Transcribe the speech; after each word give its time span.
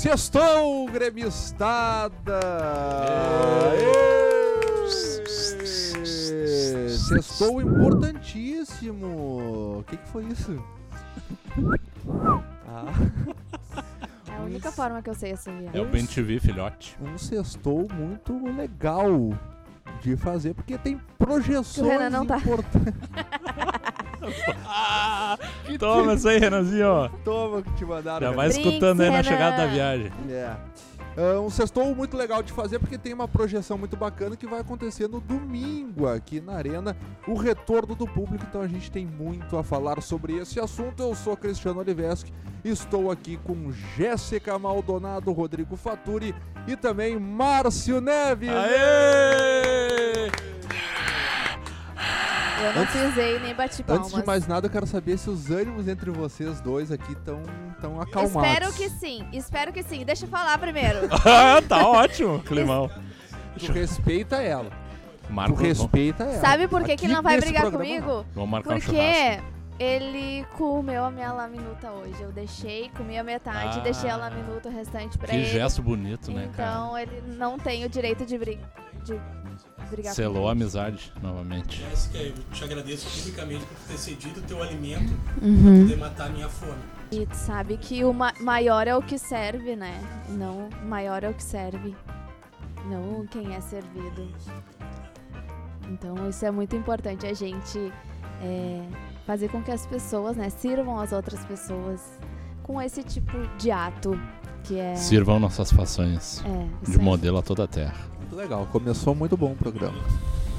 Sextou, 0.00 0.86
gremistada! 0.90 2.40
Sextou 7.06 7.60
importantíssimo! 7.60 9.80
O 9.80 9.84
que, 9.86 9.98
que 9.98 10.08
foi 10.08 10.24
isso? 10.24 10.64
Ah. 12.72 12.84
É 14.28 14.36
a 14.36 14.40
única 14.42 14.70
forma 14.72 15.02
que 15.02 15.10
eu 15.10 15.14
sei 15.14 15.32
assoviar. 15.32 15.74
É 15.74 15.80
o 15.80 15.84
Ben 15.84 16.06
TV, 16.06 16.38
filhote. 16.38 16.96
Um 17.02 17.18
sextou 17.18 17.88
muito 17.92 18.32
legal 18.56 19.10
de 20.00 20.16
fazer, 20.16 20.54
porque 20.54 20.78
tem 20.78 20.98
projeções 21.18 21.86
O 21.86 21.90
Renan 21.90 22.10
não 22.10 22.24
tá. 22.24 22.38
importantes. 22.38 22.94
Toma 25.78 26.14
isso 26.14 26.28
aí, 26.28 26.38
Renanzinho. 26.38 26.86
ó. 26.88 27.08
Toma 27.24 27.62
que 27.62 27.72
te 27.74 27.84
mandaram. 27.84 28.20
Já 28.20 28.30
Renan. 28.30 28.36
vai 28.36 28.48
Brinks, 28.48 28.66
escutando 28.66 29.00
aí 29.00 29.10
na 29.10 29.16
Renan. 29.16 29.28
chegada 29.28 29.56
da 29.56 29.66
viagem. 29.66 30.12
É. 30.28 30.54
É 31.16 31.38
um 31.38 31.50
sextou 31.50 31.92
muito 31.94 32.16
legal 32.16 32.40
de 32.40 32.52
fazer 32.52 32.78
porque 32.78 32.96
tem 32.96 33.12
uma 33.12 33.26
projeção 33.26 33.76
muito 33.76 33.96
bacana 33.96 34.36
que 34.36 34.46
vai 34.46 34.60
acontecer 34.60 35.08
no 35.08 35.20
domingo 35.20 36.06
aqui 36.08 36.40
na 36.40 36.52
Arena, 36.54 36.96
o 37.26 37.34
retorno 37.34 37.96
do 37.96 38.06
público, 38.06 38.44
então 38.48 38.60
a 38.62 38.68
gente 38.68 38.90
tem 38.92 39.04
muito 39.06 39.58
a 39.58 39.64
falar 39.64 40.00
sobre 40.02 40.36
esse 40.36 40.60
assunto. 40.60 41.02
Eu 41.02 41.14
sou 41.16 41.36
Cristiano 41.36 41.80
Oliveski, 41.80 42.32
estou 42.64 43.10
aqui 43.10 43.36
com 43.38 43.72
Jéssica 43.96 44.56
Maldonado, 44.56 45.32
Rodrigo 45.32 45.74
Faturi 45.76 46.32
e 46.68 46.76
também 46.76 47.18
Márcio 47.18 48.00
Neves. 48.00 48.48
Aê! 48.48 49.89
Eu 52.62 52.72
não 52.74 52.82
Antes- 52.82 53.00
pisei 53.00 53.38
nem 53.40 53.54
bati 53.54 53.82
palmas. 53.82 54.06
Antes 54.06 54.18
de 54.20 54.26
mais 54.26 54.46
nada, 54.46 54.66
eu 54.66 54.70
quero 54.70 54.86
saber 54.86 55.16
se 55.18 55.30
os 55.30 55.50
ânimos 55.50 55.88
entre 55.88 56.10
vocês 56.10 56.60
dois 56.60 56.92
aqui 56.92 57.12
estão 57.12 57.42
tão 57.80 58.00
acalmados. 58.00 58.50
Espero 58.50 58.72
que 58.74 58.88
sim, 58.90 59.26
espero 59.32 59.72
que 59.72 59.82
sim. 59.82 60.04
Deixa 60.04 60.24
eu 60.26 60.28
falar 60.28 60.58
primeiro. 60.58 60.98
Ah, 61.24 61.62
tá 61.66 61.86
ótimo, 61.86 62.40
climão. 62.40 62.90
Tu 63.58 63.70
respeita 63.72 64.36
ela. 64.36 64.70
Tu 65.26 65.32
Marco, 65.32 65.54
vamos, 65.56 65.68
respeita 65.78 66.24
ela. 66.24 66.40
Sabe 66.40 66.68
por 66.68 66.82
que, 66.84 66.96
que 66.96 67.06
ele 67.06 67.12
não 67.14 67.22
vai 67.22 67.38
brigar 67.40 67.70
comigo? 67.70 68.24
vamos 68.34 68.50
marcar 68.50 68.70
um. 68.76 68.80
Porque 68.80 69.40
ele 69.78 70.44
comeu 70.58 71.04
a 71.04 71.10
minha 71.10 71.32
laminuta 71.32 71.90
hoje. 71.90 72.20
Eu 72.20 72.32
deixei, 72.32 72.90
comi 72.96 73.18
a 73.18 73.24
metade, 73.24 73.78
Ah. 73.78 73.82
deixei 73.82 74.10
a 74.10 74.16
laminuta 74.16 74.68
o 74.68 74.72
restante 74.72 75.16
pra 75.16 75.28
Que 75.28 75.36
ele. 75.36 75.44
gesto 75.46 75.82
bonito, 75.82 76.30
né, 76.30 76.50
cara? 76.56 76.70
Então 76.72 76.98
ele 76.98 77.22
não 77.38 77.58
tem 77.58 77.84
o 77.84 77.88
direito 77.88 78.26
de, 78.26 78.36
de 78.38 79.20
brigar 79.90 80.14
Selou 80.14 80.48
a 80.48 80.52
amizade 80.52 81.12
novamente. 81.22 81.80
Jéssica, 81.82 82.18
eu 82.18 82.32
te 82.52 82.64
agradeço 82.64 83.08
publicamente 83.18 83.64
por 83.66 83.76
ter 83.88 83.98
cedido 83.98 84.40
o 84.40 84.42
teu 84.44 84.62
alimento 84.62 85.12
Uhum. 85.42 85.62
para 85.62 85.82
poder 85.82 85.96
matar 85.98 86.26
a 86.26 86.30
minha 86.30 86.48
fome. 86.48 86.78
E 87.12 87.26
tu 87.26 87.34
sabe 87.34 87.76
que 87.76 88.04
o 88.04 88.12
ma 88.12 88.32
maior 88.40 88.86
é 88.86 88.96
o 88.96 89.02
que 89.02 89.18
serve, 89.18 89.74
né? 89.76 90.00
Não, 90.28 90.68
maior 90.86 91.24
é 91.24 91.28
o 91.28 91.34
que 91.34 91.42
serve. 91.42 91.94
Não 92.86 93.26
quem 93.26 93.54
é 93.54 93.60
servido. 93.60 94.26
Então 95.90 96.28
isso 96.28 96.44
é 96.44 96.50
muito 96.50 96.76
importante, 96.76 97.26
a 97.26 97.34
gente 97.34 97.92
é, 98.42 98.80
fazer 99.26 99.48
com 99.48 99.62
que 99.62 99.70
as 99.70 99.86
pessoas, 99.86 100.36
né, 100.36 100.48
sirvam 100.50 100.98
as 101.00 101.12
outras 101.12 101.44
pessoas 101.44 102.00
com 102.62 102.80
esse 102.80 103.02
tipo 103.02 103.32
de 103.58 103.70
ato 103.70 104.18
que 104.64 104.78
é. 104.78 104.94
Sirvam 104.94 105.40
nossas 105.40 105.72
façanhas 105.72 106.44
é, 106.46 106.90
de 106.90 106.98
aí. 106.98 107.04
modelo 107.04 107.38
a 107.38 107.42
toda 107.42 107.64
a 107.64 107.66
terra. 107.66 108.08
Muito 108.30 108.42
legal, 108.42 108.64
começou 108.70 109.12
muito 109.12 109.36
bom 109.36 109.50
o 109.50 109.56
programa. 109.56 109.98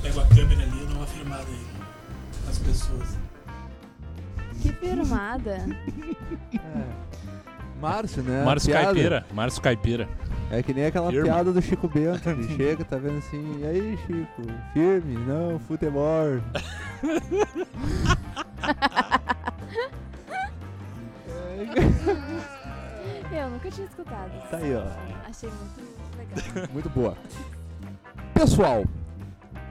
Pego 0.02 0.20
a 0.20 0.28
câmera 0.28 0.62
ali 0.62 0.84
e 0.84 0.86
dou 0.88 0.98
uma 0.98 1.08
filmada 1.08 1.46
aí 1.48 1.66
nas 2.46 2.60
pessoas. 2.60 3.18
Que 4.62 4.74
firmada. 4.74 5.66
É. 6.54 6.84
Márcio, 7.80 8.22
né? 8.24 8.44
Márcio 8.44 8.72
Piada. 8.72 8.86
Caipira. 8.88 9.26
Márcio 9.31 9.62
Caipira. 9.62 10.10
É 10.52 10.62
que 10.62 10.74
nem 10.74 10.86
aquela 10.86 11.10
Firme. 11.10 11.30
piada 11.30 11.54
do 11.54 11.62
Chico 11.62 11.88
Bento. 11.88 12.30
Ele 12.30 12.46
chega, 12.58 12.84
tá 12.84 12.98
vendo 12.98 13.20
assim, 13.20 13.62
e 13.62 13.66
aí, 13.66 13.98
Chico? 14.06 14.42
Firme? 14.74 15.16
Não, 15.26 15.58
futebol. 15.60 16.42
Eu 23.31 23.50
nunca 23.50 23.72
tinha 23.72 23.88
escutado. 23.88 24.30
Tá 24.50 24.58
aí, 24.58 24.76
ó. 24.76 24.84
Achei 25.26 25.50
muito 25.50 25.81
legal. 26.18 26.68
Muito 26.74 26.90
boa. 26.90 27.16
Pessoal, 28.41 28.84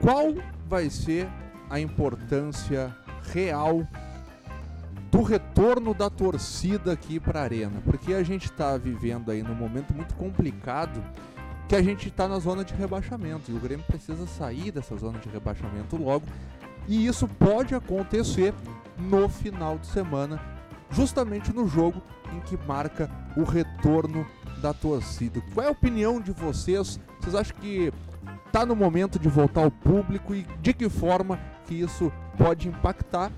qual 0.00 0.32
vai 0.68 0.88
ser 0.88 1.28
a 1.68 1.80
importância 1.80 2.96
real 3.32 3.84
do 5.10 5.22
retorno 5.22 5.92
da 5.92 6.08
torcida 6.08 6.92
aqui 6.92 7.18
para 7.18 7.40
a 7.40 7.42
arena? 7.42 7.82
Porque 7.84 8.14
a 8.14 8.22
gente 8.22 8.44
está 8.44 8.76
vivendo 8.76 9.32
aí 9.32 9.42
num 9.42 9.56
momento 9.56 9.92
muito 9.92 10.14
complicado 10.14 11.02
que 11.68 11.74
a 11.74 11.82
gente 11.82 12.06
está 12.06 12.28
na 12.28 12.38
zona 12.38 12.64
de 12.64 12.72
rebaixamento 12.72 13.50
e 13.50 13.56
o 13.56 13.58
Grêmio 13.58 13.84
precisa 13.86 14.24
sair 14.28 14.70
dessa 14.70 14.96
zona 14.96 15.18
de 15.18 15.28
rebaixamento 15.28 15.96
logo. 15.96 16.26
E 16.86 17.08
isso 17.08 17.26
pode 17.26 17.74
acontecer 17.74 18.54
no 18.96 19.28
final 19.28 19.78
de 19.78 19.88
semana, 19.88 20.40
justamente 20.90 21.52
no 21.52 21.66
jogo 21.66 22.00
em 22.32 22.38
que 22.38 22.56
marca 22.68 23.10
o 23.36 23.42
retorno 23.42 24.24
da 24.62 24.72
torcida. 24.72 25.42
Qual 25.52 25.66
é 25.66 25.68
a 25.68 25.72
opinião 25.72 26.20
de 26.20 26.30
vocês? 26.30 27.00
Vocês 27.18 27.34
acham 27.34 27.56
que 27.56 27.92
tá 28.52 28.66
no 28.66 28.74
momento 28.74 29.18
de 29.18 29.28
voltar 29.28 29.62
ao 29.62 29.70
público 29.70 30.34
e 30.34 30.46
de 30.60 30.72
que 30.72 30.88
forma 30.88 31.38
que 31.66 31.74
isso 31.74 32.12
pode 32.36 32.68
impactar 32.68 33.30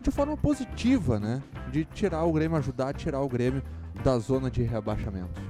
de 0.00 0.10
forma 0.10 0.36
positiva, 0.36 1.18
né? 1.18 1.42
De 1.70 1.84
tirar 1.84 2.24
o 2.24 2.32
Grêmio, 2.32 2.56
ajudar 2.56 2.88
a 2.88 2.92
tirar 2.92 3.20
o 3.20 3.28
Grêmio 3.28 3.62
da 4.02 4.18
zona 4.18 4.50
de 4.50 4.62
rebaixamento. 4.62 5.40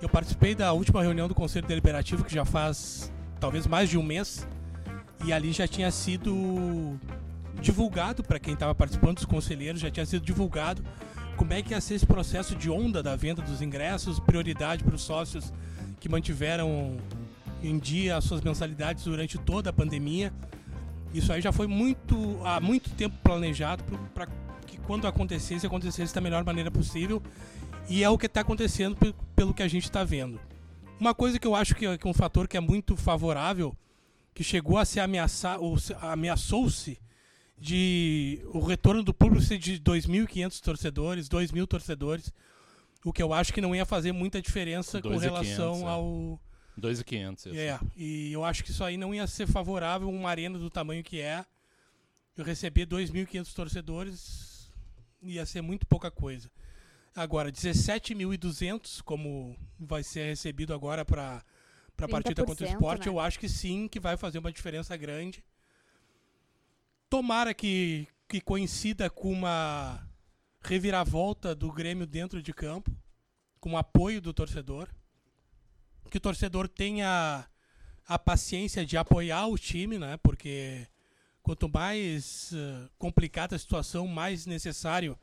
Eu 0.00 0.08
participei 0.08 0.54
da 0.54 0.72
última 0.72 1.02
reunião 1.02 1.26
do 1.26 1.34
Conselho 1.34 1.66
Deliberativo, 1.66 2.24
que 2.24 2.34
já 2.34 2.44
faz 2.44 3.12
talvez 3.40 3.66
mais 3.66 3.88
de 3.88 3.98
um 3.98 4.02
mês, 4.02 4.46
e 5.24 5.32
ali 5.32 5.52
já 5.52 5.66
tinha 5.66 5.90
sido 5.90 6.98
divulgado 7.60 8.22
para 8.22 8.38
quem 8.38 8.54
estava 8.54 8.74
participando, 8.74 9.18
os 9.18 9.24
conselheiros, 9.24 9.80
já 9.80 9.90
tinha 9.90 10.06
sido 10.06 10.24
divulgado 10.24 10.82
como 11.36 11.52
é 11.52 11.62
que 11.62 11.72
ia 11.72 11.80
ser 11.80 11.94
esse 11.94 12.06
processo 12.06 12.54
de 12.54 12.70
onda 12.70 13.02
da 13.02 13.14
venda 13.14 13.42
dos 13.42 13.60
ingressos, 13.60 14.18
prioridade 14.18 14.82
para 14.82 14.94
os 14.94 15.02
sócios 15.02 15.52
que 16.00 16.08
mantiveram 16.08 16.96
em 17.62 17.78
dia 17.78 18.16
as 18.16 18.24
suas 18.24 18.40
mensalidades 18.40 19.04
durante 19.04 19.38
toda 19.38 19.70
a 19.70 19.72
pandemia. 19.72 20.32
Isso 21.14 21.32
aí 21.32 21.40
já 21.40 21.52
foi 21.52 21.66
muito 21.66 22.40
há 22.44 22.60
muito 22.60 22.90
tempo 22.90 23.16
planejado 23.22 23.82
para 24.14 24.26
que 24.66 24.76
quando 24.78 25.06
acontecesse, 25.06 25.66
acontecesse 25.66 26.14
da 26.14 26.20
melhor 26.20 26.44
maneira 26.44 26.70
possível. 26.70 27.22
E 27.88 28.02
é 28.02 28.10
o 28.10 28.18
que 28.18 28.26
está 28.26 28.40
acontecendo 28.40 28.96
pe- 28.96 29.14
pelo 29.34 29.54
que 29.54 29.62
a 29.62 29.68
gente 29.68 29.84
está 29.84 30.02
vendo. 30.04 30.40
Uma 30.98 31.14
coisa 31.14 31.38
que 31.38 31.46
eu 31.46 31.54
acho 31.54 31.74
que 31.74 31.86
é 31.86 31.96
que 31.96 32.06
é 32.06 32.10
um 32.10 32.14
fator 32.14 32.48
que 32.48 32.56
é 32.56 32.60
muito 32.60 32.96
favorável, 32.96 33.76
que 34.34 34.42
chegou 34.42 34.76
a 34.78 34.84
se 34.84 34.98
ameaçar, 34.98 35.60
ou 35.60 35.78
se- 35.78 35.94
ameaçou-se 36.00 36.98
de 37.58 38.40
o 38.52 38.60
retorno 38.60 39.02
do 39.02 39.14
público 39.14 39.42
ser 39.42 39.58
de 39.58 39.78
2.500 39.80 40.60
torcedores, 40.60 41.28
2.000 41.28 41.66
torcedores, 41.66 42.32
o 43.04 43.12
que 43.12 43.22
eu 43.22 43.32
acho 43.32 43.52
que 43.52 43.60
não 43.60 43.74
ia 43.74 43.86
fazer 43.86 44.12
muita 44.12 44.42
diferença 44.42 45.00
com 45.00 45.10
2.500, 45.10 45.20
relação 45.20 45.88
é. 45.88 45.90
ao 45.90 46.40
2.500. 46.80 47.46
isso. 47.46 47.58
é, 47.58 47.80
e 47.96 48.32
eu 48.32 48.44
acho 48.44 48.62
que 48.62 48.70
isso 48.70 48.84
aí 48.84 48.96
não 48.96 49.14
ia 49.14 49.26
ser 49.26 49.46
favorável 49.46 50.08
uma 50.08 50.28
arena 50.28 50.58
do 50.58 50.70
tamanho 50.70 51.02
que 51.02 51.20
é. 51.20 51.44
Eu 52.36 52.44
receber 52.44 52.86
2.500 52.86 53.54
torcedores 53.54 54.70
ia 55.22 55.46
ser 55.46 55.62
muito 55.62 55.86
pouca 55.86 56.10
coisa. 56.10 56.50
Agora, 57.14 57.50
17.200, 57.50 59.00
como 59.02 59.56
vai 59.80 60.02
ser 60.02 60.26
recebido 60.26 60.74
agora 60.74 61.02
para 61.02 61.42
a 61.98 62.08
partida 62.08 62.44
contra 62.44 62.66
o 62.66 62.68
30%, 62.68 62.72
esporte, 62.74 63.06
né? 63.06 63.08
eu 63.08 63.18
acho 63.18 63.38
que 63.38 63.48
sim, 63.48 63.88
que 63.88 63.98
vai 63.98 64.18
fazer 64.18 64.38
uma 64.38 64.52
diferença 64.52 64.94
grande. 64.98 65.42
Tomara 67.08 67.54
que, 67.54 68.06
que 68.28 68.38
coincida 68.38 69.08
com 69.08 69.32
uma 69.32 70.06
reviravolta 70.60 71.54
do 71.54 71.72
Grêmio 71.72 72.06
dentro 72.06 72.42
de 72.42 72.52
campo, 72.52 72.94
com 73.58 73.78
apoio 73.78 74.20
do 74.20 74.34
torcedor 74.34 74.86
que 76.10 76.18
o 76.18 76.20
torcedor 76.20 76.68
tenha 76.68 77.46
a 78.06 78.18
paciência 78.18 78.84
de 78.86 78.96
apoiar 78.96 79.46
o 79.46 79.58
time, 79.58 79.98
né? 79.98 80.16
Porque 80.22 80.86
quanto 81.42 81.68
mais 81.68 82.52
eh, 82.54 82.88
complicada 82.98 83.56
a 83.56 83.58
situação, 83.58 84.06
mais 84.06 84.46
necessário 84.46 85.18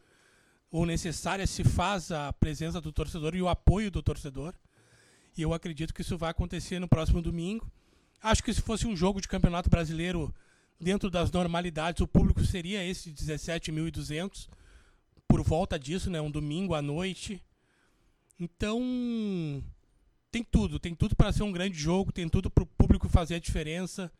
ou 0.72 0.86
necessária 0.86 1.46
se 1.46 1.64
faz 1.64 2.12
a 2.12 2.34
presença 2.34 2.82
do 2.82 2.92
torcedor 2.92 3.36
e 3.36 3.42
o 3.42 3.48
apoio 3.48 3.92
do 3.92 4.02
torcedor. 4.02 4.54
E 5.38 5.42
eu 5.42 5.54
acredito 5.54 5.94
que 5.94 6.02
isso 6.02 6.18
vai 6.18 6.32
acontecer 6.32 6.80
no 6.80 6.88
próximo 6.88 7.22
domingo. 7.22 7.72
Acho 8.22 8.44
que 8.44 8.54
se 8.54 8.62
fosse 8.62 8.88
um 8.88 8.96
jogo 8.96 9.22
de 9.22 9.28
campeonato 9.28 9.70
brasileiro 9.70 10.34
dentro 10.80 11.10
das 11.10 11.32
normalidades, 11.32 12.02
o 12.02 12.08
público 12.08 12.44
seria 12.44 12.84
esse 12.84 13.12
17.200 13.12 14.48
por 15.28 15.44
volta 15.44 15.78
disso, 15.78 16.10
né? 16.10 16.22
Um 16.22 16.32
domingo 16.32 16.74
à 16.74 16.82
noite. 16.82 17.44
Então, 18.40 18.82
tem 20.34 20.44
tudo, 20.44 20.80
tem 20.80 20.96
tudo 20.96 21.16
para 21.16 21.32
ser 21.32 21.44
um 21.44 21.52
grande 21.52 21.78
jogo, 21.78 22.12
tem 22.12 22.28
tudo 22.28 22.50
para 22.50 22.64
o 22.64 22.66
público 22.68 23.08
fazer 23.08 23.36
a 23.36 23.40
diferença, 23.40 24.12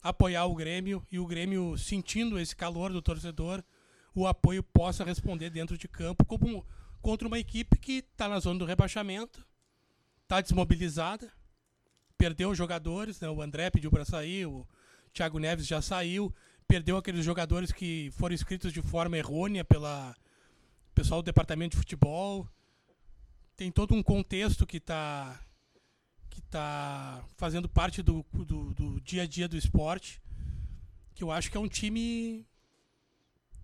apoiar 0.00 0.46
o 0.46 0.54
Grêmio 0.54 1.04
e 1.10 1.18
o 1.18 1.26
Grêmio 1.26 1.76
sentindo 1.76 2.38
esse 2.38 2.54
calor 2.54 2.92
do 2.92 3.02
torcedor, 3.02 3.64
o 4.14 4.24
apoio 4.24 4.62
possa 4.62 5.02
responder 5.02 5.50
dentro 5.50 5.76
de 5.76 5.88
campo 5.88 6.24
como 6.24 6.64
contra 7.02 7.26
uma 7.26 7.40
equipe 7.40 7.76
que 7.76 8.04
está 8.12 8.28
na 8.28 8.38
zona 8.38 8.60
do 8.60 8.64
rebaixamento 8.64 9.44
tá 10.28 10.40
desmobilizada, 10.40 11.28
perdeu 12.16 12.54
jogadores, 12.54 13.18
né? 13.18 13.28
O 13.28 13.42
André 13.42 13.68
pediu 13.68 13.90
para 13.90 14.04
sair, 14.04 14.46
o 14.46 14.64
Thiago 15.12 15.40
Neves 15.40 15.66
já 15.66 15.82
saiu, 15.82 16.32
perdeu 16.68 16.98
aqueles 16.98 17.24
jogadores 17.24 17.72
que 17.72 18.10
foram 18.12 18.34
inscritos 18.34 18.72
de 18.72 18.82
forma 18.82 19.18
errônea 19.18 19.64
pela 19.64 20.14
pessoal 20.94 21.20
do 21.20 21.26
departamento 21.26 21.72
de 21.72 21.78
futebol. 21.78 22.46
Tem 23.56 23.72
todo 23.72 23.94
um 23.94 24.02
contexto 24.02 24.66
que 24.66 24.76
está 24.76 25.40
que 26.40 26.42
tá 26.48 27.22
fazendo 27.36 27.68
parte 27.68 28.02
do, 28.02 28.24
do, 28.32 28.72
do 28.74 29.00
dia 29.00 29.22
a 29.22 29.26
dia 29.26 29.48
do 29.48 29.56
esporte, 29.56 30.20
que 31.14 31.24
eu 31.24 31.30
acho 31.32 31.50
que 31.50 31.56
é 31.56 31.60
um 31.60 31.68
time 31.68 32.46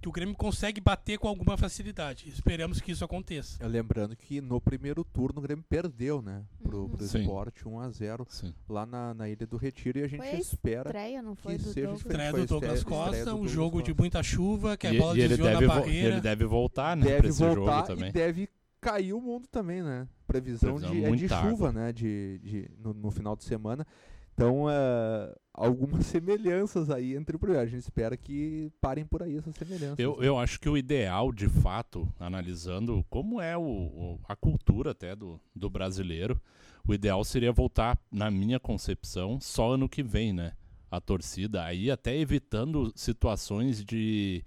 que 0.03 0.09
o 0.09 0.13
Grêmio 0.13 0.35
consegue 0.35 0.83
bater 0.83 1.19
com 1.19 1.27
alguma 1.29 1.57
facilidade. 1.57 2.29
Esperamos 2.29 2.79
que 2.81 2.93
isso 2.93 3.03
aconteça. 3.05 3.63
É, 3.65 3.67
lembrando 3.67 4.15
que 4.15 4.39
no 4.41 4.61
primeiro 4.61 5.03
turno 5.03 5.39
o 5.39 5.43
Grêmio 5.43 5.65
perdeu, 5.67 6.21
né? 6.21 6.45
Pro, 6.63 6.83
Uhum. 6.83 6.89
pro 6.91 7.05
esporte 7.07 7.65
1x0 7.65 8.27
Sim. 8.29 8.53
lá 8.69 8.85
na, 8.85 9.15
na 9.15 9.29
Ilha 9.31 9.47
do 9.47 9.57
Retiro 9.57 10.01
e 10.01 10.03
a 10.03 10.07
gente 10.09 10.19
Foi 10.19 10.29
a 10.31 10.39
espera. 10.39 10.89
estreia, 10.91 11.23
não 11.23 11.35
foi? 11.35 11.53
que 11.57 11.63
do 11.63 11.73
seja 11.73 11.87
Douglas? 11.87 12.01
Estreia 12.03 12.33
do 12.33 12.43
a 12.43 12.45
Douglas 12.45 12.85
Costa, 12.85 13.35
um 13.35 13.49
jogo 13.49 13.83
de 13.83 13.95
muita 13.95 14.23
chuva, 14.23 14.77
que 14.77 14.87
a 14.87 14.93
E, 14.93 14.99
bola 14.99 15.17
e 15.19 15.27
desviou 15.29 15.49
deve 15.49 15.67
na 15.67 15.75
barreira. 15.75 16.09
ele 16.09 16.21
deve 16.21 16.45
voltar, 16.45 16.95
né? 16.97 17.07
pra 17.07 17.15
Deve 17.15 17.29
esse 17.29 17.39
jogo 17.39 17.55
voltar 17.55 17.83
também. 17.85 18.09
e 18.11 18.13
deve 18.13 18.49
cair 18.83 19.15
o 19.15 19.21
mundo 19.23 19.47
também, 19.49 19.83
né? 19.83 20.07
Previsão, 20.41 20.75
Previsão 20.77 20.91
de, 20.93 21.05
é 21.05 21.11
de 21.17 21.29
chuva, 21.29 21.73
né? 21.73 21.93
De, 21.93 22.39
de, 22.43 22.71
no, 22.79 22.93
no 22.95 23.11
final 23.11 23.37
de 23.37 23.45
semana. 23.45 23.87
Então, 24.35 24.69
é, 24.69 25.33
algumas 25.53 26.07
semelhanças 26.07 26.91
aí 26.91 27.15
entre 27.15 27.37
o 27.37 27.39
primeiro. 27.39 27.63
A 27.63 27.67
gente 27.67 27.83
espera 27.83 28.17
que 28.17 28.71
parem 28.81 29.05
por 29.05 29.23
aí 29.23 29.37
essas 29.37 29.55
semelhanças. 29.55 29.99
Eu, 29.99 30.21
eu 30.23 30.37
acho 30.39 30.59
que 30.59 30.69
o 30.69 30.77
ideal, 30.77 31.33
de 31.33 31.49
fato, 31.49 32.09
analisando 32.19 33.05
como 33.09 33.41
é 33.41 33.57
o, 33.57 33.61
o- 33.63 34.21
a 34.29 34.35
cultura 34.35 34.91
até 34.91 35.15
do, 35.15 35.41
do 35.55 35.71
brasileiro, 35.71 36.41
o 36.87 36.93
ideal 36.93 37.23
seria 37.25 37.53
voltar, 37.53 37.97
na 38.11 38.29
minha 38.31 38.59
concepção, 38.59 39.39
só 39.41 39.75
ano 39.75 39.89
que 39.89 40.03
vem, 40.03 40.33
né? 40.33 40.53
A 40.91 41.01
torcida. 41.01 41.65
Aí 41.65 41.89
até 41.91 42.17
evitando 42.17 42.93
situações 42.97 43.85
de, 43.85 44.45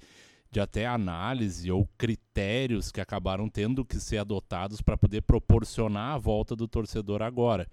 de 0.52 0.60
até 0.60 0.86
análise 0.86 1.72
ou 1.72 1.88
critérios 1.98 2.92
que 2.92 3.02
acabaram 3.02 3.50
tendo 3.50 3.84
que 3.84 4.00
ser 4.00 4.18
adotados 4.18 4.82
para 4.82 4.98
poder 4.98 5.22
proporcionar 5.22 6.16
a 6.16 6.18
volta 6.18 6.56
do 6.56 6.68
torcedor 6.68 7.22
agora. 7.22 7.68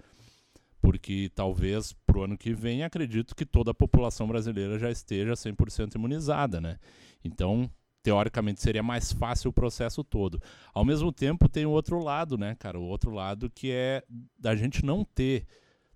Porque 0.80 1.30
talvez 1.34 1.94
pro 2.06 2.24
ano 2.24 2.36
que 2.36 2.52
vem 2.52 2.82
acredito 2.82 3.34
que 3.34 3.46
toda 3.46 3.70
a 3.70 3.74
população 3.74 4.26
brasileira 4.26 4.78
já 4.78 4.90
esteja 4.90 5.32
100% 5.32 5.94
imunizada, 5.94 6.60
né? 6.60 6.78
Então, 7.24 7.70
teoricamente 8.02 8.60
seria 8.60 8.82
mais 8.82 9.12
fácil 9.12 9.48
o 9.48 9.52
processo 9.52 10.04
todo. 10.04 10.40
Ao 10.74 10.84
mesmo 10.84 11.10
tempo, 11.10 11.48
tem 11.48 11.64
o 11.64 11.70
outro 11.70 11.98
lado, 11.98 12.36
né, 12.36 12.54
cara? 12.56 12.78
O 12.78 12.84
outro 12.84 13.10
lado 13.10 13.48
que 13.48 13.72
é 13.72 14.04
da 14.38 14.54
gente 14.54 14.84
não 14.84 15.04
ter, 15.04 15.46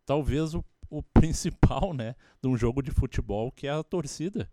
talvez, 0.06 0.54
o, 0.54 0.64
o 0.88 1.02
principal, 1.12 1.92
né, 1.92 2.14
de 2.42 2.48
um 2.48 2.56
jogo 2.56 2.82
de 2.82 2.90
futebol, 2.90 3.52
que 3.52 3.66
é 3.66 3.70
a 3.70 3.82
torcida. 3.82 4.50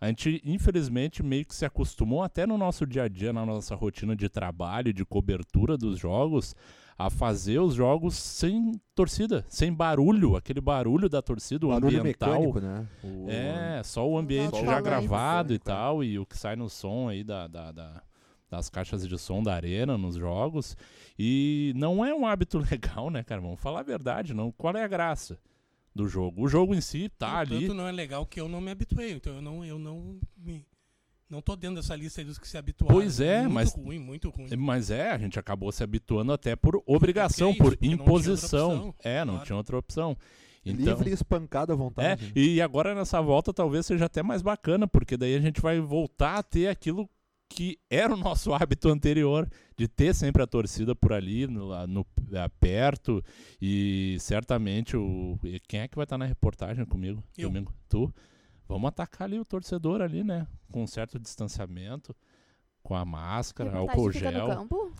A 0.00 0.06
gente, 0.06 0.40
infelizmente, 0.44 1.22
meio 1.22 1.44
que 1.44 1.54
se 1.54 1.64
acostumou 1.64 2.22
até 2.22 2.46
no 2.46 2.56
nosso 2.56 2.86
dia 2.86 3.02
a 3.04 3.08
dia, 3.08 3.32
na 3.32 3.44
nossa 3.44 3.74
rotina 3.74 4.14
de 4.14 4.28
trabalho, 4.28 4.92
de 4.92 5.04
cobertura 5.04 5.76
dos 5.76 5.98
jogos, 5.98 6.54
a 6.96 7.10
fazer 7.10 7.58
os 7.60 7.74
jogos 7.74 8.14
sem 8.16 8.72
torcida, 8.94 9.44
sem 9.48 9.72
barulho, 9.72 10.36
aquele 10.36 10.60
barulho 10.60 11.08
da 11.08 11.20
torcida, 11.22 11.66
o 11.66 11.70
Barulho 11.70 11.98
ambiental. 12.00 12.30
mecânico, 12.32 12.60
né? 12.60 12.86
O- 13.02 13.26
É, 13.30 13.82
só 13.84 14.08
o 14.08 14.16
ambiente 14.18 14.60
já 14.64 14.80
gravado 14.80 15.52
e 15.52 15.56
é. 15.56 15.58
tal, 15.58 16.02
e 16.04 16.18
o 16.18 16.26
que 16.26 16.36
sai 16.36 16.54
no 16.56 16.68
som 16.68 17.08
aí 17.08 17.22
da, 17.24 17.46
da- 17.46 17.72
da- 17.72 18.02
das 18.50 18.68
caixas 18.70 19.06
de 19.06 19.18
som 19.18 19.42
da 19.42 19.54
arena 19.54 19.98
nos 19.98 20.14
jogos. 20.16 20.76
E 21.18 21.72
não 21.76 22.04
é 22.04 22.14
um 22.14 22.26
hábito 22.26 22.58
legal, 22.98 23.10
né, 23.10 23.22
cara? 23.22 23.40
Vamos 23.40 23.60
falar 23.60 23.80
a 23.80 23.84
verdade, 23.84 24.32
não. 24.32 24.50
Qual 24.52 24.74
é 24.76 24.82
a 24.82 24.88
graça 24.88 25.38
do 25.98 26.08
jogo? 26.08 26.42
O 26.44 26.48
jogo 26.48 26.74
em 26.74 26.80
si 26.80 27.08
tá 27.18 27.40
Tanto 27.44 27.54
ali. 27.54 27.68
não 27.68 27.86
é 27.86 27.92
legal 27.92 28.24
que 28.24 28.40
eu 28.40 28.48
não 28.48 28.60
me 28.60 28.70
habituei. 28.70 29.12
Então 29.12 29.34
eu 29.34 29.42
não, 29.42 29.64
eu 29.64 29.78
não 29.78 30.18
me. 30.36 30.64
Não 31.28 31.42
tô 31.42 31.54
dentro 31.56 31.76
dessa 31.76 31.94
lista 31.94 32.20
aí 32.22 32.24
dos 32.24 32.38
que 32.38 32.48
se 32.48 32.56
habituaram. 32.56 32.94
Pois 32.94 33.20
é, 33.20 33.42
muito 33.42 33.52
mas- 33.52 33.74
ruim, 33.74 33.98
muito 33.98 34.30
ruim. 34.30 34.48
Mas 34.56 34.90
é, 34.90 35.10
a 35.10 35.18
gente 35.18 35.38
acabou 35.38 35.70
se 35.70 35.82
habituando 35.82 36.32
até 36.32 36.56
por 36.56 36.82
obrigação, 36.86 37.50
isso, 37.50 37.58
por 37.58 37.72
porque 37.72 37.86
não 37.86 37.94
imposição. 37.94 38.70
opção, 38.88 38.94
é, 39.04 39.24
não 39.24 39.34
claro. 39.34 39.46
tinha 39.46 39.56
outra 39.56 39.76
opção. 39.76 40.16
Então, 40.64 40.94
Livre 40.94 41.10
e 41.10 41.12
espancado 41.12 41.72
à 41.72 41.74
É, 41.74 41.78
vontade. 41.78 42.26
né? 42.26 42.32
e 42.34 42.60
agora 42.62 42.94
nessa 42.94 43.20
volta 43.20 43.52
talvez 43.52 43.84
seja 43.86 44.06
até 44.06 44.22
mais 44.22 44.40
bacana, 44.42 44.86
porque 44.88 45.16
daí 45.16 45.34
a 45.34 45.40
gente 45.40 45.60
vai 45.60 45.78
voltar 45.80 46.36
a 46.38 46.42
ter 46.42 46.68
aquilo 46.68 47.08
que 47.48 47.78
era 47.90 48.12
o 48.12 48.16
nosso 48.16 48.52
hábito 48.54 48.88
anterior, 48.88 49.48
de 49.76 49.88
ter 49.88 50.14
sempre 50.14 50.42
a 50.42 50.46
torcida 50.46 50.94
por 50.94 51.12
ali, 51.12 51.46
no, 51.46 51.86
no- 51.86 52.06
ah, 52.34 52.48
perto, 52.60 53.24
e 53.60 54.16
certamente 54.20 54.96
o. 54.96 55.38
e 55.42 55.58
Quem 55.60 55.80
é 55.80 55.88
que 55.88 55.96
vai 55.96 56.04
estar 56.04 56.18
na 56.18 56.24
reportagem 56.26 56.84
comigo? 56.84 57.22
Eu. 57.36 57.48
Domingo? 57.48 57.72
Tu? 57.88 58.12
Vamos 58.68 58.88
atacar 58.88 59.26
ali 59.26 59.38
o 59.38 59.44
torcedor 59.44 60.02
ali, 60.02 60.22
né? 60.22 60.46
Com 60.70 60.82
um 60.82 60.86
certo 60.86 61.18
distanciamento, 61.18 62.14
com 62.82 62.94
a 62.94 63.04
máscara, 63.04 63.70
Reportagem 63.70 63.98
álcool 64.00 64.12
fica 64.12 64.30
no 64.30 64.38
gel. 64.38 64.46
campo? 64.48 64.92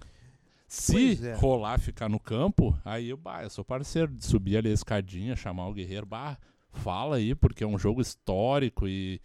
Se 0.67 1.27
é. 1.27 1.35
rolar 1.35 1.79
ficar 1.79 2.09
no 2.09 2.21
campo, 2.21 2.79
aí 2.85 3.09
eu, 3.11 3.17
bah, 3.17 3.43
eu 3.43 3.49
sou 3.51 3.65
parceiro 3.65 4.13
de 4.13 4.25
subir 4.25 4.57
ali 4.59 4.69
a 4.69 4.73
escadinha, 4.75 5.35
chamar 5.35 5.67
o 5.69 5.73
guerreiro, 5.73 6.05
bah, 6.05 6.37
fala 6.73 7.17
aí, 7.17 7.35
porque 7.35 7.65
é 7.65 7.67
um 7.67 7.79
jogo 7.79 8.01
histórico 8.01 8.87
e. 8.87 9.21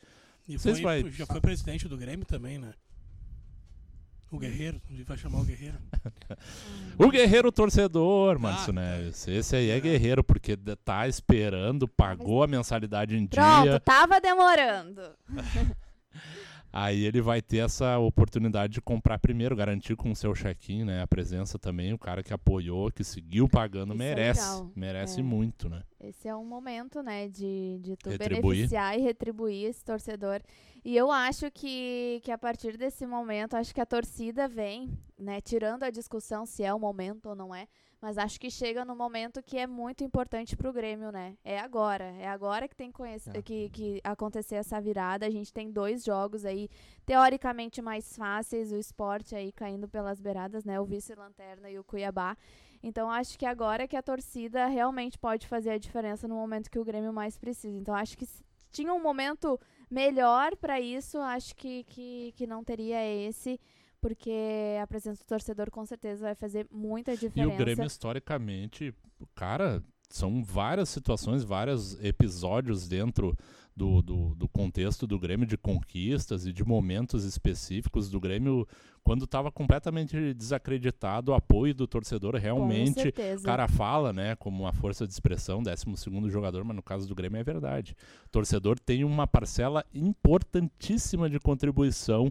E 0.48 0.58
Vocês 0.58 0.80
foi, 0.81 1.04
vai- 1.04 1.12
já 1.12 1.26
foi 1.26 1.40
presidente 1.40 1.88
do 1.88 1.98
Grêmio 1.98 2.26
também, 2.26 2.58
né? 2.58 2.74
O 4.33 4.39
Guerreiro, 4.39 4.81
gente 4.89 5.03
vai 5.03 5.15
chamar 5.15 5.41
o 5.41 5.45
Guerreiro. 5.45 5.77
O 6.97 7.09
guerreiro 7.09 7.51
torcedor, 7.51 8.38
Márcio 8.39 8.74
tá. 8.74 8.81
Neves. 8.81 9.27
Esse 9.27 9.56
aí 9.56 9.69
é 9.69 9.80
guerreiro, 9.80 10.24
porque 10.24 10.57
tá 10.83 11.07
esperando, 11.07 11.88
pagou 11.88 12.44
a 12.44 12.47
mensalidade 12.47 13.15
em 13.15 13.25
Pronto, 13.25 13.63
dia. 13.63 13.80
tava 13.80 14.19
demorando. 14.19 15.01
Aí 16.75 17.06
ele 17.06 17.22
vai 17.22 17.40
ter 17.40 17.58
essa 17.58 18.00
oportunidade 18.00 18.74
de 18.74 18.81
comprar 18.81 19.20
primeiro, 19.20 19.56
garantir 19.56 19.96
com 19.96 20.10
o 20.12 20.16
seu 20.16 20.34
check-in, 20.34 20.84
né? 20.84 21.04
A 21.04 21.08
presença 21.08 21.60
também, 21.60 21.94
o 21.94 22.00
cara 22.00 22.24
que 22.24 22.34
apoiou, 22.34 22.92
que 22.92 23.04
seguiu 23.04 23.48
pagando, 23.48 23.94
Isso 23.94 24.02
é 24.02 24.06
merece. 24.08 24.42
legal. 24.42 24.72
merece 24.75 25.20
É. 25.20 25.24
muito, 25.24 25.70
né? 25.70 25.84
Esse 26.00 26.28
é 26.28 26.36
um 26.36 26.44
momento, 26.44 27.04
né, 27.04 27.30
de, 27.30 27.78
de 27.80 27.96
tu 27.96 28.10
Retribuir. 28.10 28.56
beneficiar 28.58 28.97
e 28.97 29.02
retribuir 29.04 29.66
esse 29.69 29.86
torcedor. 29.86 30.42
E 30.83 30.97
eu 30.97 31.12
acho 31.12 31.50
que, 31.52 32.19
que 32.24 32.31
a 32.31 32.38
partir 32.40 32.76
desse 32.76 33.06
momento, 33.06 33.54
acho 33.56 33.74
que 33.74 33.80
a 33.80 33.86
torcida 33.86 34.47
vem, 34.47 34.90
né, 35.18 35.40
tirando 35.42 35.83
a 35.83 35.92
discussão 35.92 36.44
se 36.45 36.64
é 36.64 36.74
o 36.74 36.80
momento 36.80 37.28
ou 37.30 37.36
não 37.36 37.54
é, 37.54 37.68
mas 38.04 38.18
acho 38.18 38.38
que 38.38 38.52
chega 38.52 38.83
no 38.83 38.98
momento 38.98 39.42
que 39.42 39.57
é 39.57 39.66
muito 39.66 40.04
importante 40.04 40.57
pro 40.57 40.74
Grêmio, 40.74 41.10
né? 41.10 41.38
É 41.42 41.57
agora, 41.57 42.04
é 42.19 42.28
agora 42.28 42.68
que 42.68 42.76
tem 42.76 42.92
É. 43.33 43.42
que, 43.42 43.69
que 43.69 44.02
acontecer 44.04 44.56
essa 44.56 44.81
virada. 44.81 45.26
A 45.26 45.30
gente 45.30 45.54
tem 45.54 45.72
dois 45.72 46.04
jogos 46.04 46.44
aí, 46.44 46.68
teoricamente 47.06 47.81
mais 47.81 48.18
fáceis, 48.18 48.74
o 48.74 48.76
esporte 48.76 49.33
aí 49.33 49.54
caindo 49.54 49.88
pelas 49.88 50.19
beiradas, 50.19 50.66
né, 50.66 50.81
o 50.81 50.83
vice-lanterna 50.86 51.69
e 51.69 51.80
o 51.80 51.83
Cuiabá. 51.86 52.36
Então 52.83 53.10
acho 53.10 53.40
que 53.40 53.45
agora 53.45 53.88
que 53.88 53.95
a 53.95 54.04
torcida 54.04 54.66
realmente 54.68 55.18
pode 55.18 55.48
fazer 55.48 55.69
a 55.69 55.78
diferença 55.78 56.28
no 56.28 56.36
momento 56.36 56.69
que 56.69 56.78
o 56.80 56.83
Grêmio 56.83 57.14
mais 57.14 57.38
precisa. 57.38 57.78
Então 57.80 57.95
acho 57.95 58.18
que 58.18 58.26
se 58.26 58.44
tinha 58.69 58.94
um 58.94 59.02
momento 59.02 59.57
melhor 59.90 60.57
para 60.57 60.81
isso, 60.81 61.18
acho 61.19 61.56
que, 61.56 61.86
que, 61.86 62.33
que 62.36 62.45
não 62.45 62.66
teria 62.66 63.00
esse, 63.06 63.57
porque 64.04 64.78
a 64.81 64.86
presença 64.86 65.24
do 65.24 65.28
torcedor 65.28 65.72
com 65.72 65.86
certeza 65.86 66.26
vai 66.26 66.36
fazer 66.36 66.68
muita 66.69 67.14
E 67.14 67.18
diferença. 67.18 67.54
o 67.54 67.57
Grêmio, 67.57 67.86
historicamente, 67.86 68.94
cara, 69.33 69.81
são 70.10 70.44
várias 70.44 70.90
situações, 70.90 71.42
vários 71.42 71.98
episódios 72.04 72.86
dentro 72.86 73.33
do, 73.74 74.02
do, 74.02 74.36
do 74.36 74.50
contexto 74.50 75.07
do 75.07 75.18
Grêmio 75.18 75.48
de 75.48 75.57
conquistas 75.57 76.45
e 76.45 76.52
de 76.52 76.66
momentos 76.66 77.24
específicos 77.24 78.10
do 78.10 78.19
Grêmio, 78.19 78.68
quando 79.06 79.24
estava 79.24 79.50
completamente 79.50 80.33
desacreditado 80.33 81.31
o 81.31 81.33
apoio 81.33 81.74
do 81.74 81.88
torcedor 81.88 82.36
realmente. 82.36 83.07
O 83.40 83.44
cara 83.44 83.69
fala, 83.69 84.12
né, 84.12 84.36
como 84.36 84.64
uma 84.64 84.74
força 84.74 85.07
de 85.07 85.14
expressão, 85.14 85.64
12 85.64 85.86
segundo 85.95 86.30
jogador, 86.30 86.66
mas 86.66 86.76
no 86.76 86.83
caso 86.83 87.07
do 87.07 87.16
Grêmio 87.16 87.40
é 87.40 87.44
verdade. 87.44 87.95
O 88.26 88.30
torcedor 88.30 88.78
tem 88.78 89.06
uma 89.06 89.26
parcela 89.26 89.86
importantíssima 89.94 91.30
de 91.30 91.40
contribuição 91.40 92.30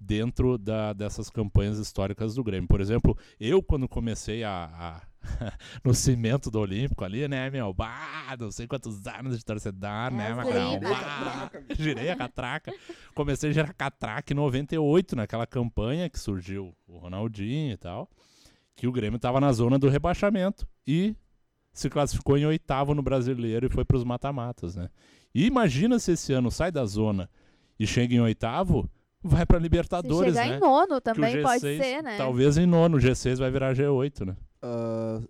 dentro 0.00 0.56
da, 0.56 0.92
dessas 0.92 1.28
campanhas 1.30 1.78
históricas 1.78 2.34
do 2.34 2.44
Grêmio. 2.44 2.68
Por 2.68 2.80
exemplo, 2.80 3.16
eu 3.40 3.62
quando 3.62 3.88
comecei 3.88 4.44
a, 4.44 4.70
a- 4.72 5.02
no 5.84 5.92
cimento 5.92 6.50
do 6.50 6.60
Olímpico 6.60 7.04
ali, 7.04 7.26
né, 7.26 7.50
meu, 7.50 7.74
bah, 7.74 8.36
não 8.38 8.50
sei 8.52 8.66
quantos 8.66 9.04
anos 9.06 9.36
de 9.36 9.44
torcedor, 9.44 10.12
né, 10.12 10.30
limas. 10.74 10.90
bah, 10.90 11.50
girei 11.76 12.08
a 12.10 12.16
catraca, 12.16 12.72
comecei 13.14 13.50
a 13.50 13.52
girar 13.52 13.74
catraca 13.74 14.32
em 14.32 14.36
98, 14.36 15.16
naquela 15.16 15.46
campanha 15.46 16.08
que 16.08 16.18
surgiu 16.18 16.74
o 16.86 16.98
Ronaldinho 16.98 17.72
e 17.72 17.76
tal, 17.76 18.08
que 18.76 18.86
o 18.86 18.92
Grêmio 18.92 19.16
estava 19.16 19.40
na 19.40 19.52
zona 19.52 19.78
do 19.78 19.88
rebaixamento 19.88 20.66
e 20.86 21.16
se 21.72 21.90
classificou 21.90 22.38
em 22.38 22.46
oitavo 22.46 22.94
no 22.94 23.02
Brasileiro 23.02 23.66
e 23.66 23.70
foi 23.70 23.84
para 23.84 23.96
os 23.96 24.04
mata-matas, 24.04 24.76
né? 24.76 24.88
E 25.34 25.44
imagina 25.46 25.98
se 25.98 26.12
esse 26.12 26.32
ano 26.32 26.50
sai 26.50 26.70
da 26.72 26.84
zona 26.84 27.28
e 27.78 27.86
chega 27.86 28.14
em 28.14 28.20
oitavo, 28.20 28.88
vai 29.28 29.46
para 29.46 29.58
Se 29.58 29.62
Libertadores, 29.62 30.34
chegar 30.34 30.48
né? 30.48 30.56
em 30.56 30.60
nono 30.60 31.00
também 31.00 31.42
pode 31.42 31.64
G6 31.64 31.78
ser, 31.78 32.02
né? 32.02 32.16
Talvez 32.16 32.56
em 32.58 32.66
nono, 32.66 32.96
o 32.96 33.00
G6 33.00 33.36
vai 33.38 33.50
virar 33.50 33.74
G8, 33.74 34.26
né? 34.26 34.36
Ah, 34.62 35.20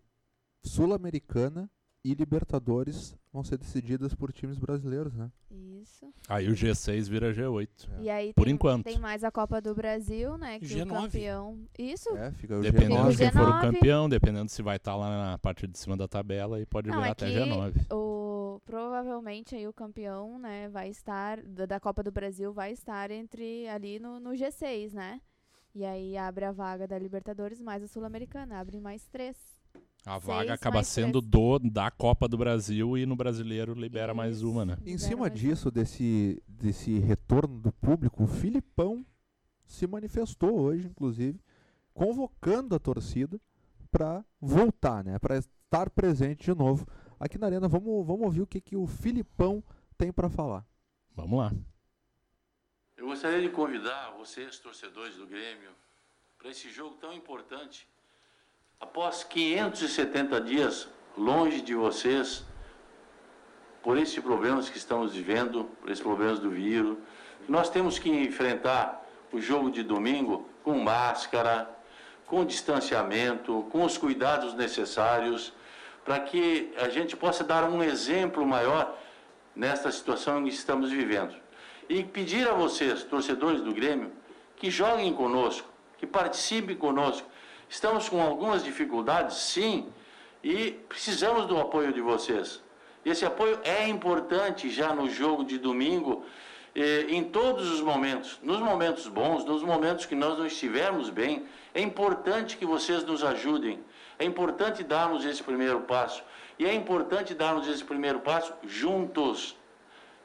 Sul-Americana 0.65 1.71
e 2.05 2.15
Libertadores 2.15 3.17
vão 3.33 3.43
ser 3.45 3.59
decididas 3.59 4.15
por 4.15 4.33
times 4.33 4.59
brasileiros, 4.59 5.15
né? 5.15 5.31
Isso. 5.51 6.07
Aí 6.29 6.49
o 6.49 6.53
G6 6.53 7.09
vira 7.09 7.33
G8. 7.33 7.69
É. 7.99 8.03
E 8.03 8.11
aí 8.11 8.33
Por 8.35 8.45
tem, 8.45 8.55
enquanto. 8.55 8.85
tem 8.85 8.99
mais 8.99 9.23
a 9.25 9.31
Copa 9.31 9.61
do 9.61 9.75
Brasil, 9.75 10.37
né? 10.39 10.59
Que 10.59 10.67
G9. 10.67 10.85
o 10.85 10.89
campeão. 11.03 11.59
Isso. 11.79 12.09
É, 12.17 12.33
fica 12.33 12.59
o 12.59 12.63
Dependendo 12.63 12.95
G9. 13.09 13.11
de 13.13 13.17
quem 13.19 13.31
for 13.31 13.41
o 13.49 13.53
G9. 13.53 13.61
campeão, 13.61 14.09
dependendo 14.09 14.51
se 14.51 14.63
vai 14.63 14.77
estar 14.77 14.97
lá 14.97 15.31
na 15.33 15.39
parte 15.39 15.67
de 15.67 15.79
cima 15.79 15.97
da 15.97 16.09
tabela 16.09 16.61
e 16.61 16.67
pode 16.67 16.89
Não, 16.89 16.97
virar 16.97 17.09
é 17.09 17.11
até 17.13 17.31
que 17.31 17.39
G9. 17.39 17.87
o 17.93 18.28
provavelmente 18.65 19.55
aí 19.55 19.67
o 19.67 19.73
campeão, 19.73 20.39
né, 20.39 20.69
vai 20.69 20.89
estar 20.89 21.43
da, 21.43 21.81
Copa 21.81 22.03
do 22.03 22.11
Brasil 22.11 22.53
vai 22.53 22.73
estar 22.73 23.11
entre 23.11 23.69
ali 23.69 23.99
no, 23.99 24.19
no 24.19 24.31
G6, 24.31 24.93
né? 24.93 25.21
E 25.75 25.85
aí 25.85 26.17
abre 26.17 26.45
a 26.45 26.53
vaga 26.53 26.87
da 26.87 26.99
Libertadores 26.99 27.61
mais 27.61 27.83
a 27.83 27.87
Sul-Americana, 27.87 28.59
abre 28.59 28.81
mais 28.81 29.07
três. 29.07 29.37
A 30.05 30.13
Seis 30.13 30.25
vaga 30.25 30.55
acaba 30.55 30.77
mais 30.77 30.89
sendo 30.89 31.21
do 31.21 31.59
da 31.59 31.91
Copa 31.91 32.27
do 32.27 32.39
Brasil 32.39 32.97
e 32.97 33.05
no 33.05 33.15
brasileiro 33.15 33.75
libera 33.75 34.15
mais 34.15 34.39
Isso. 34.39 34.51
uma, 34.51 34.65
né? 34.65 34.77
Em 34.87 34.99
cima 34.99 35.23
mais 35.23 35.35
disso, 35.35 35.71
desse, 35.71 36.43
desse 36.49 36.99
retorno 36.99 37.61
do 37.61 37.73
público, 37.73 38.25
o 38.25 38.27
Filipão 38.27 39.05
se 39.67 39.87
manifestou 39.87 40.59
hoje, 40.59 40.87
inclusive, 40.87 41.39
convocando 41.93 42.75
a 42.75 42.79
torcida 42.79 43.39
para 43.91 44.25
voltar, 44.41 45.05
né? 45.05 45.19
Para 45.19 45.37
estar 45.37 45.91
presente 45.91 46.45
de 46.45 46.55
novo 46.55 46.87
aqui 47.19 47.39
na 47.39 47.47
Arena. 47.47 47.69
Vamos, 47.69 48.07
vamos 48.07 48.23
ouvir 48.27 48.43
o 48.43 48.47
que, 48.47 48.61
que 48.61 48.77
o 48.77 48.87
Filipão 48.87 49.63
tem 49.97 50.13
para 50.13 50.29
falar. 50.29 50.65
Vamos 51.15 51.39
lá. 51.39 51.53
Eu 52.97 53.07
gostaria 53.07 53.41
de 53.41 53.49
convidar 53.49 54.11
vocês, 54.19 54.59
torcedores 54.59 55.17
do 55.17 55.27
Grêmio, 55.27 55.71
para 56.39 56.51
esse 56.51 56.71
jogo 56.71 56.97
tão 56.97 57.13
importante. 57.13 57.89
Após 58.81 59.25
570 59.25 60.41
dias 60.41 60.89
longe 61.17 61.61
de 61.61 61.75
vocês, 61.75 62.45
por 63.83 63.97
esses 63.97 64.19
problemas 64.23 64.69
que 64.69 64.79
estamos 64.79 65.15
vivendo, 65.15 65.65
por 65.81 65.91
esses 65.91 66.03
problemas 66.03 66.39
do 66.39 66.51
vírus, 66.51 66.99
nós 67.49 67.71
temos 67.71 67.99
que 67.99 68.11
enfrentar 68.11 69.05
o 69.33 69.41
jogo 69.41 69.71
de 69.71 69.83
domingo 69.83 70.49
com 70.63 70.79
máscara, 70.79 71.69
com 72.27 72.45
distanciamento, 72.45 73.67
com 73.71 73.85
os 73.85 73.97
cuidados 73.97 74.55
necessários, 74.55 75.53
para 76.09 76.21
que 76.21 76.73
a 76.79 76.89
gente 76.89 77.15
possa 77.15 77.45
dar 77.45 77.65
um 77.65 77.83
exemplo 77.83 78.47
maior 78.47 78.99
nesta 79.55 79.93
situação 79.93 80.43
que 80.43 80.49
estamos 80.49 80.91
vivendo. 80.91 81.35
E 81.87 82.03
pedir 82.03 82.49
a 82.49 82.55
vocês, 82.55 83.05
torcedores 83.05 83.61
do 83.61 83.75
Grêmio, 83.75 84.11
que 84.57 84.71
joguem 84.71 85.13
conosco, 85.13 85.69
que 85.99 86.07
participem 86.07 86.75
conosco. 86.75 87.29
Estamos 87.69 88.09
com 88.09 88.23
algumas 88.23 88.65
dificuldades, 88.65 89.37
sim, 89.37 89.87
e 90.43 90.71
precisamos 90.89 91.45
do 91.45 91.61
apoio 91.61 91.93
de 91.93 92.01
vocês. 92.01 92.63
Esse 93.05 93.27
apoio 93.27 93.61
é 93.63 93.87
importante 93.87 94.71
já 94.71 94.95
no 94.95 95.11
jogo 95.11 95.45
de 95.45 95.59
domingo, 95.59 96.25
eh, 96.75 97.05
em 97.11 97.23
todos 97.23 97.71
os 97.71 97.83
momentos, 97.83 98.39
nos 98.43 98.61
momentos 98.61 99.07
bons, 99.09 99.45
nos 99.45 99.63
momentos 99.63 100.07
que 100.07 100.15
nós 100.15 100.39
não 100.39 100.47
estivermos 100.47 101.11
bem, 101.11 101.45
é 101.75 101.83
importante 101.83 102.57
que 102.57 102.65
vocês 102.65 103.05
nos 103.05 103.23
ajudem. 103.23 103.79
É 104.19 104.25
importante 104.25 104.83
darmos 104.83 105.25
esse 105.25 105.43
primeiro 105.43 105.81
passo. 105.83 106.23
E 106.59 106.67
é 106.67 106.75
importante 106.75 107.35
darmos 107.35 107.69
esse 107.69 107.85
primeiro 107.85 108.21
passo 108.21 108.53
juntos 108.65 109.57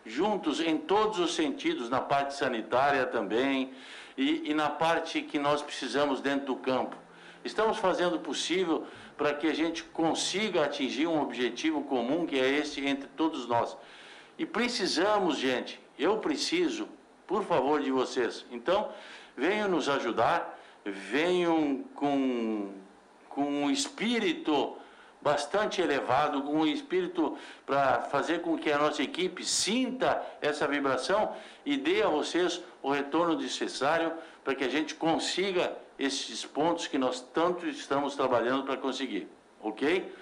juntos 0.05 0.59
em 0.59 0.77
todos 0.77 1.19
os 1.19 1.33
sentidos, 1.33 1.89
na 1.89 2.01
parte 2.01 2.33
sanitária 2.33 3.05
também 3.05 3.73
e, 4.17 4.49
e, 4.49 4.53
na 4.53 4.69
parte 4.69 5.21
que 5.21 5.39
nós 5.39 5.61
precisamos 5.61 6.21
dentro 6.21 6.47
do 6.47 6.55
campo. 6.55 6.95
Estamos 7.43 7.77
fazendo 7.77 8.17
o 8.17 8.19
possível 8.19 8.85
para 9.17 9.33
que 9.33 9.47
a 9.47 9.53
gente 9.53 9.83
consiga 9.83 10.63
atingir 10.63 11.07
um 11.07 11.21
objetivo 11.21 11.83
comum 11.83 12.25
que 12.25 12.39
é 12.39 12.49
esse 12.49 12.85
entre 12.85 13.07
todos 13.15 13.47
nós. 13.47 13.77
E 14.37 14.45
precisamos, 14.45 15.37
gente, 15.37 15.79
eu 15.97 16.17
preciso, 16.17 16.87
por 17.27 17.43
favor, 17.43 17.81
de 17.81 17.91
vocês. 17.91 18.45
Então, 18.51 18.89
venham 19.37 19.69
nos 19.69 19.87
ajudar, 19.87 20.59
venham 20.83 21.83
com, 21.95 22.73
com 23.33 23.43
um 23.43 23.69
espírito 23.71 24.77
bastante 25.23 25.81
elevado, 25.81 26.41
com 26.41 26.57
um 26.57 26.67
espírito 26.67 27.37
para 27.65 28.01
fazer 28.01 28.41
com 28.41 28.57
que 28.57 28.69
a 28.71 28.77
nossa 28.77 29.01
equipe 29.01 29.45
sinta 29.45 30.21
essa 30.41 30.67
vibração 30.67 31.33
e 31.65 31.77
dê 31.77 32.03
a 32.03 32.09
vocês 32.09 32.61
o 32.81 32.91
retorno 32.91 33.37
necessário 33.37 34.11
para 34.43 34.53
que 34.53 34.65
a 34.65 34.69
gente 34.69 34.95
consiga 34.95 35.75
esses 35.97 36.45
pontos 36.45 36.87
que 36.87 36.97
nós 36.97 37.21
tanto 37.33 37.65
estamos 37.67 38.15
trabalhando 38.15 38.63
para 38.63 38.75
conseguir, 38.75 39.29
ok? 39.61 40.13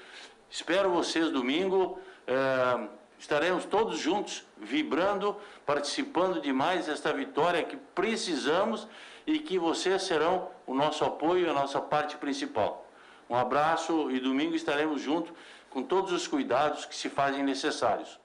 Espero 0.49 0.91
vocês 0.91 1.31
domingo, 1.31 1.97
eh, 2.27 2.87
estaremos 3.17 3.65
todos 3.65 3.97
juntos, 3.97 4.45
vibrando, 4.57 5.35
participando 5.65 6.39
de 6.39 6.53
mais 6.53 6.87
esta 6.87 7.11
vitória 7.11 7.63
que 7.63 7.77
precisamos 7.77 8.87
e 9.25 9.39
que 9.39 9.57
vocês 9.57 10.03
serão 10.03 10.49
o 10.67 10.75
nosso 10.75 11.03
apoio 11.03 11.49
a 11.49 11.53
nossa 11.53 11.81
parte 11.81 12.17
principal. 12.17 12.90
Um 13.31 13.35
abraço 13.35 14.11
e 14.11 14.19
domingo 14.19 14.55
estaremos 14.55 15.01
juntos 15.01 15.31
com 15.69 15.81
todos 15.81 16.11
os 16.11 16.27
cuidados 16.27 16.83
que 16.85 16.93
se 16.93 17.07
fazem 17.09 17.41
necessários. 17.45 18.19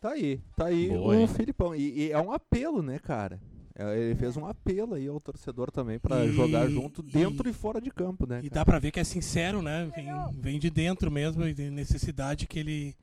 Tá 0.00 0.10
aí, 0.10 0.40
tá 0.56 0.66
aí 0.66 0.88
Boa, 0.88 1.14
o 1.14 1.14
hein? 1.14 1.28
Filipão. 1.28 1.72
E, 1.76 2.06
e 2.06 2.10
é 2.10 2.18
um 2.18 2.32
apelo, 2.32 2.82
né, 2.82 2.98
cara? 2.98 3.40
É, 3.72 3.96
Ele 3.96 4.16
fez 4.16 4.36
um 4.36 4.44
apelo 4.44 4.94
aí 4.94 5.06
ao 5.06 5.20
torcedor 5.20 5.70
também 5.70 6.00
para 6.00 6.24
E- 6.24 6.32
jogar 6.32 6.68
junto 6.68 7.02
e- 7.02 7.12
dentro 7.12 7.48
e 7.48 7.52
fora 7.52 7.80
de 7.80 7.88
campo, 7.92 8.26
né? 8.26 8.40
E 8.42 8.50
cara? 8.50 8.54
dá 8.60 8.64
pra 8.64 8.80
ver 8.80 8.90
que 8.90 8.98
é 8.98 9.04
sincero, 9.04 9.62
né? 9.62 9.88
Vem, 9.94 10.06
vem 10.40 10.58
de 10.58 10.70
dentro 10.70 11.08
mesmo 11.08 11.46
e 11.46 11.54
de 11.54 11.70
necessidade 11.70 12.48
que 12.48 12.58
ele 12.58 12.96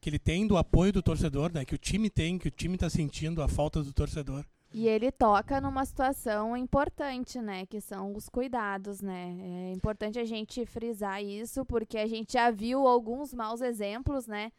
que 0.00 0.08
ele 0.10 0.18
tem 0.18 0.46
do 0.46 0.56
apoio 0.58 0.92
do 0.92 1.02
torcedor, 1.02 1.50
né? 1.52 1.64
Que 1.64 1.74
o 1.74 1.78
time 1.78 2.08
tem, 2.10 2.38
que 2.38 2.46
o 2.46 2.50
time 2.50 2.76
tá 2.76 2.88
sentindo 2.90 3.42
a 3.42 3.48
falta 3.48 3.82
do 3.82 3.90
torcedor. 3.92 4.44
E 4.76 4.88
ele 4.88 5.12
toca 5.12 5.60
numa 5.60 5.84
situação 5.84 6.56
importante, 6.56 7.40
né? 7.40 7.64
Que 7.64 7.80
são 7.80 8.12
os 8.12 8.28
cuidados, 8.28 9.00
né? 9.00 9.36
É 9.70 9.72
importante 9.72 10.18
a 10.18 10.24
gente 10.24 10.66
frisar 10.66 11.22
isso, 11.22 11.64
porque 11.64 11.96
a 11.96 12.08
gente 12.08 12.32
já 12.32 12.50
viu 12.50 12.84
alguns 12.84 13.32
maus 13.32 13.60
exemplos, 13.60 14.26
né? 14.26 14.50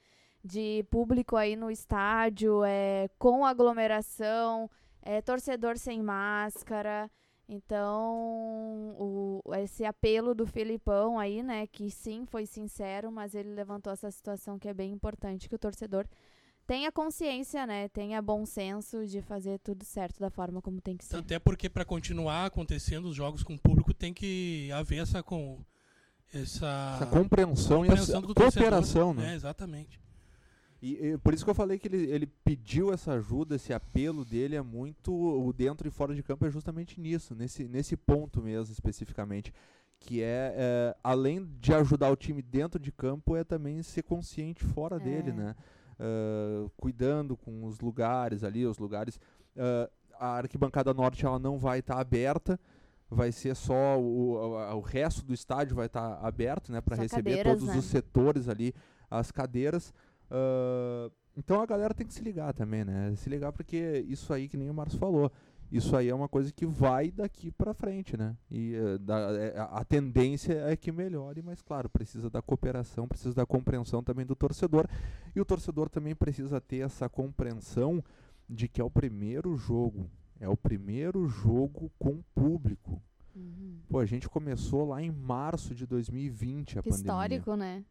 De 0.42 0.86
público 0.90 1.36
aí 1.36 1.58
no 1.58 1.70
estádio, 1.70 2.64
é, 2.64 3.10
com 3.20 3.46
aglomeração, 3.46 4.72
é, 5.02 5.22
torcedor 5.22 5.78
sem 5.78 6.02
máscara. 6.02 7.12
Então, 7.50 8.96
o, 8.98 9.42
esse 9.58 9.84
apelo 9.84 10.34
do 10.34 10.48
Filipão 10.48 11.20
aí, 11.20 11.44
né? 11.44 11.68
Que 11.68 11.92
sim, 11.92 12.26
foi 12.26 12.46
sincero, 12.46 13.12
mas 13.12 13.36
ele 13.36 13.54
levantou 13.54 13.92
essa 13.92 14.10
situação 14.10 14.58
que 14.58 14.70
é 14.70 14.74
bem 14.74 14.94
importante, 14.94 15.50
que 15.50 15.56
o 15.56 15.60
torcedor 15.60 16.08
tenha 16.68 16.92
consciência, 16.92 17.66
né? 17.66 17.88
Tenha 17.90 18.22
bom 18.22 18.46
senso 18.46 19.06
de 19.06 19.22
fazer 19.22 19.60
tudo 19.60 19.84
certo 19.84 20.20
da 20.20 20.30
forma 20.30 20.62
como 20.62 20.82
tem 20.82 20.98
que 20.98 21.06
ser. 21.06 21.18
Até 21.18 21.40
porque 21.40 21.70
para 21.70 21.86
continuar 21.86 22.46
acontecendo 22.46 23.06
os 23.06 23.16
jogos 23.16 23.44
com 23.44 23.54
o 23.56 23.60
público 23.60 23.94
tem 23.94 24.14
que 24.14 24.70
haver 24.72 25.02
essa 25.02 25.22
com 25.24 25.60
essa, 26.34 26.94
Essa 26.96 27.06
compreensão, 27.06 27.80
compreensão 27.82 27.86
e 27.86 27.90
essa 27.90 28.22
cooperação, 28.22 29.14
né? 29.14 29.32
É, 29.32 29.36
exatamente. 29.36 30.00
E, 30.82 30.94
e 31.14 31.18
por 31.18 31.34
isso 31.34 31.44
que 31.44 31.50
eu 31.50 31.56
falei 31.56 31.80
que 31.80 31.88
ele, 31.88 32.10
ele 32.12 32.28
pediu 32.28 32.94
essa 32.94 33.14
ajuda, 33.14 33.56
esse 33.56 33.74
apelo 33.74 34.26
dele 34.26 34.56
é 34.56 34.62
muito 34.62 35.14
o 35.14 35.52
dentro 35.54 35.88
e 35.88 35.92
fora 35.92 36.14
de 36.14 36.22
campo 36.22 36.46
é 36.46 36.52
justamente 36.52 37.00
nisso, 37.00 37.34
nesse, 37.34 37.64
nesse 37.68 37.96
ponto 37.96 38.42
mesmo 38.42 38.72
especificamente, 38.74 39.54
que 40.00 40.22
é, 40.22 40.54
é, 40.56 40.96
além 41.04 41.46
de 41.60 41.74
ajudar 41.74 42.12
o 42.12 42.16
time 42.16 42.42
dentro 42.42 42.80
de 42.80 42.92
campo 42.92 43.36
é 43.36 43.44
também 43.44 43.82
ser 43.82 44.04
consciente 44.04 44.64
fora 44.64 44.98
É. 44.98 45.00
dele, 45.00 45.32
né? 45.32 45.56
Ah, 46.00 46.70
cuidando 46.78 47.38
com 47.38 47.66
os 47.66 47.80
lugares 47.80 48.44
ali, 48.44 48.66
os 48.66 48.78
lugares. 48.78 49.20
ah, 49.58 49.90
a 50.18 50.38
arquibancada 50.38 50.94
norte 50.94 51.26
ela 51.26 51.38
não 51.38 51.60
vai 51.60 51.80
estar 51.80 52.00
aberta, 52.00 52.58
vai 53.10 53.34
ser 53.34 53.54
só 53.54 54.00
o, 54.00 54.36
o, 54.36 54.76
o 54.78 54.80
resto 54.80 55.26
do 55.26 55.34
estádio 55.34 55.76
vai 55.76 55.88
estar 55.88 56.20
aberto, 56.26 56.72
né, 56.72 56.80
para 56.80 56.96
receber 56.96 57.32
cadeiras, 57.32 57.60
todos 57.60 57.74
né? 57.74 57.78
os 57.78 57.86
setores 57.86 58.48
ali, 58.48 58.74
as 59.10 59.32
cadeiras. 59.32 59.94
Ah, 60.32 61.10
então 61.38 61.62
a 61.62 61.66
galera 61.66 61.94
tem 61.94 62.08
que 62.08 62.14
se 62.14 62.24
ligar 62.24 62.54
também, 62.54 62.86
né? 62.86 63.14
Se 63.18 63.30
ligar 63.30 63.52
porque 63.52 64.06
isso 64.08 64.34
aí, 64.34 64.48
que 64.48 64.56
nem 64.56 64.70
o 64.70 64.74
Marcos 64.74 64.96
falou, 64.96 65.30
isso 65.78 65.96
aí 65.96 66.10
é 66.10 66.16
uma 66.16 66.28
coisa 66.30 66.52
que 66.52 66.66
vai 66.66 67.12
daqui 67.12 67.52
pra 67.52 67.74
frente, 67.74 68.16
né? 68.18 68.36
E 68.50 68.76
eh, 68.76 68.98
da- 68.98 69.32
é, 69.34 69.54
a, 69.60 69.84
tendência 69.84 70.54
é 70.54 70.76
que 70.76 70.92
melhore, 70.92 71.42
mas 71.42 71.62
claro, 71.62 71.90
precisa 71.90 72.30
da 72.30 72.42
cooperação, 72.42 73.08
precisa 73.08 73.34
da 73.36 73.46
compreensão 73.46 74.04
também 74.04 74.26
do 74.26 74.36
torcedor. 74.36 74.88
E 75.36 75.42
o 75.42 75.46
torcedor 75.46 75.90
também 75.90 76.16
precisa 76.16 76.60
ter 76.62 76.78
essa 76.78 77.10
compreensão 77.10 78.04
de 78.50 78.68
que 78.68 78.80
é 78.80 78.84
o 78.84 78.90
primeiro 78.90 79.56
jogo, 79.58 80.10
é 80.40 80.48
o 80.48 80.56
primeiro 80.58 81.28
jogo 81.28 81.92
com 81.98 82.22
público. 82.34 83.02
Uhum. 83.36 83.80
Pô, 83.90 84.00
a 84.00 84.06
gente 84.06 84.30
começou 84.30 84.88
lá 84.88 85.02
em 85.02 85.12
março 85.12 85.76
de 85.76 85.86
2020 85.86 86.80
a 86.80 86.82
Que 86.84 86.90
pandemia. 86.90 87.12
histórico, 87.12 87.56
né? 87.56 87.84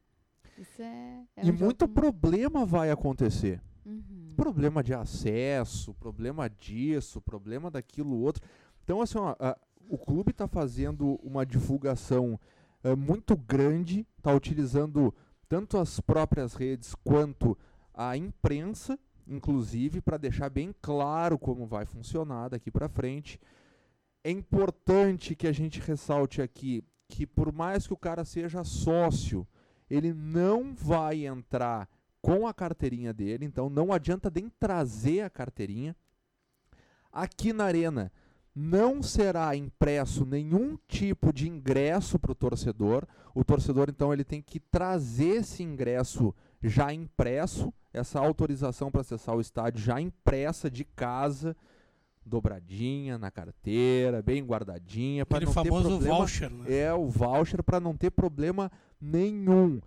Isso 0.57 0.81
é. 0.81 1.25
é 1.37 1.47
E 1.47 1.51
um 1.51 1.55
muito 1.55 1.83
jogo- 1.87 1.93
problema 1.93 2.65
vai 2.65 2.91
acontecer. 2.91 3.61
Uhum. 3.85 4.33
Problema 4.37 4.83
de 4.83 4.95
acesso, 4.95 5.93
problema 5.95 6.49
disso, 6.49 7.21
problema 7.21 7.71
daquilo 7.71 8.19
outro. 8.21 8.43
Então, 8.83 9.01
assim, 9.03 9.19
ó, 9.19 9.35
a- 9.39 9.57
o 9.89 9.99
clube 9.99 10.31
está 10.31 10.49
fazendo 10.49 11.21
uma 11.23 11.45
divulgação 11.45 12.39
é, 12.83 12.95
muito 12.95 13.35
grande, 13.35 14.07
está 14.19 14.31
utilizando 14.35 15.15
tanto 15.49 15.79
as 15.79 16.01
próprias 16.01 16.53
redes 16.55 16.95
quanto 16.95 17.57
a 17.95 18.15
imprensa, 18.15 18.99
inclusive, 19.27 20.03
para 20.03 20.19
deixar 20.19 20.51
bem 20.51 20.75
claro 20.83 21.39
como 21.39 21.67
vai 21.67 21.87
funcionar 21.87 22.49
daqui 22.51 22.71
para 22.71 22.87
frente. 22.89 23.41
É 24.23 24.31
importante 24.31 25.35
que 25.35 25.47
a 25.47 25.53
gente 25.53 25.81
ressalte 25.81 26.43
aqui 26.43 26.85
que, 27.09 27.27
por 27.27 27.53
mais 27.53 27.87
que 27.87 27.95
o 27.95 27.97
cara 27.97 28.23
seja 28.25 28.65
sócio, 28.65 29.47
ele 29.89 30.13
não 30.13 30.75
vai 30.75 31.25
entrar 31.27 31.89
com 32.25 32.47
a 32.47 32.55
carteirinha 32.55 33.13
dele, 33.13 33.45
então 33.45 33.69
não 33.69 33.93
adianta 33.93 34.33
nem 34.35 34.49
trazer 34.49 35.21
a 35.21 35.29
carteirinha. 35.29 35.95
Aqui 37.13 37.53
na 37.53 37.65
Arena 37.65 38.11
não 38.55 39.03
será 39.03 39.55
impresso 39.55 40.25
nenhum 40.25 40.79
tipo 40.89 41.35
de 41.35 41.47
ingresso 41.47 42.19
para 42.19 42.33
o 42.33 42.35
torcedor. 42.35 43.07
O 43.35 43.45
torcedor, 43.45 43.91
então, 43.91 44.11
ele 44.11 44.25
tem 44.25 44.41
que 44.41 44.59
trazer 44.59 45.41
esse 45.43 45.63
ingresso 45.63 46.35
já 46.63 46.95
impresso, 46.95 47.71
essa 47.93 48.21
autorização 48.21 48.91
para 48.91 49.03
acessar 49.03 49.37
o 49.37 49.41
estádio 49.43 49.85
já 49.85 50.01
impressa 50.01 50.71
de 50.71 50.83
casa, 50.83 51.55
dobradinha 52.25 53.19
na 53.19 53.31
carteira, 53.31 54.23
bem 54.23 54.43
guardadinha, 54.43 55.27
para 55.27 55.45
não 55.45 55.53
famoso 55.53 55.83
ter 55.83 55.89
problema. 55.91 56.17
voucher, 56.17 56.51
né? 56.51 56.65
É 56.75 56.95
o 56.95 57.07
voucher 57.07 57.63
para 57.63 57.79
não 57.79 57.95
ter 57.95 58.11
problema 58.11 58.73
nenhum. 58.99 59.79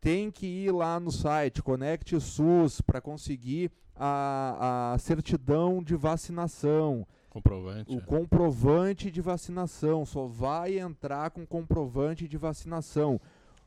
Tem 0.00 0.30
que 0.30 0.46
ir 0.46 0.72
lá 0.72 1.00
no 1.00 1.10
site 1.10 1.62
Conecte 1.62 2.18
SUS 2.20 2.80
para 2.80 3.00
conseguir 3.00 3.70
a, 3.94 4.92
a 4.94 4.98
certidão 4.98 5.82
de 5.82 5.96
vacinação. 5.96 7.06
Comprovante. 7.30 7.94
O 7.94 7.98
é. 7.98 8.00
comprovante 8.00 9.10
de 9.10 9.20
vacinação. 9.20 10.04
Só 10.04 10.26
vai 10.26 10.78
entrar 10.78 11.30
com 11.30 11.46
comprovante 11.46 12.28
de 12.28 12.36
vacinação. 12.36 13.20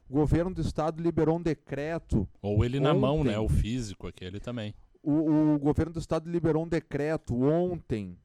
O 0.09 0.13
governo 0.13 0.53
do 0.53 0.61
estado 0.61 1.01
liberou 1.01 1.37
um 1.37 1.41
decreto. 1.41 2.27
Ou 2.41 2.63
ele 2.65 2.79
na 2.79 2.93
mão, 2.93 3.23
né? 3.23 3.37
Ontem. 3.37 3.45
O 3.45 3.49
físico, 3.49 4.07
aquele 4.07 4.39
também. 4.39 4.73
O, 5.03 5.53
o 5.53 5.59
governo 5.59 5.93
do 5.93 5.99
estado 5.99 6.29
liberou 6.29 6.63
um 6.63 6.67
decreto 6.67 7.41
ontem 7.43 8.17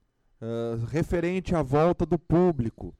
ah, 0.44 0.76
referente 0.88 1.54
à 1.54 1.62
volta 1.62 2.04
do 2.04 2.18
público 2.18 2.94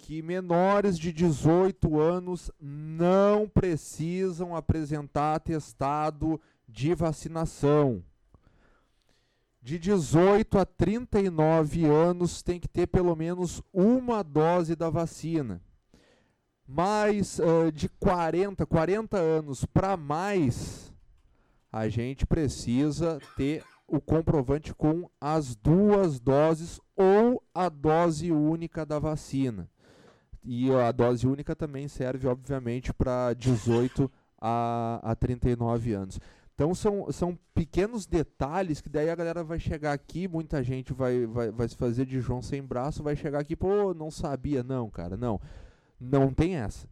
que 0.00 0.22
menores 0.22 0.98
de 0.98 1.12
18 1.12 2.00
anos 2.00 2.50
não 2.60 3.48
precisam 3.48 4.56
apresentar 4.56 5.36
atestado 5.36 6.40
de 6.66 6.94
vacinação. 6.94 8.02
De 9.62 9.78
18 9.78 10.58
a 10.58 10.64
39 10.64 11.84
anos 11.84 12.42
tem 12.42 12.58
que 12.58 12.66
ter 12.66 12.86
pelo 12.86 13.14
menos 13.14 13.62
uma 13.72 14.22
dose 14.22 14.74
da 14.74 14.88
vacina. 14.88 15.60
Mais 16.66 17.38
ah, 17.38 17.70
de 17.70 17.88
40, 17.88 18.64
40 18.64 19.18
anos 19.18 19.64
para 19.66 19.96
mais, 19.96 20.92
a 21.70 21.88
gente 21.88 22.26
precisa 22.26 23.20
ter 23.36 23.62
o 23.86 24.00
comprovante 24.00 24.72
com 24.72 25.10
as 25.20 25.54
duas 25.54 26.18
doses 26.18 26.80
ou 26.96 27.42
a 27.54 27.68
dose 27.68 28.32
única 28.32 28.86
da 28.86 28.98
vacina. 28.98 29.68
E 30.42 30.72
a 30.72 30.90
dose 30.90 31.26
única 31.26 31.54
também 31.54 31.86
serve, 31.86 32.26
obviamente, 32.26 32.92
para 32.92 33.34
18 33.34 34.10
a, 34.40 35.00
a 35.02 35.14
39 35.14 35.92
anos. 35.92 36.18
Então 36.54 36.74
são, 36.74 37.10
são 37.10 37.38
pequenos 37.54 38.06
detalhes 38.06 38.82
que 38.82 38.88
daí 38.90 39.08
a 39.08 39.14
galera 39.14 39.42
vai 39.42 39.58
chegar 39.58 39.92
aqui, 39.92 40.28
muita 40.28 40.62
gente 40.62 40.92
vai, 40.92 41.24
vai, 41.26 41.50
vai 41.50 41.66
se 41.66 41.74
fazer 41.74 42.04
de 42.04 42.20
João 42.20 42.42
sem 42.42 42.62
braço, 42.62 43.02
vai 43.02 43.16
chegar 43.16 43.40
aqui, 43.40 43.56
pô, 43.56 43.94
não 43.94 44.10
sabia. 44.10 44.62
Não, 44.62 44.90
cara, 44.90 45.16
não. 45.16 45.40
Não 45.98 46.32
tem 46.32 46.56
essa. 46.56 46.86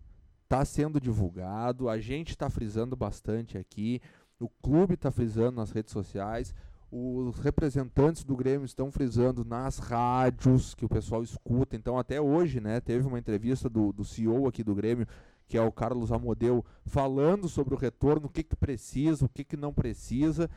Está 0.44 0.64
sendo 0.64 0.98
divulgado, 0.98 1.88
a 1.88 1.98
gente 1.98 2.30
está 2.30 2.48
frisando 2.48 2.96
bastante 2.96 3.58
aqui, 3.58 4.00
o 4.40 4.48
clube 4.48 4.94
está 4.94 5.10
frisando 5.10 5.56
nas 5.56 5.70
redes 5.70 5.92
sociais, 5.92 6.54
os 6.90 7.38
representantes 7.40 8.24
do 8.24 8.34
Grêmio 8.36 8.64
estão 8.64 8.90
frisando 8.90 9.44
nas 9.44 9.78
rádios 9.78 10.74
que 10.74 10.84
o 10.84 10.88
pessoal 10.88 11.22
escuta. 11.22 11.76
Então, 11.76 11.98
até 11.98 12.20
hoje, 12.20 12.60
né, 12.60 12.80
teve 12.80 13.06
uma 13.06 13.18
entrevista 13.18 13.68
do, 13.68 13.92
do 13.92 14.04
CEO 14.04 14.48
aqui 14.48 14.64
do 14.64 14.74
Grêmio, 14.74 15.06
que 15.46 15.56
é 15.56 15.62
o 15.62 15.72
Carlos 15.72 16.12
Amodeu, 16.12 16.64
falando 16.86 17.48
sobre 17.48 17.74
o 17.74 17.78
retorno, 17.78 18.26
o 18.26 18.30
que, 18.30 18.42
que 18.42 18.56
precisa, 18.56 19.26
o 19.26 19.28
que, 19.28 19.44
que 19.44 19.56
não 19.56 19.72
precisa. 19.72 20.48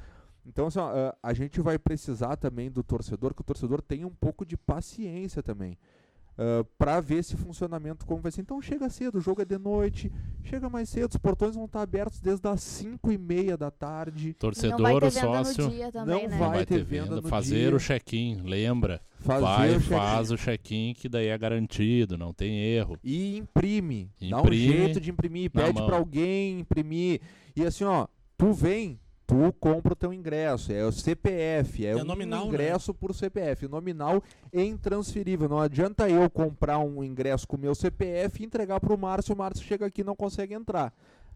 Então, 0.45 0.67
assim, 0.67 0.79
ó, 0.79 1.13
a- 1.21 1.33
gente 1.33 1.61
vai 1.61 1.77
precisar 1.77 2.35
também 2.35 2.71
do 2.71 2.83
torcedor, 2.83 3.33
que 3.33 3.41
o 3.41 3.45
torcedor 3.45 3.81
tenha 3.81 4.07
um 4.07 4.13
pouco 4.13 4.45
de 4.45 4.57
paciência 4.57 5.43
também. 5.43 5.77
Para 6.77 6.99
ver 6.99 7.17
esse 7.19 7.35
funcionamento 7.37 8.05
como 8.05 8.21
vai 8.21 8.31
ser. 8.31 8.41
Então 8.41 8.61
chega 8.61 8.89
cedo, 8.89 9.17
o 9.17 9.21
jogo 9.21 9.41
é 9.41 9.45
de 9.45 9.57
noite, 9.57 10.11
chega 10.43 10.69
mais 10.69 10.89
cedo, 10.89 11.11
os 11.11 11.17
portões 11.17 11.55
vão 11.55 11.65
estar 11.65 11.81
abertos 11.81 12.19
desde 12.19 12.47
as 12.47 12.61
5 12.61 13.11
e 13.11 13.17
meia 13.17 13.55
da 13.57 13.69
tarde. 13.69 14.33
Torcedor, 14.33 14.77
ter 14.77 15.07
o 15.07 15.11
venda 15.11 15.43
sócio. 15.43 15.63
também, 15.91 15.91
Não 15.93 16.05
né? 16.05 16.37
Não 16.37 16.49
vai 16.49 16.65
ter 16.65 16.77
ter 16.77 16.83
venda 16.83 17.03
venda. 17.09 17.21
no 17.21 17.27
Fazer 17.27 17.67
dia. 17.67 17.75
o 17.75 17.79
check-in, 17.79 18.41
lembra? 18.43 19.01
Fazer 19.19 19.41
vai, 19.41 19.69
o 19.69 19.79
check-in. 19.79 19.89
faz 19.95 20.31
o 20.31 20.37
check-in, 20.37 20.93
que 20.95 21.07
daí 21.07 21.27
é 21.27 21.37
garantido, 21.37 22.17
não 22.17 22.33
tem 22.33 22.59
erro. 22.59 22.97
E 23.03 23.37
imprime. 23.37 24.09
Dá 24.29 24.37
um 24.37 24.39
Imprime 24.41 24.67
jeito 24.67 24.99
de 24.99 25.11
imprimir. 25.11 25.51
Pede 25.51 25.73
pra 25.85 25.95
alguém 25.97 26.59
imprimir. 26.61 27.21
E 27.55 27.63
assim, 27.63 27.83
ó, 27.83 28.07
tu 28.37 28.51
vem, 28.51 28.99
tu 29.31 29.53
compra 29.53 29.93
o 29.93 29.95
teu 29.95 30.13
ingresso. 30.13 30.73
É 30.73 30.85
o 30.85 30.91
CPF. 30.91 31.85
É, 31.85 31.91
É 31.91 31.95
um 31.95 32.03
nominal, 32.03 32.41
né? 32.41 32.47
ingresso 32.49 32.93
por 32.93 33.15
CPF. 33.15 33.67
Nominal 33.67 34.21
e 34.51 34.61
intransferível. 34.61 35.47
Não 35.47 35.59
adianta 35.59 36.09
eu 36.09 36.29
comprar 36.29 36.79
um 36.79 37.01
ingresso 37.01 37.47
com 37.47 37.55
o 37.55 37.59
meu 37.59 37.73
CPF 37.73 38.41
e 38.41 38.45
entregar 38.45 38.81
pro 38.81 38.97
Márcio. 38.97 39.33
O 39.33 39.37
Márcio 39.37 39.65
chega 39.65 39.85
aqui 39.85 40.01
e 40.01 40.03
não 40.03 40.15
consegue 40.15 40.53
entrar. 40.53 40.93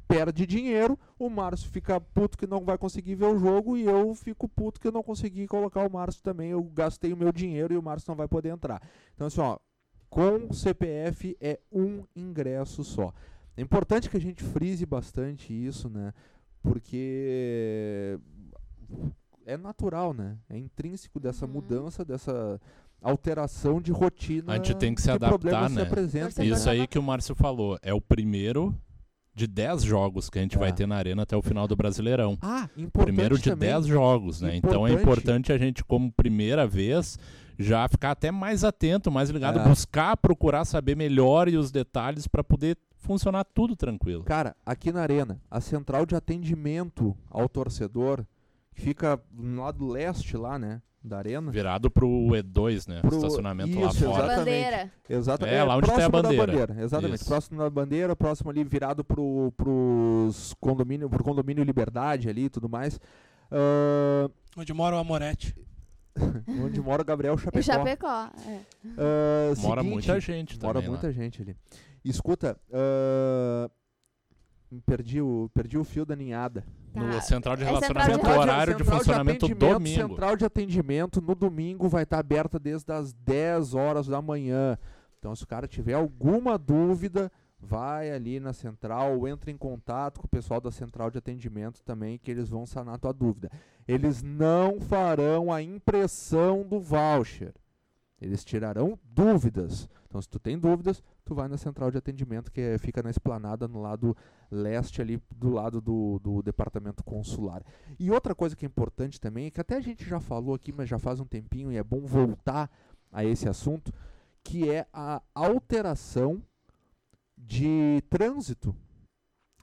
Perde 0.08 0.46
dinheiro, 0.46 1.00
o 1.18 1.32
Márcio 1.32 1.68
fica 1.72 2.00
puto 2.00 2.38
que 2.38 2.46
não 2.46 2.64
vai 2.64 2.78
conseguir 2.78 3.16
ver 3.16 3.26
o 3.26 3.40
jogo 3.40 3.76
e 3.76 3.86
eu 3.86 4.14
fico 4.14 4.48
puto 4.48 4.80
que 4.80 4.88
eu 4.88 4.92
não 4.92 5.02
consegui 5.02 5.48
colocar 5.48 5.84
o 5.84 5.92
Márcio 5.92 6.22
também. 6.22 6.52
Eu 6.52 6.62
gastei 6.62 7.12
o 7.12 7.18
meu 7.18 7.32
dinheiro 7.32 7.74
e 7.74 7.78
o 7.78 7.82
Márcio 7.82 8.10
não 8.10 8.16
vai 8.16 8.28
poder 8.28 8.50
entrar. 8.50 8.80
Então, 9.16 9.26
assim, 9.26 9.42
ó, 9.42 9.58
com 10.08 10.54
CPF 10.54 11.36
é 11.42 11.60
um 11.72 12.04
ingresso 12.16 12.84
só. 12.84 13.12
É 13.58 13.62
importante 13.62 14.10
que 14.10 14.18
a 14.18 14.22
gente 14.22 14.44
frise 14.44 14.86
bastante 14.86 15.52
isso, 15.52 15.90
né? 15.90 16.14
Porque 16.66 18.20
é 19.46 19.58
natural, 19.58 20.14
né? 20.14 20.38
É 20.50 20.58
intrínseco 20.58 21.20
dessa 21.20 21.46
Uhum. 21.46 21.52
mudança, 21.54 22.04
dessa 22.04 22.60
alteração 23.02 23.80
de 23.82 23.92
rotina. 23.92 24.54
A 24.54 24.56
gente 24.56 24.74
tem 24.76 24.94
que 24.96 25.02
se 25.02 25.08
que 25.08 25.12
adaptar, 25.14 25.70
se 25.70 25.76
né? 25.76 25.86
Torcedor 25.86 26.46
Isso 26.46 26.70
aí 26.70 26.88
que 26.88 26.98
o 26.98 27.04
Márcio 27.04 27.36
falou. 27.36 27.78
É 27.82 27.94
o 27.94 28.02
primeiro 28.02 28.76
de 29.34 29.46
10 29.48 29.84
jogos 29.84 30.30
que 30.30 30.40
a 30.40 30.42
gente 30.42 30.56
É. 30.56 30.60
vai 30.60 30.72
ter 30.74 30.88
na 30.88 30.96
arena 30.96 31.24
até 31.24 31.36
o 31.36 31.42
final 31.42 31.68
do 31.68 31.76
Brasileirão. 31.76 32.38
Ah, 32.42 32.70
importante 32.78 33.06
Primeiro 33.06 33.38
de 33.38 33.50
também, 33.52 33.70
10 33.70 33.86
jogos, 33.86 34.42
né? 34.42 34.56
Então 34.56 34.88
é 34.88 34.92
Importante. 34.92 35.02
importante 35.04 35.54
a 35.54 35.58
gente, 35.58 35.84
como 35.84 36.12
primeira 36.12 36.66
vez, 36.66 37.20
já 37.60 37.88
ficar 37.88 38.12
até 38.12 38.32
mais 38.32 38.64
atento, 38.64 39.12
mais 39.12 39.30
ligado, 39.30 39.60
É. 39.60 39.64
buscar, 39.68 40.16
procurar 40.18 40.64
saber 40.66 40.96
melhor 40.96 41.48
e 41.50 41.58
os 41.58 41.70
detalhes 41.70 42.28
para 42.28 42.44
poder 42.44 42.78
funcionar 43.06 43.44
tudo 43.46 43.76
tranquilo. 43.76 44.24
Cara, 44.24 44.56
aqui 44.66 44.92
na 44.92 45.02
Arena, 45.02 45.40
a 45.50 45.62
central 45.62 46.06
de 46.06 46.16
atendimento 46.16 47.16
ao 47.30 47.48
torcedor, 47.48 48.26
que 48.74 48.82
fica 48.82 49.20
no 49.32 49.62
lado 49.64 49.88
leste 49.88 50.36
lá, 50.36 50.58
né? 50.60 50.82
Da 51.04 51.20
Arena. 51.20 51.52
Virado 51.52 51.92
pro 51.92 52.08
E2, 52.10 52.88
né? 52.88 53.00
Pro- 53.02 53.16
Estacionamento 53.16 53.80
lá 53.80 53.90
isso, 53.90 54.00
fora. 54.06 54.10
exatamente. 54.26 54.38
Bandeira. 54.40 54.92
Exatamente. 55.08 55.56
É, 55.56 55.64
lá 55.64 55.78
onde 55.78 55.86
tem 55.86 55.94
a 56.04 56.10
próximo 56.10 56.22
da 56.38 56.46
bandeira. 56.46 56.82
Exatamente. 56.84 57.16
Isso. 57.22 57.26
Próximo 57.30 57.58
da 57.60 57.70
bandeira, 57.70 58.16
próximo 58.16 58.50
ali 58.50 58.64
virado 58.64 59.04
pro, 59.04 59.54
pros 59.56 60.56
condomínio, 60.60 61.08
pro 61.08 61.24
condomínio 61.24 61.64
Liberdade 61.64 62.28
ali 62.28 62.46
e 62.46 62.50
tudo 62.50 62.68
mais. 62.68 63.00
Ah, 63.52 64.28
Onde 64.58 64.74
mora 64.74 64.96
o 64.96 65.00
Amorete. 65.00 65.56
onde 66.48 66.82
mora 66.82 67.02
o 67.02 67.06
Gabriel 67.06 67.38
Chapecó. 67.38 67.60
Em 67.60 67.62
Chapecó. 67.62 68.30
é. 68.48 68.60
Ah, 68.98 69.54
Mora 69.62 69.82
seguinte, 69.82 69.94
muita 69.94 70.20
gente 70.20 70.60
Mora 70.60 70.74
também 70.76 70.88
lá. 70.90 70.90
muita 70.90 71.12
gente 71.12 71.42
ali. 71.42 71.56
Escuta, 72.10 72.60
ah, 72.72 73.70
perdi, 74.86 75.22
o, 75.22 75.50
perdi 75.54 75.78
o 75.78 75.84
fio 75.84 76.06
da 76.06 76.16
ninhada. 76.16 76.64
No 76.94 77.12
Tá. 77.12 77.22
central 77.22 77.58
de 77.58 77.64
É 77.64 77.68
central 77.68 77.82
de 77.82 77.92
relacionamento, 77.92 78.16
Central 78.16 78.40
horário 78.40 78.76
de 78.76 78.84
funcionamento 78.84 79.46
atendimento, 79.46 79.74
domingo. 79.74 80.10
Central 80.10 80.38
de 80.38 80.46
atendimento 80.46 81.22
no 81.22 81.36
domingo 81.36 81.90
vai 81.90 82.04
estar 82.04 82.20
aberta 82.20 82.58
desde 82.58 82.92
as 82.94 83.12
10 83.12 83.74
horas 83.74 84.08
da 84.08 84.22
manhã. 84.22 84.78
Então, 85.20 85.36
se 85.36 85.44
o 85.44 85.48
cara 85.48 85.68
tiver 85.68 85.94
alguma 85.94 86.58
dúvida, 86.58 87.32
vai 87.60 88.12
ali 88.12 88.40
na 88.40 88.54
central 88.54 89.18
ou 89.18 89.28
entra 89.28 89.52
em 89.52 89.58
contato 89.58 90.20
com 90.20 90.28
o 90.28 90.30
pessoal 90.30 90.62
da 90.62 90.72
central 90.72 91.10
de 91.10 91.18
atendimento 91.18 91.82
também, 91.84 92.18
que 92.18 92.30
eles 92.32 92.48
vão 92.48 92.66
sanar 92.66 92.96
a 92.96 92.98
tua 93.00 93.12
dúvida. 93.12 93.50
Eles 93.88 94.22
não 94.22 94.80
farão 94.80 95.52
a 95.52 95.62
impressão 95.62 96.64
do 96.64 96.80
voucher. 96.80 97.54
Eles 98.22 98.46
tirarão 98.46 98.98
dúvidas. 99.04 99.90
Então, 100.08 100.22
se 100.22 100.30
tu 100.30 100.40
tem 100.40 100.58
dúvidas, 100.58 101.04
tu 101.26 101.34
vai 101.36 101.48
na 101.48 101.58
central 101.58 101.90
de 101.92 101.98
atendimento 101.98 102.52
que 102.52 102.62
é- 102.62 102.78
fica 102.78 103.02
na 103.02 103.10
esplanada 103.10 103.68
no 103.68 103.82
lado 103.82 104.16
leste 104.52 105.02
ali 105.02 105.20
do 105.36 105.50
lado 105.50 105.82
do, 105.82 106.20
do 106.20 106.42
departamento 106.44 107.04
consular. 107.04 107.64
E 108.00 108.12
outra 108.12 108.36
coisa 108.36 108.56
que 108.56 108.66
é 108.66 108.68
importante 108.68 109.20
também, 109.20 109.50
que 109.50 109.60
até 109.60 109.76
a 109.76 109.82
gente 109.82 110.06
já 110.06 110.20
falou 110.20 110.54
aqui, 110.54 110.72
mas 110.72 110.88
já 110.88 111.00
faz 111.00 111.20
um 111.20 111.26
tempinho 111.26 111.72
e 111.72 111.78
é 111.78 111.84
bom 111.84 112.06
voltar 112.06 112.70
a 113.12 113.26
esse 113.26 113.50
assunto, 113.50 113.92
que 114.44 114.70
é 114.70 114.86
a 114.94 115.22
alteração 115.34 116.42
de 117.38 118.02
trânsito 118.10 118.76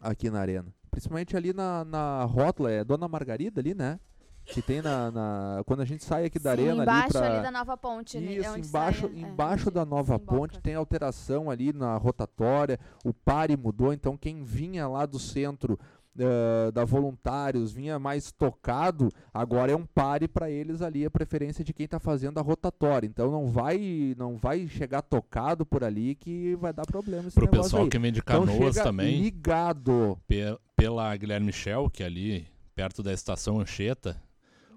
aqui 0.01 0.29
na 0.29 0.40
arena. 0.40 0.75
Principalmente 0.90 1.37
ali 1.37 1.53
na, 1.53 1.85
na 1.85 2.25
rótula, 2.25 2.70
é 2.70 2.85
Dona 2.85 3.09
Margarida 3.09 3.61
ali, 3.61 3.75
né? 3.75 3.98
Que 4.44 4.61
tem 4.61 4.83
na, 4.83 5.11
na- 5.11 5.62
Quando 5.66 5.81
a 5.81 5.85
gente 5.85 6.05
sai 6.05 6.24
aqui 6.26 6.38
da 6.38 6.55
Sim, 6.57 6.62
arena 6.68 6.83
embaixo 6.83 7.16
ali 7.18 7.26
pra. 7.26 7.35
ali 7.35 7.42
da 7.42 7.50
nova 7.50 7.76
ponte. 7.76 8.18
né, 8.18 8.33
é 8.35 8.37
Isso, 8.38 8.50
onde 8.50 8.66
embaixo, 8.68 9.00
sai, 9.09 9.16
é, 9.16 9.20
embaixo 9.28 9.62
onde 9.68 9.74
da 9.74 9.85
nova 9.85 10.18
ponte 10.18 10.61
tem 10.61 10.74
alteração 10.74 11.50
ali 11.50 11.72
na 11.72 11.96
rotatória, 11.96 12.78
o 13.05 13.14
pare 13.14 13.57
mudou, 13.57 13.92
então 13.92 14.16
quem 14.16 14.42
vinha 14.42 14.87
lá 14.88 15.07
do 15.07 15.18
centro 15.18 15.78
eh, 16.18 16.70
da 16.72 16.85
Voluntários, 16.85 17.72
vinha 17.72 17.98
mais 17.98 18.31
tocado, 18.33 19.09
agora 19.33 19.72
é 19.72 19.76
um 19.76 19.87
pare 19.87 20.28
para 20.28 20.50
eles 20.50 20.83
ali, 20.83 21.07
a 21.07 21.11
preferência 21.11 21.64
de 21.64 21.72
quem 21.72 21.85
está 21.87 21.98
fazendo 21.98 22.37
a 22.38 22.42
rotatória. 22.42 23.07
Então 23.07 23.31
não 23.31 23.46
vai 23.46 24.14
não 24.18 24.37
vai 24.37 24.68
chegar 24.68 25.00
tocado 25.00 25.64
por 25.64 25.83
ali 25.83 26.14
que 26.14 26.55
vai 26.57 26.70
dar 26.72 26.85
problema 26.85 27.31
Pro 27.31 27.44
negócio 27.46 27.62
pessoal 27.62 27.83
aí. 27.85 27.88
que 27.88 27.98
vem 27.98 28.12
de 28.12 28.18
Então 28.20 28.44
Canoas 28.44 28.74
chega 28.74 28.83
também, 28.83 29.22
ligado. 29.22 30.18
pe- 30.26 30.59
pela 30.76 31.16
Guilherme 31.16 31.46
Michel, 31.46 31.88
que 31.88 32.02
é 32.02 32.07
ali 32.07 32.46
perto 32.74 33.02
da 33.02 33.12
estação 33.12 33.59
Anchieta, 33.61 34.20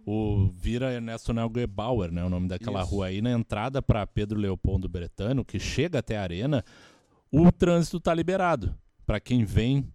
o 0.05 0.47
vira 0.53 0.93
Ernesto 0.93 1.33
Neugebauer, 1.33 2.11
né, 2.11 2.23
o 2.23 2.29
nome 2.29 2.47
daquela 2.47 2.81
Isso. 2.81 2.91
rua 2.91 3.07
aí, 3.07 3.21
na 3.21 3.31
entrada 3.31 3.81
para 3.81 4.05
Pedro 4.05 4.39
Leopoldo 4.39 4.87
Bretano, 4.87 5.43
que 5.43 5.59
chega 5.59 5.99
até 5.99 6.17
a 6.17 6.21
arena, 6.21 6.63
o 7.31 7.51
trânsito 7.51 7.99
tá 7.99 8.13
liberado 8.13 8.75
para 9.05 9.19
quem 9.19 9.43
vem 9.43 9.91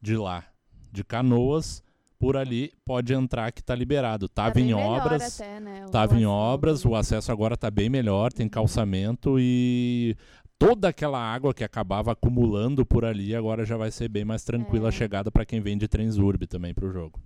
de 0.00 0.16
lá, 0.16 0.44
de 0.92 1.04
Canoas, 1.04 1.82
por 2.18 2.36
ali 2.36 2.72
pode 2.84 3.12
entrar 3.12 3.52
que 3.52 3.62
tá 3.62 3.74
liberado. 3.74 4.28
Tá 4.28 4.44
Tava 4.44 4.54
bem 4.54 4.70
em 4.70 4.74
obras, 4.74 5.40
até, 5.40 5.60
né, 5.60 5.84
o 5.86 5.90
Tava 5.90 6.18
em 6.18 6.24
obras, 6.26 6.84
o 6.84 6.94
acesso 6.94 7.30
agora 7.30 7.56
tá 7.56 7.70
bem 7.70 7.88
melhor, 7.88 8.32
tem 8.32 8.48
calçamento 8.48 9.36
e 9.38 10.16
toda 10.58 10.88
aquela 10.88 11.18
água 11.20 11.52
que 11.52 11.62
acabava 11.62 12.12
acumulando 12.12 12.86
por 12.86 13.04
ali 13.04 13.34
agora 13.36 13.64
já 13.66 13.76
vai 13.76 13.90
ser 13.90 14.08
bem 14.08 14.24
mais 14.24 14.42
tranquila 14.42 14.86
É. 14.86 14.88
a 14.88 14.92
chegada 14.92 15.30
para 15.30 15.44
quem 15.44 15.60
vem 15.60 15.76
de 15.76 15.86
Transurb 15.86 16.46
também 16.46 16.72
pro 16.72 16.90
jogo. 16.90 17.20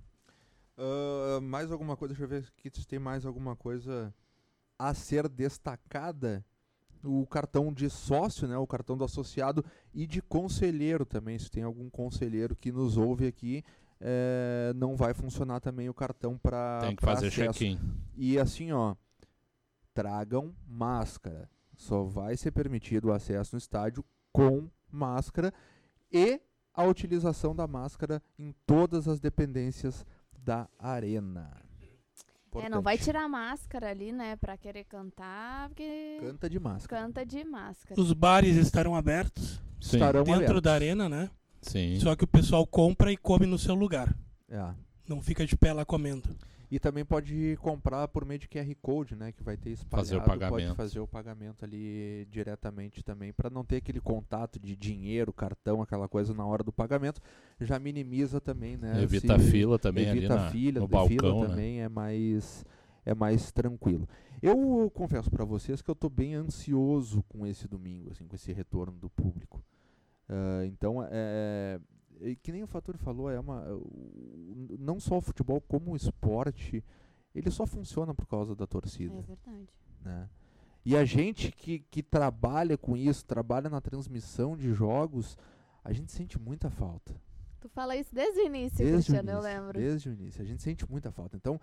Ah, 0.81 1.41
mais 1.43 1.71
alguma 1.71 1.97
coisa? 1.97 2.15
Deixa 2.15 2.25
eu 2.25 2.29
ver 2.29 2.49
aqui 2.57 2.71
se 2.73 2.87
tem 2.87 2.99
mais 2.99 3.27
alguma 3.27 3.55
coisa 3.55 4.15
a 4.79 4.95
ser 4.95 5.29
destacada. 5.29 6.45
O 7.05 7.27
cartão 7.27 7.73
de 7.73 7.89
sócio, 7.89 8.49
né? 8.49 8.57
O 8.57 8.67
cartão 8.67 8.97
do 8.97 9.05
associado 9.05 9.65
e 9.93 10.07
de 10.07 10.21
conselheiro 10.23 11.05
também. 11.05 11.39
Se 11.39 11.51
tem 11.51 11.63
algum 11.63 11.89
conselheiro 11.89 12.57
que 12.57 12.73
nos 12.73 12.97
ouve 12.97 13.27
aqui, 13.27 13.63
eh, 14.01 14.73
não 14.77 14.97
vai 14.97 15.15
funcionar 15.15 15.61
também 15.61 15.89
o 15.89 15.95
cartão 15.95 16.37
para 16.39 16.81
tem 16.81 16.97
que 16.97 17.03
fazer 17.03 17.31
check-in. 17.31 17.79
E 18.15 18.39
assim, 18.39 18.73
ó, 18.73 18.95
tragam 19.95 20.55
máscara. 20.67 21.49
Só 21.75 22.05
vai 22.05 22.37
ser 22.37 22.51
permitido 22.51 23.07
o 23.09 23.13
acesso 23.13 23.55
no 23.55 23.59
estádio 23.59 24.05
com 24.33 24.69
máscara 24.91 25.53
e 26.13 26.41
a 26.75 26.85
utilização 26.85 27.55
da 27.55 27.67
máscara 27.67 28.23
em 28.39 28.55
todas 28.67 29.09
as 29.09 29.19
dependências 29.21 30.05
da 30.45 30.69
arena. 30.79 31.51
É, 32.53 32.69
não 32.69 32.83
vai 32.83 32.95
Importante. 32.95 33.05
tirar 33.05 33.25
a 33.25 33.29
máscara 33.29 33.91
ali, 33.91 34.11
né, 34.11 34.35
pra 34.37 34.57
querer 34.57 34.83
cantar, 34.85 35.69
porque 35.69 36.19
Canta 36.21 36.51
de 36.51 36.59
máscara. 36.59 37.03
canta 37.03 37.25
de 37.25 37.45
máscara. 37.45 38.01
Os 38.01 38.13
bares 38.13 38.57
estarão 38.57 38.97
abertos 38.97 39.61
Sim, 39.81 39.97
Estarão 39.97 40.25
dentro 40.25 40.43
abertos. 40.43 40.63
da 40.63 40.75
arena, 40.75 41.09
né? 41.09 41.31
sim. 41.63 41.99
Só 42.01 42.17
que 42.17 42.25
o 42.25 42.27
pessoal 42.27 42.67
compra 42.67 43.13
e 43.13 43.17
come 43.17 43.47
no 43.47 43.57
seu 43.59 43.75
lugar. 43.75 44.15
É. 44.49 44.75
Não 45.09 45.23
fica 45.23 45.47
de 45.47 45.57
pé 45.57 45.73
lá 45.73 45.85
comendo. 45.85 46.29
E 46.71 46.79
também 46.79 47.05
pode 47.05 47.57
comprar 47.61 48.07
por 48.09 48.25
meio 48.25 48.39
de 48.39 48.47
QR 48.49 48.73
Code, 48.81 49.17
né? 49.17 49.33
Que 49.33 49.43
vai 49.43 49.57
ter 49.57 49.71
espalhado. 49.71 50.07
Fazer 50.07 50.17
o 50.17 50.23
Pode 50.23 50.39
pagamento. 50.39 50.75
fazer 50.77 51.01
o 51.01 51.07
pagamento 51.07 51.65
ali 51.65 52.29
diretamente 52.31 53.03
também, 53.03 53.33
para 53.33 53.51
não 53.51 53.65
ter 53.65 53.77
aquele 53.79 54.01
contato 54.01 54.61
de 54.61 54.77
dinheiro, 54.77 55.33
cartão, 55.33 55.83
aquela 55.83 56.07
coisa 56.09 56.33
na 56.33 56.47
hora 56.47 56.63
do 56.63 56.71
pagamento. 56.73 57.21
Já 57.61 57.79
minimiza 57.79 58.41
também, 58.41 58.77
né? 58.77 59.03
Evita 59.03 59.35
a 59.35 59.39
se- 59.41 59.51
fila 59.51 59.79
também 59.81 60.07
evita 60.09 60.33
ali 60.35 60.41
a 60.43 60.45
na, 60.45 60.51
fila, 60.53 60.81
no 60.81 60.87
fila 60.89 61.01
balcão, 61.01 61.41
né? 61.43 61.49
também 61.49 61.81
é 61.83 61.89
mais 61.89 62.65
é 63.05 63.15
mais 63.15 63.51
tranquilo. 63.51 64.09
Eu 64.41 64.91
confesso 64.95 65.29
para 65.31 65.45
vocês 65.45 65.83
que 65.83 65.91
eu 65.91 65.95
tô 65.97 66.09
bem 66.09 66.35
ansioso 66.35 67.25
com 67.29 67.45
esse 67.47 67.67
domingo, 67.67 68.11
assim, 68.13 68.29
com 68.29 68.37
esse 68.37 68.53
retorno 68.53 68.97
do 68.97 69.11
público. 69.11 69.61
Ah, 70.29 70.65
então, 70.67 71.05
é, 71.11 71.81
que 72.43 72.53
nem 72.53 72.63
o 72.63 72.67
Fator 72.67 72.97
falou, 72.99 73.31
é 73.31 73.39
uma 73.41 73.63
o- 73.73 74.77
não 74.79 74.99
só 75.01 75.19
o 75.19 75.21
futebol 75.21 75.61
como 75.61 75.93
o 75.93 75.97
esporte, 75.97 76.85
ele 77.35 77.51
só 77.51 77.67
funciona 77.67 78.15
por 78.15 78.27
causa 78.27 78.55
da 78.55 78.67
torcida 78.67 79.15
É 79.15 79.23
verdade. 79.23 79.69
né? 80.05 80.29
E 80.85 80.97
a 80.97 81.05
gente 81.05 81.53
que, 81.53 81.81
que 81.91 82.03
trabalha 82.03 82.77
com 82.79 82.97
isso, 82.97 83.25
trabalha 83.27 83.69
na 83.69 83.81
transmissão 83.81 84.57
de 84.57 84.73
jogos, 84.73 85.37
a 85.85 85.93
gente 85.93 86.11
sente 86.11 86.39
muita 86.41 86.71
falta. 86.71 87.15
Tu 87.61 87.69
fala 87.69 87.95
isso 87.97 88.15
desde 88.15 88.41
o 88.41 88.47
início, 88.47 88.79
Desde 88.79 88.93
o 88.93 88.97
Cristiano, 88.97 89.31
início, 89.31 89.37
eu 89.39 89.43
lembro. 89.63 89.79
Desde 89.79 90.09
o 90.09 90.13
início. 90.13 90.41
A 90.43 90.45
gente 90.47 90.63
sente 90.63 90.91
muita 90.91 91.11
falta. 91.13 91.37
Então, 91.37 91.61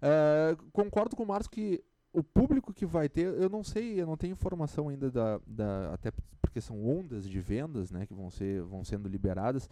eh, 0.00 0.56
concordo 0.72 1.16
com 1.16 1.24
o 1.24 1.26
Marcos 1.26 1.48
que 1.48 1.82
o 2.12 2.22
público 2.22 2.72
que 2.72 2.86
vai 2.86 3.08
ter, 3.08 3.26
eu 3.34 3.48
não 3.48 3.64
sei, 3.64 4.00
eu 4.00 4.06
não 4.06 4.16
tenho 4.16 4.32
informação 4.32 4.88
ainda 4.88 5.10
da, 5.10 5.40
da 5.46 5.92
até 5.94 6.12
porque 6.40 6.60
são 6.60 6.84
ondas 6.84 7.28
de 7.28 7.40
vendas, 7.40 7.90
né, 7.90 8.06
que 8.06 8.14
vão 8.14 8.30
ser 8.30 8.62
vão 8.62 8.84
sendo 8.84 9.08
liberadas. 9.08 9.68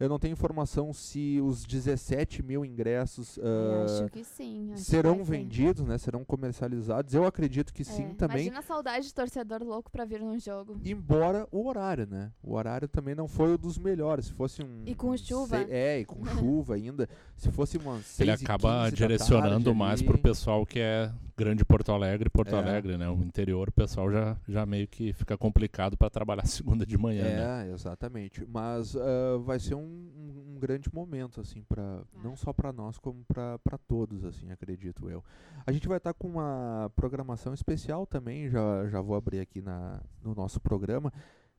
Eu 0.00 0.08
não 0.08 0.18
tenho 0.18 0.32
informação 0.32 0.92
se 0.94 1.38
os 1.42 1.62
17 1.64 2.42
mil 2.42 2.64
ingressos 2.64 3.38
acho 3.84 4.08
que 4.10 4.24
sim. 4.24 4.70
acho 4.72 4.82
que 4.82 4.90
serão 4.90 5.22
vendidos, 5.22 5.84
né, 5.86 5.98
serão 5.98 6.24
comercializados. 6.24 7.12
Eu 7.14 7.24
acredito 7.26 7.72
que 7.72 7.84
sim 7.84 8.04
É, 8.04 8.14
também. 8.14 8.36
Imagina 8.46 8.58
a 8.60 8.62
saudade 8.62 9.06
de 9.06 9.14
torcedor 9.14 9.62
louco 9.62 9.90
pra 9.90 10.06
vir 10.06 10.20
num 10.20 10.38
jogo. 10.38 10.80
Embora 10.84 11.46
o 11.52 11.66
horário, 11.68 12.06
né? 12.06 12.32
O 12.42 12.54
horário 12.54 12.88
também 12.88 13.14
não 13.14 13.28
foi 13.28 13.52
o 13.54 13.58
dos 13.58 13.76
melhores. 13.78 14.26
Se 14.26 14.32
fosse 14.32 14.62
um. 14.62 14.82
E 14.86 14.94
com 14.94 15.14
chuva. 15.16 15.58
sei- 15.58 15.66
é, 15.70 16.00
e 16.00 16.04
com 16.06 16.24
chuva 16.38 16.74
ainda. 16.76 17.06
Se 17.36 17.50
fosse 17.50 17.76
uma. 17.76 18.00
Ele 18.18 18.30
acaba 18.30 18.88
direcionando 18.90 19.74
mais 19.74 20.00
pro 20.02 20.16
pessoal 20.18 20.64
que 20.64 20.78
é 20.80 21.12
grande 21.36 21.64
Porto 21.64 21.90
Alegre, 21.92 22.28
Porto 22.28 22.54
É. 22.54 22.58
Alegre, 22.58 22.98
né? 22.98 23.08
O 23.08 23.22
interior, 23.22 23.68
o 23.68 23.72
pessoal 23.72 24.10
já, 24.12 24.36
já 24.46 24.66
meio 24.66 24.86
que 24.86 25.12
fica 25.14 25.38
complicado 25.38 25.96
para 25.96 26.10
trabalhar 26.10 26.44
segunda 26.46 26.84
de 26.84 26.98
manhã, 26.98 27.22
né? 27.24 27.68
É, 27.68 27.72
exatamente. 27.72 28.46
Mas 28.46 28.94
ah, 28.94 29.38
vai 29.42 29.58
ser 29.58 29.74
um, 29.74 29.89
um- 29.90 30.54
um 30.56 30.58
grande 30.58 30.92
momento, 30.92 31.40
assim, 31.40 31.62
para 31.62 32.02
não 32.22 32.36
só 32.36 32.52
para 32.52 32.72
nós, 32.72 32.98
como 32.98 33.24
para 33.26 33.78
todos, 33.88 34.24
assim, 34.24 34.50
acredito 34.50 35.08
eu. 35.10 35.22
A 35.66 35.72
gente 35.72 35.88
vai 35.88 35.96
estar 35.98 36.14
com 36.14 36.28
uma 36.28 36.90
programação 36.96 37.52
especial 37.54 38.06
também, 38.06 38.48
já, 38.48 38.86
já 38.88 39.00
vou 39.00 39.16
abrir 39.16 39.40
aqui 39.40 39.60
na, 39.60 40.00
no 40.22 40.34
nosso 40.34 40.60
programa, 40.60 41.12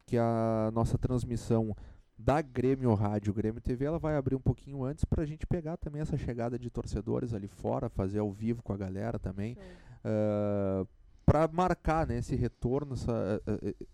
que 0.06 0.18
a 0.18 0.72
nossa 0.74 0.98
transmissão 0.98 1.76
da 2.18 2.42
Grêmio 2.42 2.94
Rádio, 2.94 3.34
Grêmio 3.34 3.60
TV, 3.62 3.86
ela 3.86 3.98
vai 3.98 4.16
abrir 4.16 4.36
um 4.36 4.42
pouquinho 4.42 4.84
antes 4.84 5.04
para 5.04 5.24
a 5.24 5.26
gente 5.26 5.48
pegar 5.48 5.78
também 5.78 6.02
essa 6.02 6.18
chegada 6.18 6.58
de 6.60 6.70
torcedores 6.70 7.34
ali 7.34 7.48
fora, 7.48 7.90
fazer 7.90 8.20
ao 8.20 8.32
vivo 8.32 8.62
com 8.62 8.74
a 8.74 8.78
galera 8.78 9.18
também. 9.18 9.56
Show. 9.56 10.88
para 11.26 11.48
marcar 11.48 12.06
né, 12.08 12.18
esse 12.18 12.36
retorno, 12.36 12.94
essa, 12.94 13.42
eh, 13.48 13.60
eh, 13.80 13.86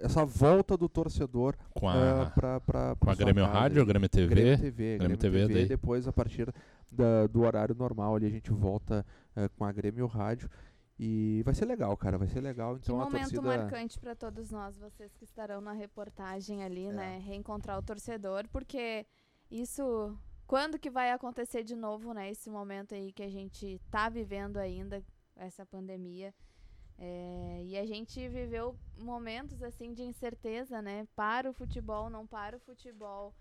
essa 0.00 0.24
volta 0.24 0.76
do 0.76 0.88
torcedor 0.88 1.56
Com 1.74 1.88
a, 1.88 2.26
pra, 2.34 2.60
pra, 2.60 2.96
com 2.96 3.10
a 3.10 3.14
Grêmio 3.14 3.44
casa 3.44 3.58
Rádio. 3.58 3.86
Grêmio 3.86 4.08
TV. 4.08 4.28
Grêmio 4.34 4.58
TV, 4.58 4.70
Grêmio 4.70 4.98
Grêmio 4.98 5.16
TV 5.18 5.40
TV, 5.46 5.54
daí. 5.54 5.66
depois 5.66 6.06
a 6.08 6.12
partir 6.12 6.52
da- 6.90 7.26
do 7.26 7.42
horário 7.42 7.74
normal 7.74 8.14
ali 8.16 8.26
a 8.26 8.30
gente 8.30 8.50
volta 8.52 9.04
eh, 9.36 9.48
com 9.56 9.64
a 9.64 9.72
Grêmio 9.72 10.06
Rádio 10.06 10.48
e 10.98 11.42
vai 11.44 11.54
ser 11.54 11.64
legal, 11.64 11.96
cara, 11.96 12.16
vai 12.16 12.28
ser 12.28 12.40
legal. 12.40 12.74
Que 12.76 12.82
Então 12.82 13.00
a 13.00 13.04
momento 13.04 13.20
torcida 13.22 13.42
marcante 13.42 13.98
para 13.98 14.14
todos 14.14 14.50
nós, 14.50 14.76
vocês 14.78 15.12
que 15.16 15.24
estarão 15.24 15.60
na 15.60 15.72
reportagem 15.72 16.62
ali, 16.62 16.86
É. 16.86 16.92
né? 16.92 17.18
Reencontrar 17.24 17.78
o 17.78 17.82
torcedor, 17.82 18.44
porque 18.52 19.04
isso. 19.50 20.16
Quando 20.46 20.78
que 20.78 20.90
vai 20.90 21.10
acontecer 21.10 21.64
de 21.64 21.74
novo, 21.74 22.12
né? 22.12 22.30
Esse 22.30 22.50
momento 22.50 22.94
aí 22.94 23.12
que 23.12 23.22
a 23.22 23.30
gente 23.30 23.80
tá 23.90 24.08
vivendo 24.10 24.58
ainda, 24.58 25.02
essa 25.34 25.64
pandemia. 25.64 26.34
É, 26.98 27.62
e 27.64 27.76
a 27.76 27.84
gente 27.84 28.28
viveu 28.28 28.76
momentos 28.98 29.62
assim 29.62 29.92
de 29.92 30.02
incerteza, 30.02 30.80
né? 30.80 31.06
Para 31.16 31.50
o 31.50 31.52
futebol, 31.52 32.08
não 32.08 32.26
para 32.26 32.56
o 32.56 32.60
futebol. 32.60 33.34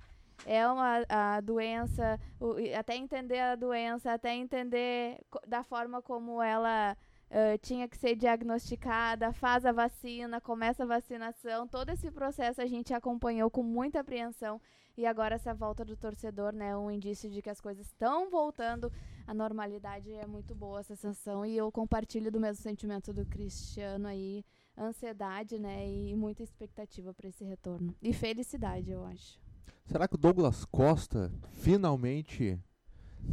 É 0.46 0.68
uma 0.68 1.04
a 1.08 1.40
doença, 1.42 2.20
o- 2.40 2.56
até 2.78 2.96
entender 2.96 3.40
a 3.40 3.56
doença, 3.56 4.12
até 4.14 4.34
entender 4.36 5.20
da 5.48 5.64
forma 5.64 6.02
como 6.02 6.42
ela 6.42 6.98
eh, 7.30 7.58
tinha 7.60 7.88
que 7.88 7.98
ser 7.98 8.16
diagnosticada, 8.16 9.32
faz 9.34 9.66
a 9.66 9.72
vacina, 9.72 10.40
começa 10.42 10.84
a 10.84 10.88
vacinação, 10.88 11.68
todo 11.68 11.90
esse 11.90 12.12
processo 12.12 12.62
a 12.62 12.66
gente 12.68 12.94
acompanhou 12.94 13.50
com 13.50 13.64
muita 13.64 14.02
apreensão 14.02 14.62
e 14.96 15.06
agora 15.06 15.36
essa 15.36 15.54
volta 15.54 15.84
do 15.84 15.98
torcedor, 15.98 16.54
né, 16.54 16.78
um 16.78 16.92
indício 16.92 17.30
de 17.32 17.42
que 17.42 17.50
as 17.50 17.60
coisas 17.60 17.88
estão 17.88 18.30
voltando 18.30 18.92
à 19.26 19.34
normalidade, 19.34 20.12
é 20.12 20.26
muito 20.26 20.54
boa 20.56 20.80
essa 20.80 20.96
sensação 20.96 21.46
e 21.46 21.56
eu 21.58 21.72
compartilho 21.72 22.32
do 22.32 22.40
mesmo 22.40 22.62
sentimento 22.62 23.14
do 23.14 23.26
Cristiano 23.26 24.08
aí, 24.08 24.44
ansiedade, 24.78 25.60
né, 25.60 25.88
e 25.88 26.16
muita 26.16 26.44
expectativa 26.44 27.14
para 27.14 27.28
esse 27.30 27.44
retorno. 27.44 27.96
E 28.02 28.12
felicidade, 28.14 28.92
eu 28.92 29.04
acho. 29.06 29.40
Será 29.86 30.08
que 30.08 30.16
o 30.16 30.18
Douglas 30.18 30.66
Costa 30.66 31.32
finalmente 31.52 32.60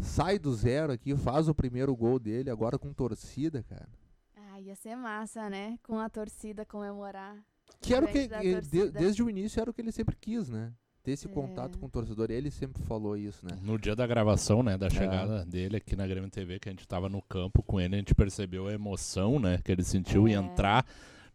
sai 0.00 0.38
do 0.38 0.52
zero 0.54 0.92
aqui, 0.92 1.16
faz 1.16 1.48
o 1.48 1.54
primeiro 1.54 1.94
gol 1.96 2.18
dele 2.18 2.50
agora 2.50 2.78
com 2.78 2.92
torcida, 2.92 3.62
cara? 3.62 3.88
Ah, 4.36 4.60
ia 4.60 4.74
ser 4.76 4.96
massa, 4.96 5.48
né, 5.50 5.78
com 5.82 5.98
a 5.98 6.08
torcida 6.08 6.64
comemorar. 6.64 7.36
Que 7.80 7.94
era 7.94 8.04
o 8.04 8.08
que, 8.08 8.28
de- 8.28 8.90
desde 8.90 9.22
o 9.22 9.30
início 9.30 9.60
era 9.60 9.70
o 9.70 9.72
que 9.74 9.80
ele 9.80 9.92
sempre 9.92 10.16
quis, 10.16 10.48
né? 10.48 10.72
Ter 11.02 11.12
esse 11.12 11.26
É. 11.26 11.30
contato 11.30 11.78
com 11.78 11.86
o 11.86 11.88
torcedor. 11.88 12.30
Ele 12.30 12.50
sempre 12.50 12.82
falou 12.82 13.16
isso, 13.16 13.44
né? 13.46 13.58
No 13.62 13.78
dia 13.78 13.96
da 13.96 14.06
gravação, 14.06 14.62
né, 14.62 14.76
da 14.76 14.90
chegada 14.90 15.44
dele 15.46 15.76
aqui 15.76 15.96
na 15.96 16.06
Grêmio 16.06 16.28
TV, 16.30 16.58
que 16.58 16.68
a 16.68 16.72
gente 16.72 16.86
tava 16.86 17.08
no 17.08 17.22
campo 17.22 17.62
com 17.62 17.80
ele, 17.80 17.94
a 17.94 17.98
gente 17.98 18.14
percebeu 18.14 18.66
a 18.68 18.72
emoção, 18.72 19.38
né, 19.38 19.58
que 19.64 19.72
ele 19.72 19.82
sentiu 19.82 20.28
em 20.28 20.34
É. 20.34 20.36
entrar 20.36 20.84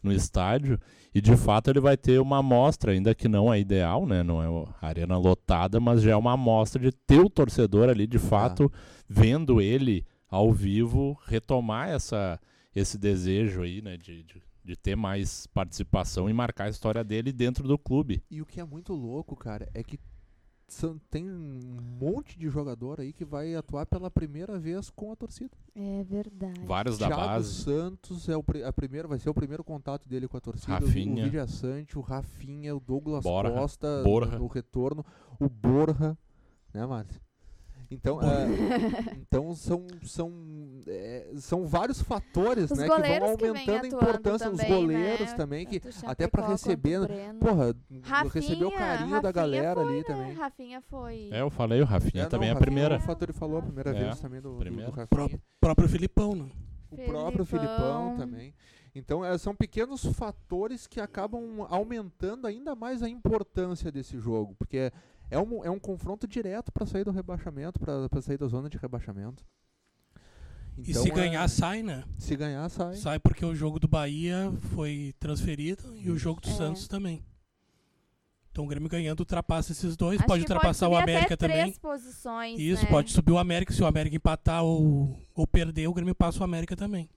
no 0.03 0.11
estádio. 0.13 0.79
E 1.15 1.19
de 1.19 1.35
fato 1.35 1.69
ele 1.71 1.79
vai 1.79 1.97
ter 1.97 2.19
uma 2.21 2.37
amostra, 2.39 2.91
ainda 2.91 3.15
que 3.15 3.27
não 3.27 3.51
é 3.51 3.59
ideal, 3.59 4.05
né, 4.05 4.21
não 4.21 4.43
é 4.43 4.67
arena 4.85 5.17
lotada, 5.17 5.79
mas 5.79 6.01
já 6.03 6.11
é 6.11 6.15
uma 6.15 6.33
amostra 6.33 6.79
de 6.79 6.91
ter 6.91 7.19
o 7.19 7.29
torcedor 7.29 7.89
ali 7.89 8.05
de 8.05 8.19
fato 8.19 8.71
vendo 9.09 9.59
ele 9.61 10.05
ao 10.29 10.51
vivo 10.53 11.17
retomar 11.25 11.89
essa 11.89 12.39
esse 12.75 12.97
desejo 12.97 13.61
aí, 13.61 13.81
né, 13.81 13.95
de, 13.97 14.21
de, 14.23 14.43
de 14.65 14.75
ter 14.75 14.95
mais 14.95 15.45
participação 15.47 16.29
e 16.29 16.33
marcar 16.33 16.65
a 16.65 16.69
história 16.69 17.03
dele 17.03 17.31
dentro 17.31 17.67
do 17.67 17.77
clube. 17.77 18.23
E 18.31 18.41
o 18.41 18.45
que 18.45 18.59
é 18.59 18.63
muito 18.65 18.93
louco, 18.93 19.35
cara, 19.35 19.69
é 19.73 19.83
que 19.83 19.99
são- 20.67 20.97
tem 21.11 21.29
um 21.29 21.59
monte 21.99 22.37
de 22.39 22.49
jogador 22.49 22.99
aí 22.99 23.13
que 23.13 23.23
vai 23.23 23.53
atuar 23.53 23.85
pela 23.85 24.09
primeira 24.09 24.57
vez 24.57 24.89
com 24.89 25.11
a 25.11 25.15
torcida. 25.15 25.51
É 25.75 26.03
verdade. 26.03 26.65
Vários 26.65 26.97
da 26.97 27.05
Thiago 27.05 27.21
base. 27.21 27.53
Santos 27.63 28.27
é 28.27 28.35
o 28.35 28.43
a 28.65 28.73
primeira, 28.73 29.07
vai 29.07 29.19
ser 29.19 29.29
o 29.29 29.33
primeiro 29.35 29.63
contato 29.63 30.09
dele 30.09 30.27
com 30.27 30.35
a 30.37 30.41
torcida. 30.41 30.71
O- 30.71 30.85
Rafinha. 30.87 31.21
O 31.21 31.25
Vidia 31.25 31.45
Sante, 31.47 31.97
o 31.99 32.01
Rafinha, 32.01 32.75
o 32.75 32.79
Douglas 32.79 33.23
Borja, 33.23 33.51
Costa 33.53 34.01
Borja. 34.03 34.39
no 34.39 34.47
retorno, 34.47 35.05
o 35.39 35.47
Borja, 35.47 36.17
né, 36.73 36.83
Márcio? 36.87 37.21
Então, 37.95 38.19
é, 38.21 38.45
então 39.21 39.55
são, 39.55 39.87
são, 40.03 40.31
é, 40.85 41.31
são 41.37 41.65
vários 41.65 42.01
fatores 42.01 42.69
Os 42.69 42.77
né, 42.77 42.83
que 42.83 42.89
vão 42.89 42.97
goleiros 42.97 43.35
que 43.37 43.45
aumentando 43.45 43.83
a 43.83 43.87
importância 43.87 44.49
dos 44.49 44.63
goleiros 44.63 45.29
né? 45.31 45.35
também, 45.37 45.65
que 45.65 45.77
o 45.77 46.09
até 46.09 46.27
pra 46.27 46.41
Chapecó 46.41 46.51
receber, 46.51 46.99
o 46.99 47.03
Breno. 47.07 47.39
porra, 47.39 47.75
Rafinha, 48.03 48.33
recebeu 48.33 48.67
o 48.67 48.71
carinho 48.71 49.09
da 49.09 49.15
Rafinha 49.15 49.31
galera 49.31 49.81
foi, 49.81 49.83
ali 49.89 49.97
né? 49.97 50.03
também. 50.03 50.33
Rafinha 50.33 50.81
foi. 50.81 51.29
É, 51.31 51.41
eu 51.41 51.49
falei, 51.49 51.81
o 51.81 51.85
Rafinha 51.85 52.23
É, 52.23 52.27
também 52.27 52.49
não, 52.49 52.55
é 52.55 52.57
a 52.57 52.61
primeira. 52.61 52.97
O 52.97 53.01
fator 53.01 53.31
falou 53.33 53.59
a 53.59 53.61
primeira 53.61 53.91
É, 53.91 53.93
vez 53.93 54.19
também 54.19 54.41
do, 54.41 54.51
do, 54.51 54.57
primeira. 54.57 54.91
do 54.91 54.95
Rafinha. 54.95 55.07
Próprio, 55.07 55.41
próprio 55.59 55.87
Filipão, 55.87 56.35
né? 56.35 56.49
O 56.91 56.97
próprio. 56.97 57.45
Filipão 57.45 58.15
também. 58.17 58.53
Então, 58.93 59.25
é, 59.25 59.37
são 59.37 59.53
pequenos 59.53 60.05
fatores 60.05 60.87
que 60.87 61.01
acabam 61.01 61.65
aumentando 61.69 62.47
ainda 62.47 62.75
mais 62.75 63.03
a 63.03 63.09
importância 63.09 63.91
desse 63.91 64.17
jogo, 64.17 64.55
porque 64.57 64.89
é 65.29 65.39
um, 65.39 65.63
é 65.65 65.69
um 65.69 65.79
confronto 65.79 66.27
direto 66.27 66.71
para 66.71 66.85
sair 66.85 67.03
do 67.03 67.11
rebaixamento, 67.11 67.79
para 67.79 68.21
sair 68.21 68.37
da 68.37 68.47
zona 68.47 68.69
de 68.69 68.77
rebaixamento. 68.77 69.43
E 70.77 70.91
Então, 70.91 71.03
se 71.03 71.09
é- 71.09 71.13
ganhar, 71.13 71.47
sai, 71.47 71.81
né? 71.81 72.03
se 72.17 72.35
ganhar, 72.35 72.67
sai. 72.69 72.95
Sai 72.95 73.19
porque 73.19 73.45
o 73.45 73.55
jogo 73.55 73.79
do 73.79 73.87
Bahia 73.87 74.51
foi 74.73 75.13
transferido 75.19 75.95
e 75.97 76.09
o 76.11 76.17
jogo 76.17 76.41
do 76.41 76.49
É. 76.49 76.53
Santos 76.53 76.87
também. 76.87 77.23
Então 78.51 78.63
o 78.63 78.67
Grêmio 78.67 78.87
ganhando 78.89 79.19
ultrapassa 79.19 79.71
esses 79.73 79.97
dois, 79.97 80.17
Acho 80.19 80.27
pode 80.27 80.45
que 80.45 80.51
ultrapassar 80.51 80.87
o 80.87 80.91
subir 80.91 81.03
América 81.03 81.33
até 81.33 81.35
também. 81.47 81.61
três 81.63 81.77
posições, 81.77 82.59
Isso, 82.59 82.83
né? 82.85 82.89
pode 82.89 83.11
subir 83.11 83.31
o 83.33 83.37
América. 83.37 83.73
Se 83.73 83.83
o 83.83 83.85
América 83.85 84.15
empatar 84.15 84.63
ou, 84.63 85.19
ou 85.33 85.45
perder, 85.45 85.87
o 85.87 85.93
Grêmio 85.93 86.15
passa 86.15 86.39
o 86.39 86.43
América 86.43 86.75
também. 86.75 87.09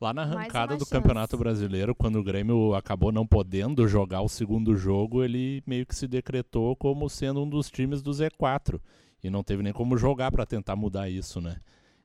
Lá 0.00 0.12
na 0.12 0.22
arrancada 0.22 0.76
do 0.76 0.80
chance. 0.80 0.90
Campeonato 0.90 1.38
Brasileiro, 1.38 1.94
quando 1.94 2.18
o 2.18 2.22
Grêmio 2.22 2.74
acabou 2.74 3.10
não 3.10 3.26
podendo 3.26 3.88
jogar 3.88 4.20
o 4.20 4.28
segundo 4.28 4.76
jogo, 4.76 5.24
ele 5.24 5.62
meio 5.66 5.86
que 5.86 5.94
se 5.94 6.06
decretou 6.06 6.76
como 6.76 7.08
sendo 7.08 7.42
um 7.42 7.48
dos 7.48 7.70
times 7.70 8.02
do 8.02 8.10
Z4. 8.10 8.80
E 9.24 9.30
não 9.30 9.42
teve 9.42 9.62
nem 9.62 9.72
como 9.72 9.96
jogar 9.96 10.30
pra 10.30 10.44
tentar 10.44 10.76
mudar 10.76 11.08
isso, 11.08 11.40
né? 11.40 11.56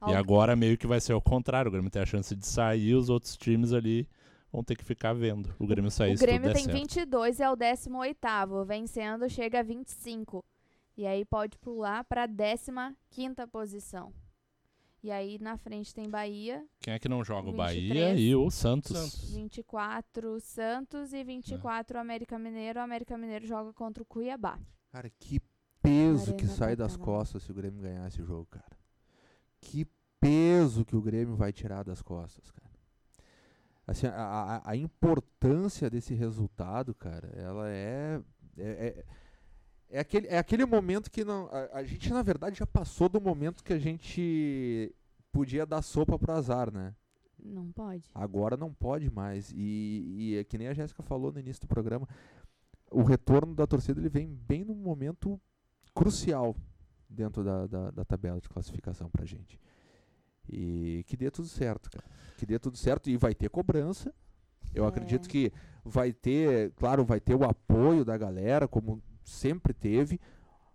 E 0.07 0.13
agora 0.13 0.55
meio 0.55 0.77
que 0.77 0.87
vai 0.87 0.99
ser 0.99 1.13
ao 1.13 1.21
contrário. 1.21 1.69
O 1.69 1.71
Grêmio 1.71 1.91
tem 1.91 2.01
a 2.01 2.05
chance 2.05 2.35
de 2.35 2.47
sair, 2.47 2.95
os 2.95 3.09
outros 3.09 3.37
times 3.37 3.73
ali 3.73 4.07
vão 4.51 4.63
ter 4.63 4.75
que 4.75 4.83
ficar 4.83 5.13
vendo. 5.13 5.53
O 5.59 5.67
Grêmio 5.67 5.91
sair 5.91 6.15
O 6.15 6.17
Grêmio 6.17 6.51
tem 6.51 6.63
certo. 6.63 6.77
22 6.77 7.39
e 7.39 7.43
é 7.43 7.51
o 7.51 7.55
18º. 7.55 8.65
Vencendo, 8.65 9.29
chega 9.29 9.59
a 9.59 9.63
25. 9.63 10.43
E 10.97 11.05
aí 11.05 11.23
pode 11.23 11.57
pular 11.59 12.03
pra 12.05 12.27
15ª 12.27 13.47
posição. 13.51 14.11
E 15.03 15.09
aí 15.09 15.39
na 15.39 15.57
frente 15.57 15.95
tem 15.95 16.07
Bahia, 16.07 16.63
Quem 16.79 16.93
é 16.93 16.99
que 16.99 17.09
não 17.09 17.23
joga? 17.23 17.49
O 17.49 17.53
23. 17.53 17.57
Bahia 17.57 18.13
e 18.13 18.35
o 18.35 18.51
Santos. 18.51 18.95
Santos. 18.95 19.33
24 19.33 20.39
Santos 20.39 21.13
e 21.13 21.23
24 21.23 21.97
América 21.99 22.37
Mineiro. 22.37 22.79
O 22.79 22.83
América 22.83 23.17
Mineiro 23.17 23.47
joga 23.47 23.73
contra 23.73 24.03
o 24.03 24.05
Cuiabá. 24.05 24.59
Cara, 24.91 25.09
que 25.19 25.41
peso 25.81 26.33
Arena 26.33 26.37
que 26.37 26.47
sai 26.47 26.75
das 26.75 26.95
costas 26.95 27.41
se 27.43 27.51
o 27.51 27.53
Grêmio 27.53 27.81
ganhar 27.81 28.07
esse 28.07 28.23
jogo, 28.23 28.45
cara. 28.45 28.77
Que 29.59 29.87
peso 30.19 30.85
que 30.85 30.95
o 30.95 31.01
Grêmio 31.01 31.35
vai 31.35 31.51
tirar 31.51 31.83
das 31.83 32.01
costas, 32.01 32.51
cara. 32.51 32.71
Assim, 33.87 34.05
a, 34.05 34.13
a, 34.63 34.71
a 34.71 34.75
importância 34.75 35.89
desse 35.89 36.13
resultado, 36.13 36.93
cara, 36.93 37.27
ela 37.35 37.67
é. 37.69 38.21
É, 38.57 38.63
é, 38.87 39.05
é 39.91 39.99
aquele, 39.99 40.27
é 40.27 40.37
aquele 40.37 40.65
momento 40.65 41.11
que 41.11 41.23
não, 41.23 41.47
a, 41.51 41.79
a 41.79 41.83
gente, 41.83 42.09
na 42.11 42.21
verdade, 42.23 42.57
já 42.59 42.65
passou 42.65 43.07
do 43.09 43.19
momento 43.21 43.63
que 43.63 43.73
a 43.73 43.79
gente 43.79 44.93
podia 45.31 45.65
dar 45.65 45.81
sopa 45.81 46.17
pro 46.17 46.31
azar, 46.33 46.71
né? 46.73 46.95
Não 47.43 47.71
pode. 47.71 48.09
Agora 48.13 48.55
não 48.55 48.71
pode 48.73 49.09
mais. 49.09 49.51
E, 49.55 50.03
e 50.17 50.37
é 50.37 50.43
que 50.43 50.57
nem 50.57 50.67
a 50.67 50.73
Jéssica 50.73 51.01
falou 51.03 51.31
no 51.31 51.39
início 51.39 51.61
do 51.61 51.67
programa, 51.67 52.07
o 52.91 53.03
retorno 53.03 53.53
da 53.55 53.65
torcida 53.65 53.99
ele 53.99 54.09
vem 54.09 54.27
bem 54.27 54.63
num 54.63 54.75
momento 54.75 55.39
crucial 55.93 56.55
dentro 57.09 57.43
da, 57.43 57.67
da, 57.67 57.91
da 57.91 58.05
tabela 58.05 58.39
de 58.39 58.47
classificação 58.47 59.09
pra 59.09 59.25
gente. 59.25 59.59
E 60.47 61.03
que 61.07 61.17
dê 61.17 61.29
tudo 61.31 61.47
certo, 61.47 61.89
cara. 61.89 62.05
Que 62.37 62.45
dê 62.45 62.57
tudo 62.59 62.77
certo 62.77 63.09
e 63.09 63.17
vai 63.17 63.33
ter 63.33 63.49
cobrança. 63.49 64.13
Eu 64.73 64.85
É. 64.85 64.87
acredito 64.87 65.27
que 65.27 65.51
vai 65.83 66.13
ter, 66.13 66.71
claro, 66.73 67.03
vai 67.03 67.19
ter 67.19 67.35
o 67.35 67.43
apoio 67.43 68.05
da 68.05 68.17
galera, 68.17 68.67
como 68.67 69.01
sempre 69.23 69.73
teve, 69.73 70.19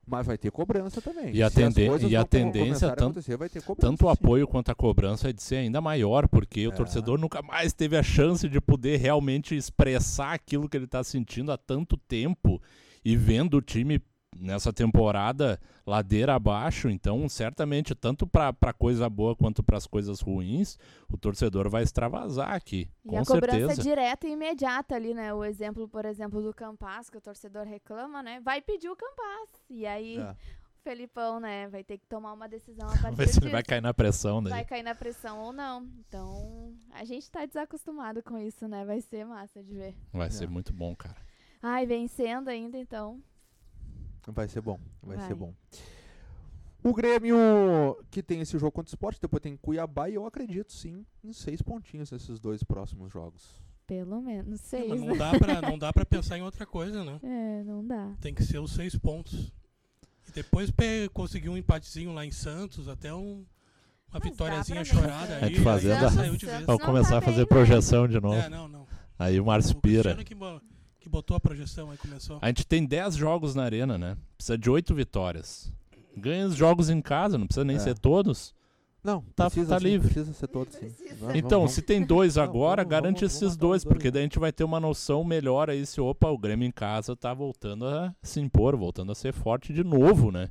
mas 0.07 0.27
vai 0.27 0.39
ter 0.39 0.51
cobrança 0.53 1.01
também. 1.03 1.35
E 1.35 1.43
a 1.43 1.51
tenden- 1.51 1.91
e 2.09 2.15
a 2.17 2.25
tendência, 2.25 2.89
começarem 2.89 2.93
a 2.93 2.97
tanto- 2.97 3.77
Tanto 3.81 4.07
o 4.07 4.09
apoio 4.09 4.47
quanto 4.47 4.71
a 4.71 4.75
cobrança 4.75 5.31
é 5.31 5.33
de 5.33 5.43
ser 5.43 5.57
ainda 5.57 5.81
maior, 5.81 6.29
porque 6.29 6.67
o 6.69 6.71
É. 6.73 6.75
torcedor 6.75 7.19
nunca 7.19 7.43
mais 7.43 7.73
teve 7.73 7.97
a 7.97 8.03
chance 8.03 8.49
de 8.49 8.61
poder 8.61 8.99
realmente 8.99 9.57
expressar 9.57 10.33
aquilo 10.33 10.69
que 10.69 10.77
ele 10.77 10.85
está 10.85 11.03
sentindo 11.03 11.51
há 11.51 11.59
tanto 11.59 11.97
tempo 11.97 12.63
e 13.05 13.17
vendo 13.17 13.57
o 13.57 13.63
time 13.63 14.01
nessa 14.41 14.73
temporada 14.73 15.61
ladeira 15.87 16.35
abaixo. 16.35 16.89
Então, 16.89 17.29
certamente, 17.29 17.95
tanto 17.95 18.27
para 18.27 18.73
coisa 18.73 19.09
boa 19.09 19.35
quanto 19.37 19.63
para 19.63 19.77
as 19.77 19.87
coisas 19.87 20.21
ruins, 20.21 20.79
o 21.09 21.17
torcedor 21.17 21.69
vai 21.69 21.83
extravasar 21.83 22.53
aqui, 22.53 22.89
E 23.05 23.09
com 23.09 23.19
a 23.19 23.25
cobrança 23.25 23.59
certeza. 23.59 23.81
é 23.81 23.85
direta 23.85 24.27
e 24.27 24.33
imediata 24.33 24.95
ali, 24.95 25.15
né? 25.15 25.33
O 25.33 25.45
exemplo, 25.45 25.89
por 25.89 26.05
exemplo, 26.05 26.43
do 26.43 26.53
Campas, 26.55 27.09
que 27.11 27.19
o 27.19 27.21
torcedor 27.21 27.65
reclama, 27.67 28.23
né? 28.23 28.41
Vai 28.41 28.61
pedir 28.61 28.89
o 28.89 28.97
Campas. 28.97 29.49
E 29.71 29.87
aí, 29.87 30.19
É. 30.19 30.31
o 30.33 30.83
Felipão, 30.83 31.41
né? 31.41 31.69
Vai 31.69 31.83
ter 31.83 31.99
que 31.99 32.07
tomar 32.07 32.33
uma 32.33 32.49
decisão 32.49 32.87
a 32.89 32.91
partir 33.03 33.17
Ver 33.17 33.29
se 33.29 33.41
ele 33.41 33.51
vai 33.51 33.63
cair 33.63 33.81
na 33.81 33.93
pressão 33.95 34.43
daí. 34.43 34.53
Vai 34.53 34.65
cair 34.65 34.83
na 34.83 34.95
pressão 34.95 35.41
ou 35.41 35.53
não. 35.53 35.85
Então, 36.07 36.73
a 36.93 37.05
gente 37.05 37.31
tá 37.31 37.45
desacostumado 37.45 38.23
com 38.23 38.39
isso, 38.39 38.67
né? 38.69 38.85
Vai 38.85 39.01
ser 39.01 39.25
massa 39.27 39.63
de 39.63 39.75
ver. 39.75 39.97
Vai 40.13 40.31
ser 40.31 40.45
É. 40.45 40.47
muito 40.49 40.73
bom, 40.73 40.95
cara. 40.95 41.17
Ai, 41.63 41.87
vencendo 41.87 42.49
ainda, 42.49 42.79
então. 42.79 43.21
Vai 44.27 44.49
ser 44.49 44.61
bom, 44.61 44.79
vai, 45.03 45.17
Vai. 45.17 45.27
ser 45.29 45.35
bom. 45.35 45.55
O 46.83 46.93
Grêmio 46.95 47.37
que 48.11 48.23
tem 48.23 48.41
esse 48.41 48.59
jogo 48.59 48.73
contra 48.73 48.89
o 48.91 48.95
esporte, 48.95 49.21
depois 49.21 49.43
tem 49.43 49.57
Cuiabá 49.57 50.09
e 50.09 50.15
eu 50.15 50.27
acredito 50.27 50.73
sim 50.73 51.05
em 51.25 51.33
seis 51.33 51.61
pontinhos 51.63 52.11
nesses 52.11 52.39
dois 52.39 52.63
próximos 52.63 53.13
jogos. 53.13 53.61
Pelo 53.87 54.21
menos 54.21 54.61
É, 54.73 54.79
seis, 54.79 55.01
né? 55.01 55.07
não 55.07 55.17
dá, 55.17 55.31
pra, 55.39 55.61
não 55.71 55.79
dá 55.79 55.93
pra 55.93 56.05
pensar 56.05 56.39
em 56.39 56.43
outra 56.43 56.67
coisa, 56.67 57.05
né? 57.05 57.19
É, 57.23 57.63
não 57.65 57.85
dá. 57.87 58.15
Tem 58.21 58.35
que 58.35 58.43
ser 58.45 58.59
os 58.59 58.73
seis 58.73 58.97
pontos. 58.97 59.53
E 60.29 60.33
depois 60.33 60.73
conseguir 61.13 61.49
um 61.49 61.57
empatezinho 61.57 62.13
lá 62.13 62.25
em 62.27 62.33
Santos, 62.33 62.89
até 62.89 63.15
um, 63.15 63.45
uma 64.11 64.21
Mas 64.21 64.23
vitóriazinha 64.25 64.85
chorada 64.85 65.39
A 65.41 65.45
aí. 65.47 65.55
de. 65.55 65.61
Santos 65.63 66.67
Vamos 66.67 66.67
não 66.67 66.79
começar 66.79 67.11
tá 67.11 67.19
a 67.19 67.23
fazer 67.23 67.37
bem, 67.37 67.43
né? 67.45 67.47
projeção 67.47 68.09
de 68.09 68.21
novo. 68.21 68.35
É, 68.37 68.49
não, 68.49 68.67
não. 68.69 68.87
Aí 69.19 69.41
o 69.41 69.45
Márcio 69.47 69.77
pira. 69.81 70.17
Que, 70.17 70.35
que 71.07 71.11
botou 71.11 71.37
a 71.37 71.41
projeção 71.41 71.91
aí, 71.91 71.97
começou. 71.99 72.39
A 72.43 72.49
gente 72.49 72.67
tem 72.67 72.85
10 72.85 73.15
jogos 73.15 73.55
na 73.55 73.63
arena, 73.63 73.97
né? 73.97 74.17
Precisa 74.37 74.59
de 74.59 74.69
8 74.69 74.93
vitórias. 74.95 75.73
Ganha 76.17 76.47
os 76.47 76.57
jogos 76.57 76.91
em 76.91 77.01
casa, 77.01 77.39
não 77.39 77.47
precisa 77.47 77.65
nem 77.65 77.77
É. 77.77 77.79
ser 77.79 77.97
todos. 77.97 78.53
Não, 79.05 79.21
Tá- 79.37 79.45
precisa, 79.45 79.75
tá 79.75 79.79
sim, 79.79 79.85
livre. 79.85 80.09
Precisa 80.09 80.33
ser 80.33 80.49
todo 80.49 80.69
sim. 80.73 80.93
Vamos, 81.21 81.37
Então, 81.37 81.61
vamos, 81.61 81.73
se 81.75 81.81
tem 81.83 82.05
dois 82.05 82.35
Não, 82.35 82.43
agora, 82.43 82.83
vamos- 82.83 82.91
garante 82.91 83.21
vamos- 83.21 83.35
esses 83.35 83.57
dois, 83.57 83.83
dois, 83.83 83.85
porque 83.85 84.11
daí 84.11 84.23
a 84.23 84.25
gente 84.25 84.39
vai 84.41 84.51
ter 84.51 84.65
uma 84.65 84.81
noção 84.81 85.23
melhor 85.23 85.71
aí 85.71 85.87
se, 85.87 86.01
opa, 86.01 86.29
o 86.29 86.37
Grêmio 86.37 86.67
em 86.67 86.73
casa 86.73 87.15
tá 87.15 87.33
voltando 87.33 87.87
a 87.87 88.13
se 88.21 88.41
impor, 88.41 88.77
voltando 88.77 89.13
a 89.13 89.15
ser 89.15 89.33
forte 89.33 89.73
de 89.73 89.85
novo, 89.85 90.33
né? 90.33 90.49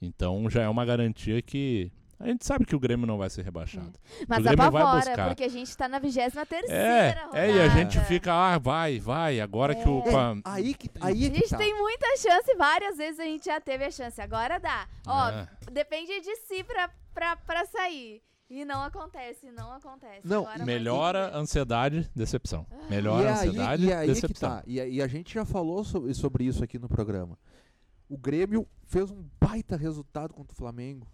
Então 0.00 0.48
já 0.48 0.62
é 0.62 0.68
uma 0.68 0.84
garantia 0.84 1.42
que 1.42 1.90
a 2.20 2.26
gente 2.28 2.46
sabe 2.46 2.64
que 2.66 2.76
o 2.76 2.78
Grêmio 2.80 3.06
não 3.06 3.16
vai 3.18 3.28
ser 3.30 3.42
rebaixado. 3.42 3.92
Mas 4.28 4.38
O 4.38 4.42
Grêmio 4.42 4.56
vai 4.58 4.66
apavora, 4.68 5.06
buscar. 5.06 5.26
porque 5.28 5.42
a 5.44 5.48
gente 5.48 5.76
tá 5.76 5.88
na 5.88 5.98
23 5.98 6.48
terceira 6.48 6.72
É, 6.74 7.10
rodada. 7.24 7.38
é, 7.38 7.50
e 7.56 7.60
a 7.60 7.68
gente 7.68 7.98
fica, 8.00 8.32
ah, 8.32 8.58
vai, 8.58 8.98
vai, 9.00 9.40
agora 9.40 9.74
que 9.74 9.88
o... 9.88 10.02
É. 10.06 10.14
a- 10.14 10.36
Aí 10.44 10.74
que, 10.74 10.90
aí 11.00 11.24
A 11.24 11.26
é 11.26 11.30
que 11.30 11.36
gente 11.38 11.48
tá. 11.50 11.56
tem 11.56 11.76
muita 11.76 12.06
chance, 12.18 12.54
várias 12.56 12.96
vezes 12.98 13.18
a 13.18 13.24
gente 13.24 13.44
já 13.46 13.60
teve 13.60 13.84
a 13.84 13.90
chance. 13.90 14.20
Agora 14.20 14.58
dá. 14.60 14.86
Ó, 15.06 15.28
É. 15.30 15.48
depende 15.72 16.20
de 16.20 16.36
si 16.36 16.62
pra, 16.62 16.90
pra, 17.14 17.36
pra 17.36 17.64
sair. 17.66 18.22
E 18.48 18.64
não 18.64 18.82
acontece, 18.82 19.50
não 19.52 19.72
acontece. 19.72 20.20
Não, 20.26 20.40
Agora 20.42 20.58
vai 20.58 20.66
Melhora 20.66 21.30
ver. 21.30 21.36
ansiedade, 21.36 22.10
decepção. 22.16 22.66
E 22.88 22.90
Melhora 22.90 23.28
aí, 23.28 23.48
ansiedade, 23.48 23.84
e 23.86 23.92
aí 23.92 24.08
que 24.08 24.14
decepção. 24.14 24.50
tá. 24.50 24.62
E, 24.66 24.80
a- 24.80 24.86
e 24.88 25.00
a 25.00 25.06
gente 25.06 25.32
já 25.32 25.44
falou 25.44 25.84
sobre, 25.84 26.12
sobre 26.14 26.44
isso 26.44 26.62
aqui 26.64 26.76
no 26.76 26.88
programa. 26.88 27.38
O 28.08 28.18
Grêmio 28.18 28.66
fez 28.86 29.08
um 29.10 29.24
baita 29.40 29.76
resultado 29.76 30.34
contra 30.34 30.52
o 30.52 30.56
Flamengo. 30.56 31.06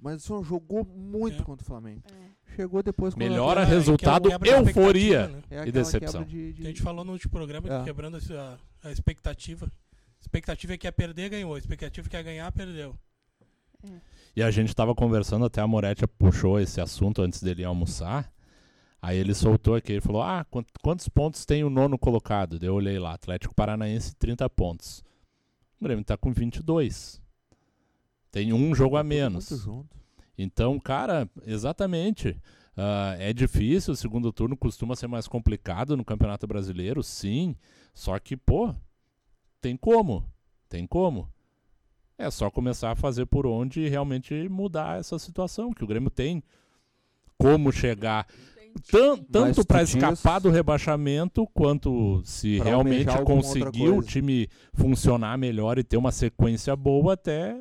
Mas 0.00 0.22
só 0.22 0.42
jogou 0.42 0.84
muito 0.84 1.42
É. 1.42 1.44
contra 1.44 1.62
o 1.62 1.66
Flamengo. 1.66 2.02
É. 2.10 2.54
Chegou 2.56 2.82
depois 2.82 3.14
com 3.14 3.20
Melhora 3.20 3.62
É, 3.62 3.66
que 3.66 3.72
é 3.72 3.74
resultado, 3.74 4.28
quebra 4.28 4.48
de 4.62 4.68
euforia 4.70 5.28
né? 5.28 5.42
é 5.50 5.68
e 5.68 5.72
decepção. 5.72 6.24
de- 6.24 6.52
de- 6.54 6.62
A 6.62 6.66
gente 6.66 6.82
falou 6.82 7.04
no 7.04 7.12
último 7.12 7.30
programa 7.30 7.68
que 7.68 7.74
É. 7.74 7.84
quebrando 7.84 8.16
a, 8.16 8.58
a 8.88 8.90
expectativa. 8.90 9.66
A 9.66 10.20
expectativa 10.20 10.72
é 10.74 10.78
que 10.78 10.86
ia 10.86 10.92
perder, 10.92 11.28
ganhou. 11.30 11.54
A 11.54 11.58
expectativa 11.58 12.06
é 12.06 12.10
que 12.10 12.16
ia 12.16 12.22
ganhar, 12.22 12.50
perdeu. 12.52 12.94
E 14.36 14.42
a 14.42 14.50
gente 14.50 14.74
tava 14.74 14.94
conversando, 14.94 15.44
até 15.44 15.60
a 15.60 15.66
Moretti 15.66 16.06
puxou 16.06 16.60
esse 16.60 16.80
assunto 16.80 17.22
antes 17.22 17.42
dele 17.42 17.64
almoçar. 17.64 18.30
Aí 19.02 19.16
ele 19.16 19.32
soltou 19.34 19.74
aqui, 19.74 19.92
ele 19.92 20.00
falou: 20.02 20.22
Ah, 20.22 20.44
quant- 20.50 20.66
quantos 20.82 21.08
pontos 21.08 21.46
tem 21.46 21.64
o 21.64 21.70
nono 21.70 21.98
colocado? 21.98 22.58
Eu 22.62 22.74
olhei 22.74 22.98
lá, 22.98 23.14
Atlético 23.14 23.54
Paranaense, 23.54 24.14
30 24.16 24.48
pontos. 24.50 25.02
O 25.80 25.84
Grêmio 25.84 26.04
tá 26.04 26.16
com 26.16 26.30
22. 26.32 27.19
Tem 28.30 28.52
um 28.52 28.74
jogo 28.74 28.96
a 28.96 29.00
tudo 29.00 29.08
menos. 29.08 29.48
Então, 30.38 30.78
cara, 30.78 31.28
exatamente. 31.46 32.36
Ah, 32.76 33.14
é 33.18 33.32
difícil, 33.32 33.92
o 33.92 33.96
segundo 33.96 34.32
turno 34.32 34.56
costuma 34.56 34.96
ser 34.96 35.06
mais 35.06 35.26
complicado 35.28 35.96
no 35.96 36.04
Campeonato 36.04 36.46
Brasileiro, 36.46 37.02
sim. 37.02 37.54
Só 37.92 38.18
que, 38.18 38.36
pô, 38.36 38.74
tem 39.60 39.76
como. 39.76 40.24
Tem 40.68 40.86
como. 40.86 41.28
É 42.16 42.30
só 42.30 42.50
começar 42.50 42.90
a 42.92 42.94
fazer 42.96 43.26
por 43.26 43.46
onde 43.46 43.80
e 43.80 43.88
realmente 43.88 44.48
mudar 44.48 44.98
essa 45.00 45.18
situação, 45.18 45.72
que 45.72 45.82
o 45.82 45.86
Grêmio 45.86 46.10
tem 46.10 46.42
como 47.36 47.72
chegar 47.72 48.26
tan- 48.90 49.16
tanto 49.16 49.66
para 49.66 49.78
escapar 49.82 50.38
do 50.40 50.50
rebaixamento, 50.50 51.46
quanto 51.52 52.22
se 52.24 52.58
realmente 52.64 53.04
conseguir 53.24 53.88
o 53.88 54.02
time 54.02 54.48
funcionar 54.74 55.36
melhor 55.38 55.78
e 55.78 55.82
ter 55.84 55.96
uma 55.96 56.12
sequência 56.12 56.76
boa 56.76 57.14
até 57.14 57.58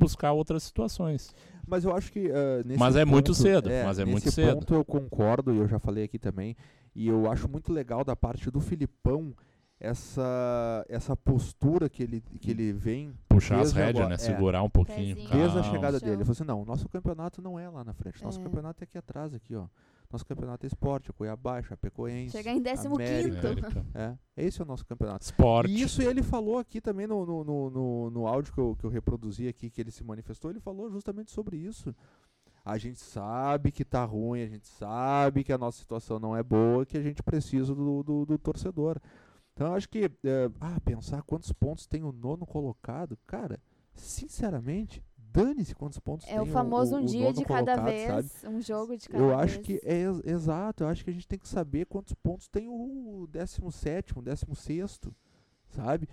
buscar 0.00 0.32
outras 0.32 0.62
situações. 0.64 1.32
Mas 1.66 1.84
eu 1.84 1.94
acho 1.94 2.10
que 2.10 2.30
ah, 2.30 2.62
nesse 2.64 2.78
Mas 2.80 2.96
é 2.96 3.04
muito 3.04 3.26
ponto- 3.32 3.34
cedo, 3.42 3.68
mas 3.84 3.98
é 3.98 4.04
nesse 4.04 4.10
muito 4.12 4.30
cedo. 4.32 4.54
ponto 4.56 4.74
eu 4.74 4.84
concordo 4.84 5.52
e 5.54 5.58
eu 5.58 5.68
já 5.68 5.78
falei 5.78 6.04
aqui 6.04 6.18
também. 6.18 6.56
E 6.94 7.06
eu 7.06 7.30
acho 7.30 7.48
muito 7.48 7.72
legal 7.72 8.02
da 8.04 8.16
parte 8.16 8.50
do 8.50 8.60
Filipão 8.60 9.32
essa 9.78 10.84
essa 10.88 11.16
postura 11.16 11.88
que 11.88 12.02
ele 12.02 12.22
que 12.40 12.50
ele 12.50 12.72
vem 12.72 13.12
Puxar 13.28 13.60
as 13.60 13.72
Desde 13.72 13.80
rédeas, 13.80 14.08
né? 14.08 14.14
é. 14.14 14.18
Segurar 14.18 14.62
um 14.62 14.68
pouquinho. 14.70 15.16
Pezinho. 15.16 15.30
desde 15.34 15.58
a 15.58 15.62
chegada 15.62 15.98
Show. 15.98 16.00
dele. 16.00 16.16
Ele 16.16 16.24
falou 16.24 16.32
assim: 16.32 16.44
"Não, 16.44 16.62
o 16.62 16.64
nosso 16.64 16.88
campeonato 16.88 17.40
não 17.40 17.58
é 17.58 17.68
lá 17.68 17.82
na 17.84 17.94
frente. 17.94 18.22
Nosso 18.22 18.40
É. 18.40 18.42
campeonato 18.42 18.82
é 18.82 18.84
aqui 18.84 18.98
atrás 18.98 19.32
aqui, 19.34 19.54
ó. 19.54 19.66
Nosso 20.10 20.26
campeonato 20.26 20.66
é 20.66 20.68
esporte, 20.68 21.10
é 21.10 21.12
Cuiabá, 21.12 21.62
Chapecoense. 21.62 22.36
Chegar 22.36 22.52
em 22.52 22.60
15 22.60 22.86
América. 22.88 23.38
América. 23.38 23.86
É, 23.94 24.16
esse 24.36 24.60
é 24.60 24.64
o 24.64 24.66
nosso 24.66 24.84
campeonato. 24.84 25.24
Esporte. 25.24 25.70
E 25.70 25.82
isso 25.82 26.02
ele 26.02 26.20
falou 26.20 26.58
aqui 26.58 26.80
também 26.80 27.06
no, 27.06 27.24
no, 27.24 27.44
no, 27.44 27.70
no, 27.70 28.10
no 28.10 28.26
áudio 28.26 28.52
que 28.52 28.58
eu, 28.58 28.76
que 28.76 28.84
eu 28.84 28.90
reproduzi 28.90 29.46
aqui, 29.46 29.70
que 29.70 29.80
ele 29.80 29.92
se 29.92 30.02
manifestou, 30.02 30.50
ele 30.50 30.58
falou 30.58 30.90
justamente 30.90 31.30
sobre 31.30 31.56
isso. 31.56 31.94
A 32.64 32.76
gente 32.76 32.98
sabe 32.98 33.70
que 33.70 33.84
tá 33.84 34.04
ruim, 34.04 34.42
a 34.42 34.48
gente 34.48 34.66
sabe 34.66 35.44
que 35.44 35.52
a 35.52 35.58
nossa 35.58 35.78
situação 35.78 36.18
não 36.18 36.36
é 36.36 36.42
boa, 36.42 36.84
que 36.84 36.98
a 36.98 37.02
gente 37.02 37.22
precisa 37.22 37.72
do, 37.72 38.02
do, 38.02 38.26
do 38.26 38.38
torcedor. 38.38 39.00
Então 39.54 39.68
eu 39.68 39.74
acho 39.74 39.88
que, 39.88 40.10
é, 40.24 40.50
ah, 40.60 40.80
pensar 40.84 41.22
quantos 41.22 41.52
pontos 41.52 41.86
tem 41.86 42.02
o 42.02 42.12
nono 42.12 42.46
colocado, 42.46 43.16
cara, 43.26 43.60
sinceramente, 43.94 45.02
dane-se 45.32 45.74
quantos 45.74 45.98
pontos 45.98 46.26
tem 46.26 46.34
É 46.36 46.40
o 46.42 46.46
famoso 46.46 46.96
o, 46.96 46.98
um 46.98 47.02
o 47.02 47.06
dia 47.06 47.32
de 47.32 47.44
cada 47.44 47.74
colocado, 47.76 48.06
sabe? 48.06 48.22
vez, 48.28 48.44
um 48.44 48.60
jogo 48.60 48.96
de 48.96 49.08
cada 49.08 49.22
Eu 49.22 49.28
vez. 49.28 49.40
acho 49.40 49.60
que 49.60 49.80
é 49.84 50.02
ex- 50.02 50.22
exato, 50.24 50.84
eu 50.84 50.88
acho 50.88 51.04
que 51.04 51.10
a 51.10 51.12
gente 51.12 51.26
tem 51.28 51.38
que 51.38 51.48
saber 51.48 51.86
quantos 51.86 52.14
pontos 52.14 52.48
tem 52.48 52.68
o 52.68 53.26
17, 53.30 54.14
16, 54.20 54.98
sabe? 55.68 56.08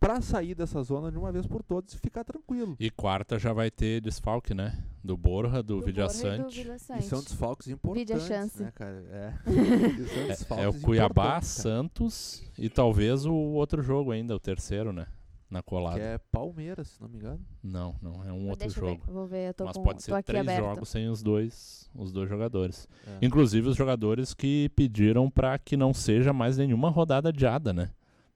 Pra 0.00 0.20
sair 0.20 0.54
dessa 0.56 0.82
zona 0.82 1.12
de 1.12 1.16
uma 1.18 1.30
vez 1.30 1.46
por 1.46 1.62
todas 1.62 1.92
e 1.94 1.98
ficar 1.98 2.24
tranquilo. 2.24 2.74
E 2.80 2.90
quarta 2.90 3.38
já 3.38 3.52
vai 3.52 3.70
ter 3.70 4.00
desfalque, 4.00 4.52
né? 4.52 4.82
Do 5.04 5.16
Borja, 5.16 5.62
do, 5.62 5.80
Do 5.80 5.88
e 5.88 5.92
do 5.92 6.08
Sante. 6.08 6.60
E 6.98 7.02
são 7.02 7.20
desfalques 7.22 7.68
importantes, 7.68 8.22
chance. 8.26 8.62
né, 8.62 8.72
cara? 8.74 8.96
É. 9.10 9.32
E 9.46 10.18
É, 10.18 10.24
é 10.24 10.26
desfalques 10.28 10.82
o 10.82 10.84
Cuiabá, 10.84 11.40
Santos 11.40 12.42
e 12.58 12.68
talvez 12.68 13.24
o 13.26 13.32
outro 13.32 13.80
jogo 13.80 14.10
ainda, 14.10 14.34
o 14.34 14.40
terceiro, 14.40 14.92
né? 14.92 15.06
Na 15.52 15.62
colada. 15.62 15.96
Que 15.98 16.02
é 16.02 16.18
Palmeiras, 16.32 16.88
se 16.88 17.00
não 17.02 17.08
me 17.10 17.16
engano. 17.18 17.38
Não, 17.62 17.94
não, 18.00 18.24
é 18.24 18.32
um 18.32 18.48
outro 18.48 18.66
Deixa 18.66 18.80
eu 18.80 18.84
ver, 18.86 18.90
jogo. 18.92 19.12
Vou 19.12 19.26
ver, 19.26 19.48
eu 19.50 19.54
tô, 19.54 19.64
Mas 19.66 19.76
com, 19.76 19.82
pode 19.82 19.98
tô 19.98 20.04
ser 20.04 20.14
aqui 20.14 20.26
três 20.28 20.40
aberto. 20.48 20.64
jogos 20.64 20.88
sem 20.88 21.08
os 21.10 21.22
dois, 21.22 21.90
os 21.94 22.10
dois 22.10 22.26
jogadores. 22.28 22.88
É. 23.06 23.18
Inclusive 23.26 23.68
os 23.68 23.76
jogadores 23.76 24.32
que 24.32 24.70
pediram 24.70 25.30
pra 25.30 25.58
que 25.58 25.76
não 25.76 25.92
seja 25.92 26.32
mais 26.32 26.56
nenhuma 26.56 26.88
rodada 26.88 27.28
adiada, 27.28 27.70
né? 27.72 27.90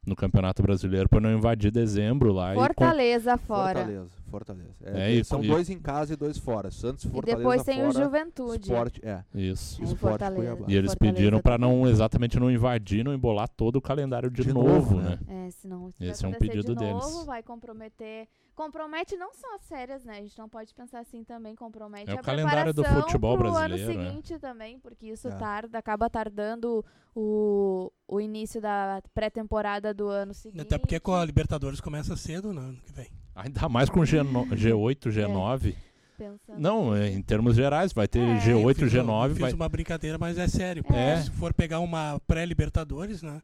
No 0.07 0.15
Campeonato 0.15 0.63
Brasileiro, 0.63 1.09
pra 1.09 1.19
não 1.19 1.33
invadir 1.33 1.73
dezembro 1.73 2.33
lá 2.33 2.53
e 2.53 2.57
com- 2.57 2.61
Fortaleza 2.65 3.37
fora. 3.39 3.79
Fortaleza, 3.81 4.11
Fortaleza. 4.27 4.75
É, 4.83 5.01
É, 5.09 5.13
e- 5.13 5.25
são 5.25 5.43
e- 5.43 5.49
dois 5.49 5.71
em 5.71 5.79
casa 5.79 6.13
e 6.13 6.17
dois 6.17 6.37
fora. 6.39 6.71
Santos, 6.71 7.05
E 7.05 7.09
Fortaleza 7.09 7.39
depois 7.39 7.63
tem 7.65 7.87
o 7.87 7.93
fora. 7.93 8.05
Juventude. 8.05 8.63
Esporte, 8.73 9.01
é. 9.05 9.25
Isso. 9.35 9.83
Esporte 9.83 10.01
Fortaleza. 10.01 10.65
E 10.69 10.77
eles 10.77 10.91
Fortaleza 10.93 10.97
pediram 10.99 11.41
pra 11.41 11.59
também. 11.59 11.77
não 11.83 11.89
exatamente 11.89 12.39
não 12.39 12.51
invadir, 12.51 13.05
não 13.05 13.15
embolar 13.15 13.49
todo 13.49 13.77
o 13.77 13.81
calendário 13.83 14.31
de, 14.31 14.43
De 14.43 14.53
novo, 14.53 14.69
novo, 14.69 14.97
né? 15.01 15.19
né? 15.27 15.47
É, 15.47 15.51
senão 15.51 15.91
se 15.93 16.05
Esse 16.05 16.25
é 16.25 16.29
um 16.29 16.33
pedido 16.33 16.75
de 16.75 16.85
novo, 16.85 17.09
deles. 17.11 17.25
vai 17.27 17.43
comprometer. 17.43 18.29
Compromete 18.55 19.17
não 19.17 19.35
só 19.35 19.55
as 19.55 19.69
férias, 19.69 20.03
né? 20.05 20.15
A 20.19 20.23
gente 20.23 20.39
não 20.39 20.49
pode 20.49 20.75
pensar 20.75 21.01
assim 21.01 21.23
também, 21.23 21.55
compromete 21.55 22.11
É 22.11 22.15
o 22.15 22.19
a 22.19 22.23
calendário 22.23 22.73
do 22.73 22.83
futebol 22.83 23.37
pro 23.37 23.53
brasileiro, 23.53 23.93
ano 23.93 24.03
né? 24.03 24.09
seguinte 24.09 24.39
também, 24.39 24.79
porque 24.81 25.09
isso 25.09 25.29
É. 25.29 25.33
tarda, 25.37 25.79
acaba 25.79 26.09
tardando 26.09 26.83
o, 27.15 27.93
o 28.09 28.19
início 28.21 28.59
da 28.61 29.03
pré-temporada 29.13 29.93
do 29.93 30.09
ano 30.09 30.33
seguinte. 30.33 30.63
Até 30.63 30.79
porque 30.79 30.99
com 30.99 31.15
a 31.15 31.23
Libertadores 31.25 31.81
começa 31.83 32.17
cedo 32.17 32.53
no 32.55 32.61
ano 32.63 32.79
que 32.87 32.93
vem. 32.93 33.09
Ainda 33.37 33.69
mais 33.69 33.89
com 33.91 34.01
G9, 34.01 34.49
G8, 34.55 35.11
G9. 35.11 35.75
Pensando 36.17 36.59
Não, 36.59 36.95
é, 36.97 37.11
em 37.11 37.21
termos 37.21 37.55
gerais, 37.55 37.93
vai 37.93 38.09
ter 38.09 38.21
É, 38.21 38.39
G8, 38.41 38.63
Eu 38.69 38.75
fiz- 38.75 38.95
eu 38.95 39.05
G9, 39.05 39.29
fiz 39.31 39.39
vai... 39.39 39.53
uma 39.53 39.69
brincadeira, 39.69 40.17
mas 40.19 40.39
é 40.39 40.49
sério. 40.49 40.83
porque 40.83 40.99
É. 40.99 41.21
Se 41.23 41.31
for 41.33 41.53
pegar 41.53 41.81
uma 41.81 42.19
pré-Libertadores, 42.27 43.23
né? 43.23 43.43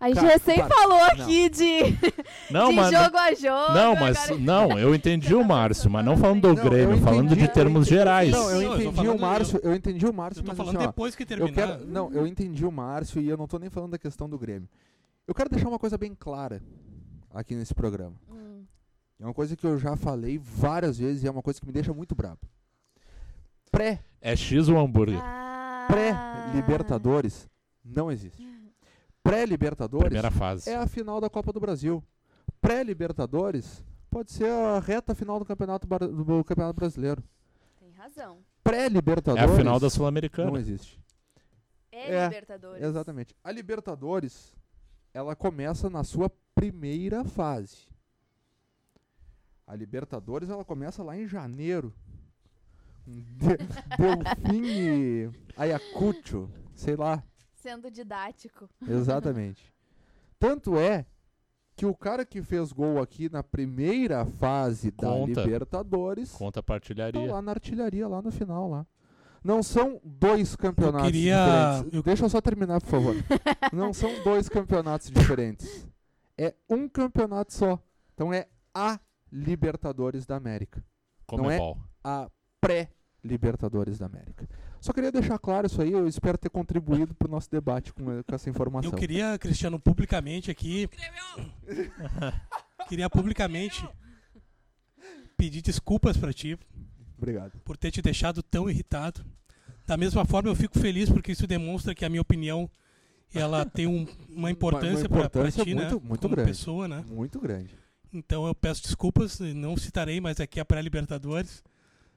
A 0.00 0.08
gente 0.08 0.16
Cara, 0.16 0.28
recém 0.30 0.56
para. 0.56 0.68
falou 0.74 0.98
Não. 0.98 1.04
aqui 1.06 1.48
de, 1.48 1.78
Não, 2.50 2.70
de 2.70 2.74
mas 2.74 2.90
jogo 2.90 3.16
a 3.16 3.34
jogo. 3.34 3.72
não, 3.72 3.94
mas 3.94 4.16
agora- 4.24 4.40
não, 4.40 4.76
eu 4.76 4.92
entendi 4.96 5.32
o 5.32 5.44
Márcio, 5.44 5.88
mas 5.88 6.04
não 6.04 6.16
falando 6.16 6.40
do 6.40 6.48
Não, 6.48 6.56
eu 6.64 6.70
Grêmio, 6.70 6.98
falando 6.98 7.28
de 7.28 7.34
entendi, 7.34 7.48
termos 7.52 7.74
eu 7.74 7.80
entendi. 7.82 7.94
gerais. 7.94 8.30
Não, 8.32 8.50
eu 8.50 8.62
eu 8.62 8.82
entendi 8.82 9.08
o 9.08 9.16
Márcio, 9.20 9.60
eu 9.62 9.72
entendi 9.72 10.04
o 10.04 10.12
Márcio, 10.12 10.40
Eu 10.40 10.44
tô 10.44 10.48
mas 10.48 10.56
falando 10.56 10.76
assim, 10.76 10.84
ó, 10.84 10.88
depois 10.88 11.14
que 11.14 11.22
eu 11.22 11.26
terminar. 11.28 11.52
quero, 11.52 11.86
não, 11.86 12.12
eu 12.12 12.26
entendi 12.26 12.66
o 12.66 12.72
Márcio 12.72 13.20
e 13.22 13.28
eu 13.28 13.36
não 13.36 13.46
tô 13.46 13.60
nem 13.60 13.70
falando 13.70 13.92
da 13.92 13.98
questão 13.98 14.28
do 14.28 14.36
Grêmio. 14.36 14.68
Eu 15.24 15.32
quero 15.36 15.48
deixar 15.48 15.68
uma 15.68 15.78
coisa 15.78 15.96
bem 15.96 16.16
clara 16.18 16.60
aqui 17.32 17.54
nesse 17.54 17.72
programa. 17.72 18.16
Hum, 18.28 18.51
É 19.22 19.24
uma 19.24 19.32
coisa 19.32 19.56
que 19.56 19.64
eu 19.64 19.78
já 19.78 19.94
falei 19.94 20.36
várias 20.36 20.98
vezes 20.98 21.22
e 21.22 21.28
é 21.28 21.30
uma 21.30 21.42
coisa 21.42 21.60
que 21.60 21.64
me 21.66 21.72
deixa 21.72 21.94
muito 21.94 22.12
bravo. 22.12 22.40
Pré, 23.70 24.00
É 24.20 24.34
X 24.34 24.68
o 24.68 24.76
hambúrguer. 24.76 25.20
ah, 25.22 25.86
pré-Libertadores 25.88 27.48
não 27.84 28.10
existe. 28.10 28.44
Pré-Libertadores 29.22 30.06
Primeira 30.06 30.30
fase. 30.32 30.68
é 30.68 30.74
a 30.74 30.88
final 30.88 31.20
da 31.20 31.30
Copa 31.30 31.52
do 31.52 31.60
Brasil. 31.60 32.02
Pré-Libertadores 32.60 33.84
pode 34.10 34.32
ser 34.32 34.50
a 34.50 34.80
reta 34.80 35.14
final 35.14 35.38
do 35.38 35.44
Campeonato, 35.44 35.86
do 35.86 36.42
Campeonato 36.44 36.74
Brasileiro. 36.74 37.22
Tem 37.78 37.92
razão. 37.92 38.38
É 38.38 38.42
Pré-Libertadores 38.64 39.50
a 39.52 39.56
final 39.56 39.78
da 39.78 39.84
não 39.84 39.90
Sul-Americana. 39.90 40.58
existe. 40.58 41.00
É, 41.92 42.12
É, 42.12 42.24
Libertadores. 42.24 42.82
Exatamente. 42.82 43.36
A 43.44 43.52
Libertadores, 43.52 44.52
ela 45.14 45.36
começa 45.36 45.88
na 45.88 46.02
sua 46.02 46.28
primeira 46.56 47.24
fase. 47.24 47.91
A 49.66 49.74
Libertadores, 49.76 50.50
ela 50.50 50.64
começa 50.64 51.02
lá 51.02 51.16
em 51.16 51.26
janeiro. 51.26 51.92
De 53.06 53.56
Delfim 53.98 55.32
Ayacucho, 55.56 56.48
sei 56.74 56.96
lá. 56.96 57.22
Sendo 57.54 57.90
didático. 57.90 58.68
Exatamente. 58.86 59.72
Tanto 60.38 60.76
é 60.78 61.06
que 61.76 61.86
o 61.86 61.94
cara 61.94 62.24
que 62.24 62.42
fez 62.42 62.72
gol 62.72 63.00
aqui 63.00 63.28
na 63.30 63.42
primeira 63.42 64.24
fase 64.26 64.90
da 64.90 65.08
Conta. 65.08 65.42
Libertadores 65.42 66.30
Conta 66.32 66.60
a 66.60 66.62
tá 66.62 66.66
partilharia. 66.66 67.32
lá 67.32 67.40
na 67.40 67.52
artilharia, 67.52 68.06
lá 68.08 68.20
no 68.20 68.30
final, 68.30 68.68
lá. 68.68 68.86
Não 69.42 69.62
são 69.62 70.00
dois 70.04 70.54
campeonatos 70.54 71.06
queria- 71.10 71.36
diferentes. 71.74 71.94
eu- 71.94 72.02
Deixa 72.02 72.24
eu 72.24 72.28
só 72.28 72.40
terminar, 72.40 72.80
por 72.80 72.88
favor. 72.90 73.14
Não 73.72 73.92
são 73.92 74.22
dois 74.22 74.48
campeonatos 74.48 75.10
diferentes. 75.10 75.86
É 76.38 76.54
um 76.70 76.88
campeonato 76.88 77.52
só. 77.52 77.78
Então 78.14 78.32
é 78.32 78.46
a 78.74 79.00
Libertadores 79.32 80.26
da 80.26 80.36
América. 80.36 80.84
Como 81.26 81.44
não 81.44 81.50
é 81.50 81.56
é? 81.58 81.74
A 82.04 82.30
pré-Libertadores 82.60 83.98
da 83.98 84.06
América. 84.06 84.46
Só 84.80 84.92
queria 84.92 85.10
deixar 85.10 85.38
claro 85.38 85.66
isso 85.66 85.80
aí. 85.80 85.92
Eu 85.92 86.06
espero 86.06 86.36
ter 86.36 86.50
contribuído 86.50 87.14
para 87.14 87.26
o 87.28 87.30
nosso 87.30 87.50
debate 87.50 87.92
com, 87.92 88.04
com 88.22 88.34
essa 88.34 88.50
informação. 88.50 88.90
Eu 88.90 88.96
queria, 88.98 89.38
Cristiano, 89.38 89.78
publicamente 89.78 90.50
aqui. 90.50 90.88
queria 92.88 93.08
publicamente 93.08 93.88
pedir 95.36 95.62
desculpas 95.62 96.16
pra 96.16 96.32
ti. 96.32 96.58
Obrigado. 97.16 97.52
por 97.64 97.76
ter 97.76 97.92
te 97.92 98.02
deixado 98.02 98.42
tão 98.42 98.68
irritado. 98.68 99.24
Da 99.86 99.96
mesma 99.96 100.24
forma, 100.24 100.48
eu 100.50 100.56
fico 100.56 100.76
feliz 100.80 101.08
porque 101.08 101.30
isso 101.30 101.46
demonstra 101.46 101.94
que 101.94 102.04
a 102.04 102.08
minha 102.08 102.20
opinião 102.20 102.68
ela 103.32 103.64
tem 103.64 103.86
um- 103.86 104.04
uma 104.28 104.50
importância 104.50 105.08
para 105.08 105.18
importância 105.18 105.64
ti, 105.64 105.72
né? 105.72 105.82
muito- 105.88 106.00
muito 106.04 106.20
como 106.22 106.34
grande. 106.34 106.50
pessoa, 106.50 106.88
né? 106.88 107.04
Muito 107.08 107.38
grande. 107.40 107.76
Então 108.12 108.46
eu 108.46 108.54
peço 108.54 108.82
desculpas, 108.82 109.40
não 109.40 109.76
citarei 109.76 110.20
mais 110.20 110.38
aqui 110.40 110.60
a 110.60 110.64
pré-Libertadores. 110.64 111.62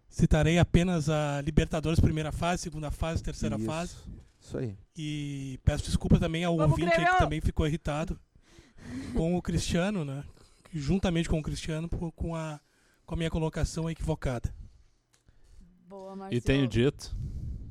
Citarei 0.10 0.60
apenas 0.60 1.10
a 1.10 1.42
Libertadores 1.42 2.00
primeira 2.00 2.32
fase, 2.32 2.64
segunda 2.64 2.92
fase, 2.92 3.24
terceira 3.24 3.56
Isso. 3.58 3.66
fase. 3.66 3.96
Isso 4.40 4.58
aí. 4.58 4.78
E 4.96 5.60
peço 5.64 5.86
desculpas 5.86 6.20
também 6.20 6.44
ao 6.44 6.56
Vamos, 6.56 6.78
ouvinte 6.78 6.94
aí 7.00 7.06
que 7.06 7.18
também 7.18 7.42
ficou 7.42 7.66
irritado 7.66 8.20
com 9.14 9.36
o 9.36 9.42
Cristiano, 9.42 10.06
né? 10.06 10.24
Juntamente 10.72 11.28
com 11.30 11.40
o 11.40 11.44
Cristiano, 11.44 11.88
por- 11.90 12.12
com 12.12 12.36
a, 12.36 12.60
com 13.06 13.16
a 13.16 13.18
minha 13.18 13.30
colocação 13.32 13.90
equivocada. 13.90 14.54
Boa, 15.88 16.16
Marcelo. 16.16 16.38
E 16.38 16.42
tenho 16.42 16.68
dito. 16.68 17.16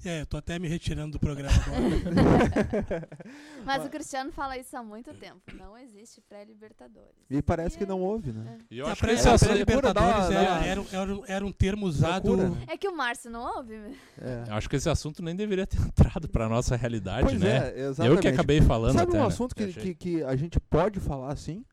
É, 0.04 0.20
eu 0.20 0.26
tô 0.26 0.36
até 0.36 0.58
me 0.58 0.68
retirando 0.68 1.12
do 1.12 1.18
programa 1.18 1.54
agora. 1.66 3.08
Mas 3.64 3.84
o 3.84 3.88
Cristiano 3.88 4.30
fala 4.32 4.58
isso 4.58 4.76
há 4.76 4.82
muito 4.82 5.12
tempo. 5.14 5.40
Não 5.54 5.76
existe 5.78 6.20
pré-Libertadores. 6.20 7.10
E 7.30 7.40
parece 7.40 7.78
que 7.78 7.86
não 7.86 8.00
houve, 8.00 8.32
né? 8.32 8.58
E 8.70 8.78
eu 8.78 8.86
a 8.86 8.94
que 8.94 9.00
pré-Libertadores 9.00 10.28
dar- 10.28 10.32
era, 10.32 10.66
era, 10.66 10.84
era, 10.92 11.14
um- 11.14 11.24
era 11.26 11.46
um 11.46 11.52
termo 11.52 11.86
usado. 11.86 12.22
Procura, 12.36 12.50
né? 12.50 12.64
É 12.68 12.76
que 12.76 12.86
o 12.88 12.96
Márcio 12.96 13.30
não 13.30 13.42
ouve. 13.56 13.74
É. 14.20 14.44
eu 14.48 14.54
acho 14.54 14.68
que 14.68 14.76
esse 14.76 14.88
assunto 14.90 15.22
nem 15.22 15.34
deveria 15.34 15.66
ter 15.66 15.78
entrado 15.86 16.28
pra 16.28 16.48
nossa 16.48 16.76
realidade, 16.76 17.26
Pois 17.28 17.40
né? 17.40 17.72
é, 17.74 17.80
exatamente. 17.86 18.16
eu 18.16 18.20
que 18.20 18.28
acabei 18.28 18.60
falando 18.60 18.92
Sabe 18.92 19.10
até. 19.10 19.18
um 19.18 19.22
né? 19.22 19.26
assunto 19.28 19.54
que, 19.54 19.64
Achei. 19.64 19.82
que, 19.82 19.94
que 19.94 20.22
a 20.24 20.36
gente 20.36 20.60
pode 20.60 21.00
falar 21.00 21.32
assim? 21.32 21.64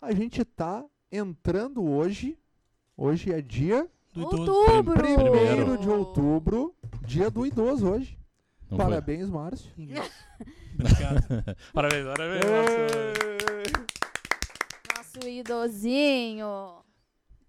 A 0.00 0.12
gente 0.12 0.44
tá 0.44 0.84
entrando 1.10 1.82
hoje. 1.84 2.38
Hoje 2.96 3.32
é 3.32 3.40
dia 3.42 3.88
do. 4.12 4.22
Outubro! 4.24 4.94
primeiro 4.94 5.76
de 5.78 5.88
outubro, 5.88 6.72
dia 7.04 7.30
do 7.30 7.46
idoso 7.46 7.88
hoje. 7.88 8.18
Não 8.70 8.78
foi? 8.78 8.86
Parabéns, 8.86 9.28
Márcio. 9.28 9.70
Obrigado. 10.74 11.44
Parabéns, 11.72 12.04
parabéns. 12.06 12.44
Márcio. 12.44 13.84
Nosso 14.96 15.28
idosinho. 15.28 16.82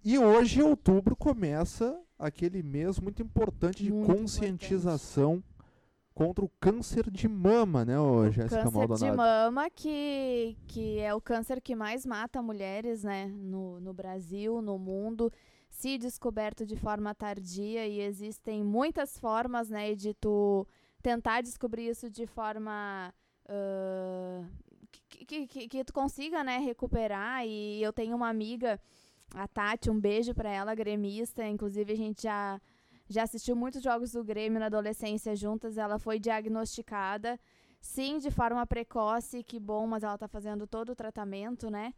E 0.04 0.20
hoje, 0.20 0.62
outubro, 0.62 1.16
começa 1.16 2.00
aquele 2.20 2.62
mês 2.62 3.00
muito 3.00 3.22
importante 3.22 3.84
de 3.84 3.92
Muito 3.92 4.14
conscientização 4.14 5.44
contra 6.14 6.46
o 6.46 6.50
câncer 6.62 7.12
de 7.12 7.28
mama, 7.28 7.84
né, 7.84 8.00
ô 8.00 8.32
Jéssica 8.32 8.62
câncer 8.62 8.70
de 8.70 8.78
Maldonado? 8.78 9.18
mama, 9.18 9.70
que, 9.70 10.56
que 10.66 11.00
é 11.00 11.14
o 11.14 11.20
câncer 11.20 11.60
que 11.60 11.76
mais 11.76 12.06
mata 12.06 12.42
mulheres, 12.42 13.04
né? 13.04 13.26
No, 13.36 13.82
no 13.82 13.94
Brasil, 13.94 14.62
no 14.62 14.80
mundo. 14.80 15.32
Se 15.76 15.98
descoberto 15.98 16.66
de 16.66 16.78
forma 16.78 17.14
tardia 17.14 17.86
e 17.86 18.00
existem 18.00 18.64
muitas 18.64 19.18
formas, 19.18 19.70
né, 19.70 19.94
de 19.94 20.14
tu 20.14 20.66
tentar 21.02 21.42
descobrir 21.42 21.90
isso 21.90 22.10
de 22.10 22.26
forma 22.26 23.14
ah, 23.50 24.46
que, 25.10 25.26
que, 25.26 25.48
que, 25.48 25.68
que 25.68 25.84
tu 25.84 25.92
consiga, 25.94 26.46
né, 26.46 26.60
recuperar. 26.60 27.46
E 27.46 27.84
eu 27.84 27.92
tenho 27.92 28.16
uma 28.16 28.30
amiga, 28.30 28.80
a 29.34 29.48
Tati, 29.50 29.90
um 29.90 30.00
beijo 30.00 30.34
pra 30.34 30.50
ela, 30.50 30.74
gremista. 30.74 31.46
Inclusive, 31.46 31.92
a 31.92 31.98
gente 31.98 32.24
já, 32.24 32.62
já 33.10 33.24
assistiu 33.24 33.54
muitos 33.54 33.84
jogos 33.84 34.14
do 34.14 34.24
Grêmio 34.24 34.62
na 34.62 34.68
adolescência 34.68 35.36
juntas. 35.36 35.78
Ela 35.78 36.00
foi 36.00 36.20
diagnosticada, 36.20 37.38
sim, 37.82 38.18
de 38.18 38.32
forma 38.32 38.66
precoce, 38.66 39.44
que 39.44 39.60
bom, 39.60 39.86
mas 39.86 40.04
ela 40.04 40.18
tá 40.18 40.28
fazendo 40.28 40.66
todo 40.66 40.94
o 40.94 40.96
tratamento, 40.96 41.70
né? 41.70 41.94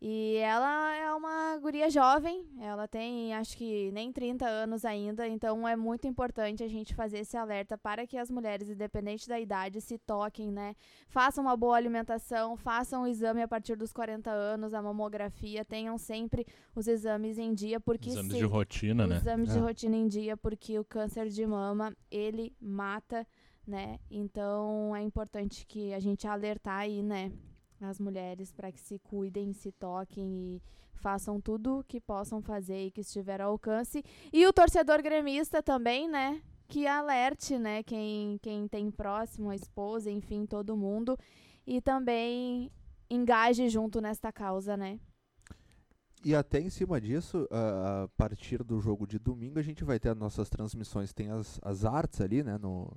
E 0.00 0.36
ela 0.36 0.94
é 0.94 1.12
uma 1.12 1.58
guria 1.58 1.90
jovem, 1.90 2.46
ela 2.60 2.86
tem 2.86 3.34
acho 3.34 3.56
que 3.56 3.90
nem 3.90 4.12
30 4.12 4.46
anos 4.46 4.84
ainda, 4.84 5.26
então 5.26 5.66
é 5.66 5.74
muito 5.74 6.06
importante 6.06 6.62
a 6.62 6.68
gente 6.68 6.94
fazer 6.94 7.18
esse 7.18 7.36
alerta 7.36 7.76
para 7.76 8.06
que 8.06 8.16
as 8.16 8.30
mulheres, 8.30 8.68
independente 8.68 9.28
da 9.28 9.40
idade, 9.40 9.80
se 9.80 9.98
toquem, 9.98 10.52
né? 10.52 10.76
Façam 11.08 11.42
uma 11.42 11.56
boa 11.56 11.76
alimentação, 11.76 12.56
façam 12.56 13.02
o 13.02 13.06
exame 13.08 13.42
a 13.42 13.48
partir 13.48 13.74
dos 13.74 13.92
40 13.92 14.30
anos, 14.30 14.72
a 14.72 14.80
mamografia, 14.80 15.64
tenham 15.64 15.98
sempre 15.98 16.46
os 16.76 16.86
exames 16.86 17.36
em 17.36 17.52
dia, 17.52 17.80
porque 17.80 18.10
Exames 18.10 18.30
se- 18.32 18.38
de 18.38 18.44
rotina, 18.44 19.04
né? 19.04 19.16
exames 19.16 19.50
de 19.52 19.58
É. 19.58 19.60
rotina 19.60 19.96
em 19.96 20.06
dia, 20.06 20.36
porque 20.36 20.78
o 20.78 20.84
câncer 20.84 21.28
de 21.28 21.44
mama, 21.44 21.92
ele 22.08 22.54
mata, 22.60 23.26
né? 23.66 23.98
Então 24.08 24.94
é 24.94 25.02
importante 25.02 25.66
que 25.66 25.92
a 25.92 25.98
gente 25.98 26.24
alertar 26.24 26.78
aí, 26.78 27.02
né, 27.02 27.32
as 27.80 27.98
mulheres 27.98 28.52
para 28.52 28.72
que 28.72 28.80
se 28.80 28.98
cuidem, 28.98 29.52
se 29.52 29.72
toquem 29.72 30.56
e 30.56 30.62
façam 30.94 31.40
tudo 31.40 31.84
que 31.86 32.00
possam 32.00 32.42
fazer 32.42 32.86
e 32.86 32.90
que 32.90 33.02
estiver 33.02 33.40
ao 33.40 33.52
alcance. 33.52 34.02
E 34.32 34.46
o 34.46 34.52
torcedor 34.52 35.02
gremista 35.02 35.62
também, 35.62 36.08
né, 36.08 36.42
que 36.66 36.86
alerte, 36.86 37.58
né, 37.58 37.82
quem 37.82 38.38
quem 38.42 38.68
tem 38.68 38.90
próximo, 38.90 39.50
a 39.50 39.54
esposa, 39.54 40.10
enfim, 40.10 40.44
todo 40.44 40.76
mundo 40.76 41.16
e 41.66 41.80
também 41.80 42.70
engaje 43.10 43.68
junto 43.68 44.00
nesta 44.00 44.32
causa, 44.32 44.76
né? 44.76 44.98
E 46.24 46.34
até 46.34 46.60
em 46.60 46.68
cima 46.68 47.00
disso, 47.00 47.46
a 47.50 48.08
partir 48.16 48.64
do 48.64 48.80
jogo 48.80 49.06
de 49.06 49.18
domingo, 49.18 49.58
a 49.58 49.62
gente 49.62 49.84
vai 49.84 50.00
ter 50.00 50.08
as 50.08 50.16
nossas 50.16 50.50
transmissões, 50.50 51.12
tem 51.12 51.30
as, 51.30 51.60
as 51.62 51.84
artes 51.84 52.20
ali, 52.20 52.42
né, 52.42 52.58
no, 52.58 52.90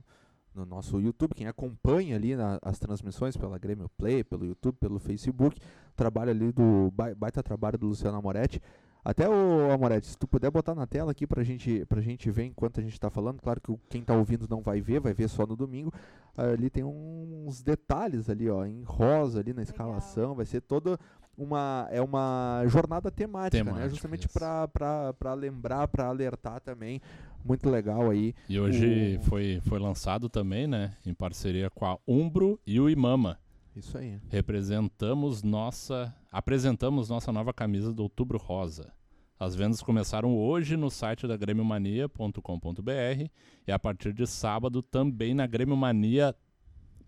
no 0.54 0.66
nosso 0.66 1.00
YouTube, 1.00 1.34
quem 1.36 1.48
acompanha 1.48 2.16
ali 2.16 2.36
na- 2.36 2.60
as 2.62 2.78
transmissões 2.80 3.38
pela 3.38 3.58
Grêmio 3.58 3.90
Play, 3.98 4.24
pelo 4.24 4.46
YouTube, 4.46 4.76
pelo 4.80 5.00
Facebook, 5.00 5.60
trabalho 5.96 6.32
ali 6.32 6.52
do, 6.52 6.92
bai- 6.92 7.16
baita 7.16 7.42
trabalho 7.42 7.78
do 7.78 7.88
Luciano 7.88 8.18
Amoretti. 8.18 8.62
Até 9.04 9.28
o 9.28 9.72
Amoretti, 9.72 10.06
se 10.08 10.18
tu 10.18 10.28
puder 10.28 10.52
botar 10.52 10.76
na 10.76 10.86
tela 10.86 11.12
aqui 11.12 11.26
pra 11.26 11.44
gente, 11.44 11.84
pra 11.88 12.00
gente 12.02 12.30
ver 12.30 12.44
enquanto 12.46 12.80
a 12.80 12.84
gente 12.84 13.00
tá 13.00 13.10
falando, 13.10 13.42
claro 13.42 13.60
que 13.60 13.76
quem 13.90 14.04
tá 14.04 14.14
ouvindo 14.16 14.46
não 14.48 14.62
vai 14.62 14.80
ver, 14.80 15.00
vai 15.00 15.12
ver 15.12 15.28
só 15.28 15.48
no 15.48 15.56
domingo. 15.56 15.92
Ali 16.38 16.70
tem 16.70 16.84
uns 16.84 17.64
detalhes 17.64 18.30
ali, 18.30 18.48
ó, 18.48 18.64
em 18.64 18.84
rosa 18.84 19.40
ali 19.40 19.54
na 19.54 19.64
escalação, 19.64 20.36
vai 20.36 20.46
ser 20.46 20.62
toda 20.62 21.00
uma 21.38 21.88
é 21.92 22.02
uma 22.02 22.64
jornada 22.68 23.10
temática, 23.12 23.64
né? 23.64 23.70
Temática, 23.72 23.90
Justamente 23.90 24.26
isso. 24.28 24.34
pra 24.34 24.68
pra- 24.68 25.14
pra 25.14 25.34
lembrar, 25.34 25.88
pra 25.88 26.08
alertar 26.08 26.60
também. 26.62 27.02
Muito 27.44 27.70
legal 27.70 28.10
aí. 28.12 28.36
E 28.48 28.60
hoje 28.60 29.18
O- 29.20 29.24
foi, 29.24 29.60
foi 29.66 29.80
lançado 29.80 30.30
também, 30.30 30.68
né? 30.68 30.96
Em 31.06 31.14
parceria 31.14 31.70
com 31.72 31.86
a 31.86 31.98
Umbro 32.08 32.60
e 32.68 32.80
o 32.80 32.90
Imama. 32.90 33.40
Isso 33.76 33.98
aí. 33.98 34.20
Representamos 34.30 35.42
nossa. 35.42 36.14
Apresentamos 36.32 37.10
nossa 37.10 37.32
nova 37.32 37.54
camisa 37.54 37.92
do 37.94 38.04
Outubro 38.04 38.38
Rosa. 38.38 38.92
As 39.40 39.56
vendas 39.56 39.82
começaram 39.82 40.38
hoje 40.38 40.78
no 40.78 40.92
site 40.92 41.26
da 41.28 41.36
grêmiomania.com.br 41.36 43.30
e 43.68 43.72
a 43.72 43.80
partir 43.80 44.14
de 44.14 44.28
sábado 44.28 44.82
também 44.82 45.34
na 45.34 45.48
Grêmio 45.48 45.76
Mania 45.76 46.36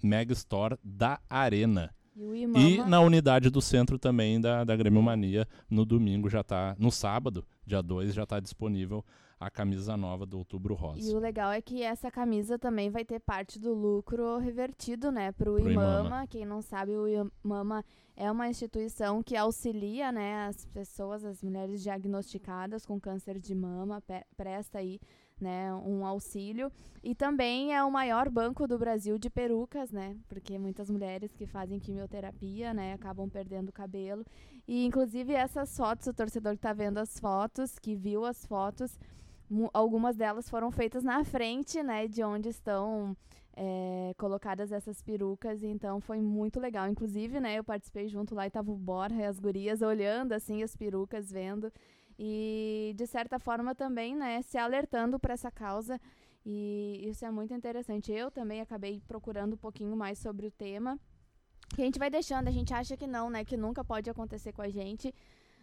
Mega 0.01 0.34
Store 0.34 0.78
da 0.84 1.19
Arena. 1.30 1.93
E 2.16 2.26
o 2.26 2.36
E 2.36 2.78
na 2.86 2.99
unidade 3.01 3.49
do 3.49 3.61
centro 3.61 3.97
também 3.97 4.39
da, 4.39 4.64
da 4.64 4.76
Grêmio 4.76 5.01
Mania, 5.01 5.47
no 5.70 5.86
domingo 5.86 6.30
já 6.30 6.43
tá. 6.43 6.76
No 6.78 6.91
sábado, 6.91 7.45
dia 7.66 7.82
2, 7.82 8.14
já 8.14 8.26
tá 8.26 8.39
disponível 8.39 9.03
a 9.39 9.49
camisa 9.49 9.97
nova 9.97 10.26
do 10.26 10.38
Outubro 10.38 10.74
E 10.74 10.78
Rosa. 10.78 11.18
o 11.18 11.20
legal 11.20 11.51
é 11.51 11.61
que 11.61 11.82
essa 11.84 12.09
camisa 12.09 12.57
também 12.57 12.89
vai 12.89 13.03
ter 13.03 13.20
parte 13.20 13.59
do 13.59 13.74
lucro 13.74 14.38
revertido, 14.38 15.11
né, 15.11 15.32
pro, 15.34 15.55
Pro 15.55 15.70
Imama. 15.70 15.99
Imama. 16.07 16.28
Quem 16.28 16.45
não 16.45 16.61
sabe, 16.61 16.93
o 16.93 17.05
Imama 17.43 17.84
é 18.16 18.32
uma 18.32 18.47
instituição 18.47 19.22
que 19.22 19.36
auxilia, 19.36 20.11
né, 20.14 20.45
as 20.47 20.66
pessoas, 20.68 21.26
as 21.26 21.43
mulheres 21.43 21.82
diagnosticadas 21.84 22.86
com 22.86 22.99
câncer 22.99 23.38
de 23.38 23.53
mama, 23.53 24.01
presta 24.38 24.78
aí, 24.80 24.99
né, 25.40 25.74
um 25.74 26.06
auxílio. 26.06 26.72
E 27.04 27.14
também 27.14 27.74
é 27.76 27.84
o 27.84 27.92
maior 27.92 28.30
banco 28.30 28.68
do 28.68 28.78
Brasil 28.78 29.18
de 29.18 29.30
perucas, 29.30 29.92
né, 29.92 30.16
porque 30.28 30.58
muitas 30.58 30.90
mulheres 30.90 31.34
que 31.34 31.46
fazem 31.46 31.80
quimioterapia, 31.80 32.74
né, 32.74 32.94
acabam 32.94 33.30
perdendo 33.30 33.72
cabelo. 33.72 34.26
E 34.68 34.86
inclusive 34.86 35.34
essas 35.34 35.76
fotos, 35.76 36.08
o 36.08 36.14
torcedor 36.14 36.54
que 36.54 36.62
tá 36.62 36.74
vendo 36.74 36.98
as 36.98 37.20
fotos, 37.20 37.78
que 37.78 37.96
viu 37.96 38.26
as 38.26 38.46
fotos, 38.46 38.98
algumas 39.74 40.16
delas 40.16 40.50
foram 40.50 40.72
feitas 40.72 41.04
na 41.04 41.24
frente, 41.24 41.84
né, 41.84 42.08
de 42.08 42.24
onde 42.24 42.50
estão 42.50 43.16
é, 43.56 44.14
colocadas 44.18 44.72
essas 44.72 45.02
perucas, 45.02 45.64
então 45.64 46.00
foi 46.00 46.20
muito 46.20 46.60
legal. 46.60 46.88
Inclusive, 46.88 47.40
né, 47.40 47.58
eu 47.58 47.64
participei 47.64 48.08
junto 48.08 48.34
lá 48.34 48.48
e 48.48 48.52
tava 48.52 48.72
o 48.72 48.78
Borja 48.78 49.22
e 49.22 49.26
as 49.26 49.40
gurias 49.40 49.82
olhando, 49.82 50.34
assim, 50.34 50.64
as 50.64 50.76
perucas, 50.76 51.32
vendo. 51.32 51.72
E, 52.18 52.93
de 52.95 53.07
certa 53.07 53.39
forma, 53.39 53.74
também, 53.74 54.16
né, 54.16 54.41
se 54.41 54.57
alertando 54.57 55.20
para 55.20 55.34
essa 55.34 55.51
causa. 55.51 55.99
E 56.45 57.01
isso 57.07 57.26
é 57.26 57.32
muito 57.32 57.53
interessante. 57.53 58.11
Eu 58.11 58.30
também 58.30 58.61
acabei 58.61 59.01
procurando 59.07 59.53
um 59.53 59.57
pouquinho 59.57 59.95
mais 59.95 60.20
sobre 60.20 60.47
o 60.47 60.51
tema. 60.51 60.99
Que 61.76 61.82
a 61.82 61.86
gente 61.86 61.97
vai 61.97 62.09
deixando, 62.09 62.47
a 62.47 62.51
gente 62.51 62.74
acha 62.74 62.95
que 62.95 63.07
não, 63.07 63.30
né, 63.30 63.43
que 63.43 63.57
nunca 63.57 63.84
pode 63.84 64.09
acontecer 64.09 64.51
com 64.51 64.61
a 64.61 64.70
gente. 64.70 65.14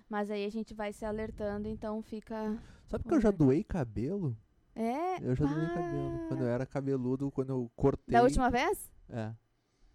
Mas 0.09 0.31
aí 0.31 0.45
a 0.45 0.51
gente 0.51 0.75
vai 0.75 0.93
se 0.93 1.05
alertando, 1.05 1.69
então 1.69 2.03
fica 2.03 2.59
Sabe 2.89 3.05
que 3.05 3.15
eu 3.15 3.21
já 3.21 3.31
doei 3.31 3.63
cabelo? 3.63 4.37
é. 4.75 5.23
Eu 5.23 5.37
já 5.37 5.45
doei 5.45 5.69
cabelo. 5.69 6.29
Quando 6.29 6.41
eu 6.43 6.49
era 6.49 6.67
cabeludo, 6.67 7.31
quando 7.31 7.51
eu 7.51 7.71
cortei. 7.77 8.13
Da 8.13 8.23
última 8.23 8.51
vez? 8.51 8.91
É. 9.09 9.33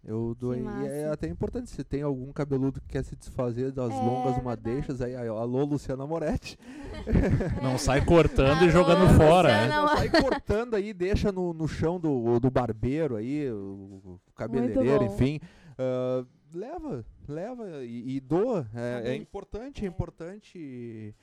Eu 0.08 0.36
doei. 0.38 0.62
E 0.62 0.86
é 0.86 1.08
até 1.10 1.26
importante, 1.28 1.68
se 1.68 1.82
tem 1.82 2.00
algum 2.02 2.32
cabeludo 2.32 2.80
que 2.80 2.86
quer 2.88 3.02
se 3.04 3.16
desfazer 3.16 3.72
das 3.72 3.90
É, 3.90 3.94
longas 3.96 4.34
verdade. 4.36 4.44
madeixas, 4.44 5.00
aí, 5.02 5.16
aí, 5.16 5.28
ó, 5.28 5.38
alô, 5.38 5.64
Luciana 5.64 6.06
Moretti. 6.06 6.56
Não 7.60 7.76
sai 7.76 8.04
cortando 8.04 8.58
Alô, 8.58 8.66
e 8.66 8.70
jogando 8.70 9.08
fora, 9.16 9.48
Luciana. 9.48 9.66
né? 9.66 9.68
Não. 9.74 9.86
Não, 9.86 9.96
sai 9.96 10.08
cortando 10.08 10.74
aí, 10.74 10.94
deixa 10.94 11.32
no, 11.32 11.52
no 11.52 11.66
chão 11.66 11.98
do, 11.98 12.38
do 12.38 12.50
barbeiro 12.50 13.16
aí, 13.16 13.50
o, 13.50 14.00
o 14.04 14.20
cabeleireiro, 14.36 15.02
enfim. 15.04 15.40
Ah, 15.76 16.24
leva, 16.54 17.04
leva 17.28 17.84
e, 17.84 18.16
e 18.16 18.20
doa. 18.20 18.62
Tá 18.72 18.80
É, 18.80 18.98
é 18.98 19.02
bem. 19.02 19.20
importante, 19.22 19.82
é, 19.82 19.86
É. 19.86 19.88
importante. 19.88 21.14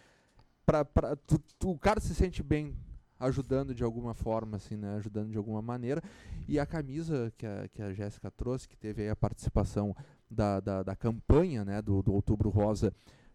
Pra, 0.65 0.83
pra, 0.85 1.15
tu- 1.15 1.39
tu- 1.59 1.71
o 1.71 1.79
cara 1.79 1.99
se 1.99 2.13
sente 2.13 2.41
bem 2.43 2.75
ajudando 3.19 3.73
de 3.73 3.83
alguma 3.83 4.13
forma, 4.13 4.57
assim, 4.57 4.75
né? 4.75 4.95
Ajudando 4.97 5.29
de 5.31 5.37
alguma 5.37 5.61
maneira. 5.61 6.01
E 6.47 6.59
a 6.59 6.65
camisa 6.65 7.31
que 7.37 7.45
a, 7.45 7.67
que 7.67 7.81
a 7.81 7.93
Jéssica 7.93 8.29
trouxe, 8.31 8.67
que 8.67 8.75
teve 8.77 9.01
aí 9.03 9.09
a 9.09 9.15
participação 9.15 9.95
da, 10.29 10.59
da, 10.59 10.83
da 10.83 10.95
campanha, 10.95 11.63
né? 11.65 11.81
Do, 11.81 12.01
do 12.01 12.13
Outubro 12.13 12.49
Rosa. 12.49 12.93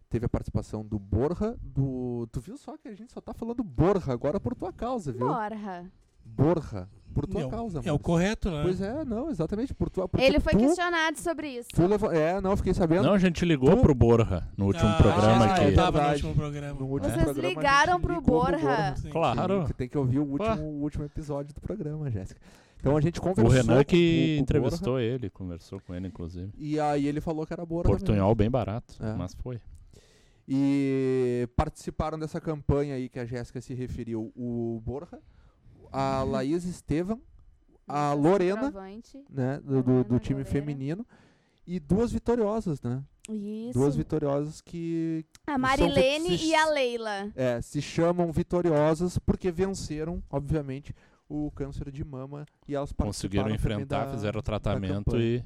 Teve 0.09 0.25
a 0.25 0.29
participação 0.29 0.83
do 0.83 0.97
Borja, 0.97 1.55
do. 1.61 2.27
Tu 2.31 2.39
viu 2.41 2.57
só 2.57 2.75
que 2.77 2.87
a 2.87 2.95
gente 2.95 3.13
só 3.13 3.21
tá 3.21 3.31
falando 3.33 3.63
Borja 3.63 4.11
agora 4.11 4.39
por 4.39 4.55
tua 4.55 4.73
causa, 4.73 5.11
viu? 5.11 5.27
Borra. 5.27 5.91
Borja, 6.25 6.87
por 7.13 7.25
tua 7.27 7.41
É 7.41 7.45
o- 7.45 7.49
causa, 7.49 7.81
É 7.85 7.91
o 7.91 7.97
correto, 7.99 8.51
né? 8.51 8.61
Pois 8.63 8.81
é, 8.81 9.03
não, 9.05 9.29
exatamente, 9.29 9.73
por 9.73 9.89
tua 9.89 10.07
Ele 10.17 10.39
foi 10.39 10.53
tu, 10.53 10.59
questionado 10.59 11.17
sobre 11.19 11.47
isso. 11.49 11.69
tu 11.73 11.85
levou, 11.87 12.11
É, 12.11 12.39
não, 12.39 12.55
fiquei 12.55 12.73
sabendo. 12.73 13.03
Não, 13.03 13.13
a 13.13 13.17
gente 13.19 13.43
ligou 13.45 13.75
Tu- 13.75 13.81
pro 13.81 13.95
Borja 13.95 14.47
no 14.57 14.65
último 14.65 14.89
Ah, 14.89 14.97
programa 14.97 15.45
ah, 15.45 15.53
aqui. 15.55 15.63
é 15.65 15.71
Eu 15.71 15.75
tava 15.75 16.01
no 16.03 16.09
último 16.09 16.35
programa. 16.35 16.79
No 16.79 16.85
último 16.87 17.11
Vocês 17.11 17.23
programa, 17.25 17.49
ligaram 17.49 18.01
pro 18.01 18.21
Borja. 18.21 18.95
Sim. 18.97 19.09
Claro. 19.09 19.65
Que 19.65 19.73
tem 19.73 19.89
que 19.89 19.97
ouvir 19.97 20.19
o 20.19 20.23
último, 20.25 20.61
o 20.61 20.81
último 20.81 21.03
episódio 21.05 21.53
do 21.53 21.61
programa, 21.61 22.09
Jéssica. 22.11 22.39
Então 22.79 22.95
a 22.95 23.01
gente 23.01 23.19
O 23.19 23.21
conversou 23.21 23.51
Renan 23.53 23.77
com- 23.79 23.83
que 23.85 23.95
com- 23.97 24.33
com 24.35 24.39
o 24.39 24.41
entrevistou 24.41 24.99
ele, 24.99 25.29
conversou 25.29 25.81
com 25.81 25.93
ele, 25.93 26.07
inclusive. 26.07 26.47
Borja, 26.47 26.57
e 26.57 26.79
aí 26.79 27.07
ele 27.07 27.19
falou 27.19 27.45
que 27.45 27.51
era 27.53 27.65
Borja 27.65 27.89
mesmo. 27.89 28.05
Portunhol 28.05 28.33
bem 28.35 28.49
barato, 28.49 28.95
É. 29.03 29.13
mas 29.15 29.33
foi. 29.35 29.59
E 30.47 31.47
participaram 31.55 32.17
dessa 32.17 32.41
campanha 32.41 32.95
aí 32.95 33.07
que 33.09 33.19
a 33.19 33.25
Jéssica 33.25 33.61
se 33.61 33.73
referiu 33.73 34.31
o 34.35 34.81
Borja, 34.83 35.19
a 35.91 36.23
Laís 36.23 36.63
Estevam, 36.63 37.21
a 37.87 38.13
Lorena, 38.13 38.71
né, 39.29 39.59
do, 39.63 39.83
do, 39.83 40.03
do 40.03 40.19
time 40.19 40.41
goleira. 40.43 40.45
feminino, 40.49 41.05
e 41.67 41.79
duas 41.79 42.11
vitoriosas, 42.11 42.81
né? 42.81 43.03
Isso. 43.29 43.77
Duas 43.77 43.95
vitoriosas 43.95 44.59
que 44.59 45.23
A 45.45 45.51
são 45.51 45.59
Marilene 45.59 46.29
vi- 46.35 46.47
e 46.47 46.55
a 46.55 46.65
Leila. 46.71 47.31
é, 47.35 47.61
se 47.61 47.79
chamam 47.79 48.31
vitoriosas 48.31 49.19
porque 49.19 49.51
venceram, 49.51 50.23
obviamente, 50.31 50.95
o 51.29 51.51
câncer 51.51 51.91
de 51.91 52.03
mama 52.03 52.45
e 52.67 52.73
elas 52.75 52.91
Conseguiram 52.91 53.49
enfrentar, 53.51 54.05
da- 54.05 54.11
fizeram 54.11 54.39
o 54.39 54.43
tratamento 54.43 55.15
e 55.17 55.43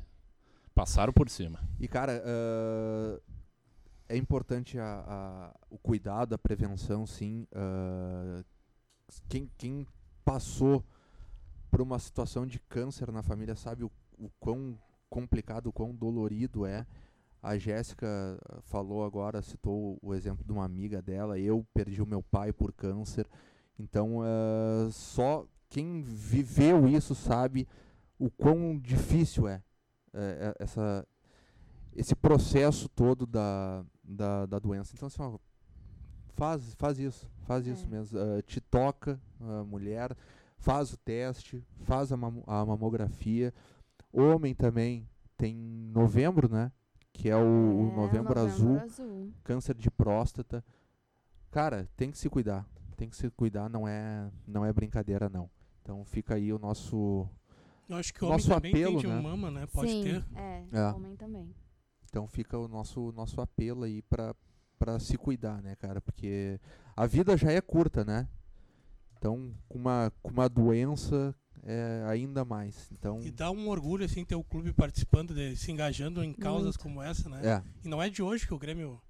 passaram 0.73 1.11
por 1.13 1.29
cima. 1.29 1.59
E 1.79 1.87
cara, 1.87 2.23
ah, 2.25 3.19
é 4.09 4.15
importante 4.17 4.79
a- 4.79 5.03
a- 5.05 5.55
o 5.69 5.77
cuidado, 5.77 6.33
a 6.33 6.37
prevenção, 6.37 7.05
sim. 7.05 7.45
ah, 7.53 8.43
quem, 9.27 9.51
quem 9.57 9.85
passou 10.23 10.83
por 11.69 11.81
uma 11.81 11.99
situação 11.99 12.47
de 12.47 12.59
câncer 12.59 13.11
na 13.11 13.21
família 13.21 13.55
sabe 13.55 13.83
o, 13.83 13.91
o 14.17 14.29
quão 14.39 14.77
complicado, 15.09 15.67
o 15.67 15.73
quão 15.73 15.93
dolorido 15.93 16.65
é. 16.65 16.85
A 17.41 17.57
Jéssica 17.57 18.07
falou 18.61 19.03
agora, 19.03 19.41
citou 19.41 19.99
o 20.01 20.13
exemplo 20.13 20.45
de 20.45 20.51
uma 20.53 20.63
amiga 20.63 21.01
dela. 21.01 21.37
Eu 21.37 21.65
perdi 21.73 22.01
o 22.01 22.05
meu 22.05 22.23
pai 22.23 22.53
por 22.53 22.71
câncer. 22.71 23.27
Então, 23.77 24.21
ah, 24.23 24.87
só 24.91 25.45
quem 25.73 26.03
viveu 26.03 26.87
isso 26.87 27.15
sabe 27.15 27.67
o 28.19 28.29
quão 28.29 28.77
difícil 28.77 29.47
é, 29.47 29.63
é, 30.13 30.53
é, 30.59 30.63
essa, 30.63 31.03
esse 31.95 32.15
processo 32.15 32.87
todo 32.89 33.25
da, 33.25 33.83
da, 34.03 34.45
da 34.45 34.59
doença. 34.59 34.93
Então, 34.95 35.07
assim, 35.07 35.19
ó, 35.21 35.39
faz, 36.35 36.75
faz 36.75 36.99
isso, 36.99 37.27
faz 37.41 37.65
isso 37.65 37.85
É. 37.85 37.87
mesmo. 37.89 38.19
Ah, 38.19 38.39
te 38.43 38.61
toca, 38.61 39.19
a 39.41 39.63
mulher, 39.63 40.15
faz 40.59 40.93
o 40.93 40.97
teste, 40.97 41.65
faz 41.81 42.11
a, 42.11 42.17
mamo- 42.17 42.43
a 42.45 42.63
mamografia. 42.63 43.51
Homem 44.11 44.53
também 44.53 45.09
tem 45.35 45.55
novembro, 45.55 46.47
né? 46.47 46.71
Que 47.11 47.29
é 47.31 47.35
o, 47.35 47.39
o 47.39 47.41
É, 47.41 47.95
novembro, 47.95 47.95
Novembro 48.35 48.39
azul, 48.41 48.77
azul. 48.79 49.33
câncer 49.43 49.73
de 49.75 49.89
próstata. 49.89 50.63
Cara, 51.49 51.89
tem 51.97 52.11
que 52.11 52.17
se 52.19 52.29
cuidar. 52.29 52.63
Tem 52.95 53.09
que 53.09 53.17
se 53.17 53.27
cuidar, 53.31 53.67
não 53.69 53.87
é, 53.87 54.29
não 54.47 54.63
é 54.63 54.71
brincadeira, 54.71 55.27
não. 55.29 55.49
Então 55.83 56.03
fica 56.05 56.35
aí 56.35 56.51
o 56.53 56.57
nosso. 56.57 57.27
Eu 57.89 57.97
acho 57.97 58.13
que 58.13 58.23
o 58.23 58.27
homem 58.27 58.37
Nosso 58.37 58.49
também 58.49 58.71
apelo, 58.71 58.91
tem 58.93 59.01
de 59.01 59.07
né? 59.07 59.21
mama, 59.21 59.51
né? 59.51 59.67
Pode 59.67 59.91
Sim, 59.91 60.03
ter. 60.03 60.25
É, 60.33 60.63
É. 60.71 60.85
homem 60.93 61.15
também. 61.17 61.53
Então 62.05 62.25
fica 62.27 62.57
o 62.57 62.67
nosso, 62.69 63.11
nosso 63.11 63.41
apelo 63.41 63.83
aí 63.83 64.01
pra, 64.03 64.33
pra 64.79 64.97
se 64.99 65.17
cuidar, 65.17 65.61
né, 65.61 65.75
cara? 65.75 65.99
Porque 65.99 66.59
a 66.95 67.05
vida 67.05 67.35
já 67.35 67.51
é 67.51 67.59
curta, 67.59 68.05
né? 68.05 68.27
Então, 69.17 69.53
com 69.67 69.77
uma, 69.77 70.11
com 70.21 70.31
uma 70.31 70.47
doença, 70.47 71.35
é 71.63 72.03
ainda 72.07 72.45
mais. 72.45 72.89
Então, 72.91 73.19
E 73.21 73.31
dá 73.31 73.51
um 73.51 73.67
orgulho, 73.67 74.05
assim, 74.05 74.23
ter 74.23 74.35
o 74.35 74.43
clube 74.43 74.71
participando, 74.73 75.33
de, 75.33 75.55
se 75.57 75.71
engajando 75.71 76.23
em 76.23 76.33
causas 76.33 76.75
Muito. 76.77 76.79
como 76.79 77.01
essa, 77.01 77.27
né? 77.29 77.41
é. 77.45 77.63
E 77.83 77.89
não 77.89 78.01
é 78.01 78.09
de 78.09 78.21
hoje 78.21 78.45
que 78.47 78.53
o 78.53 78.59
Grêmio 78.59 79.01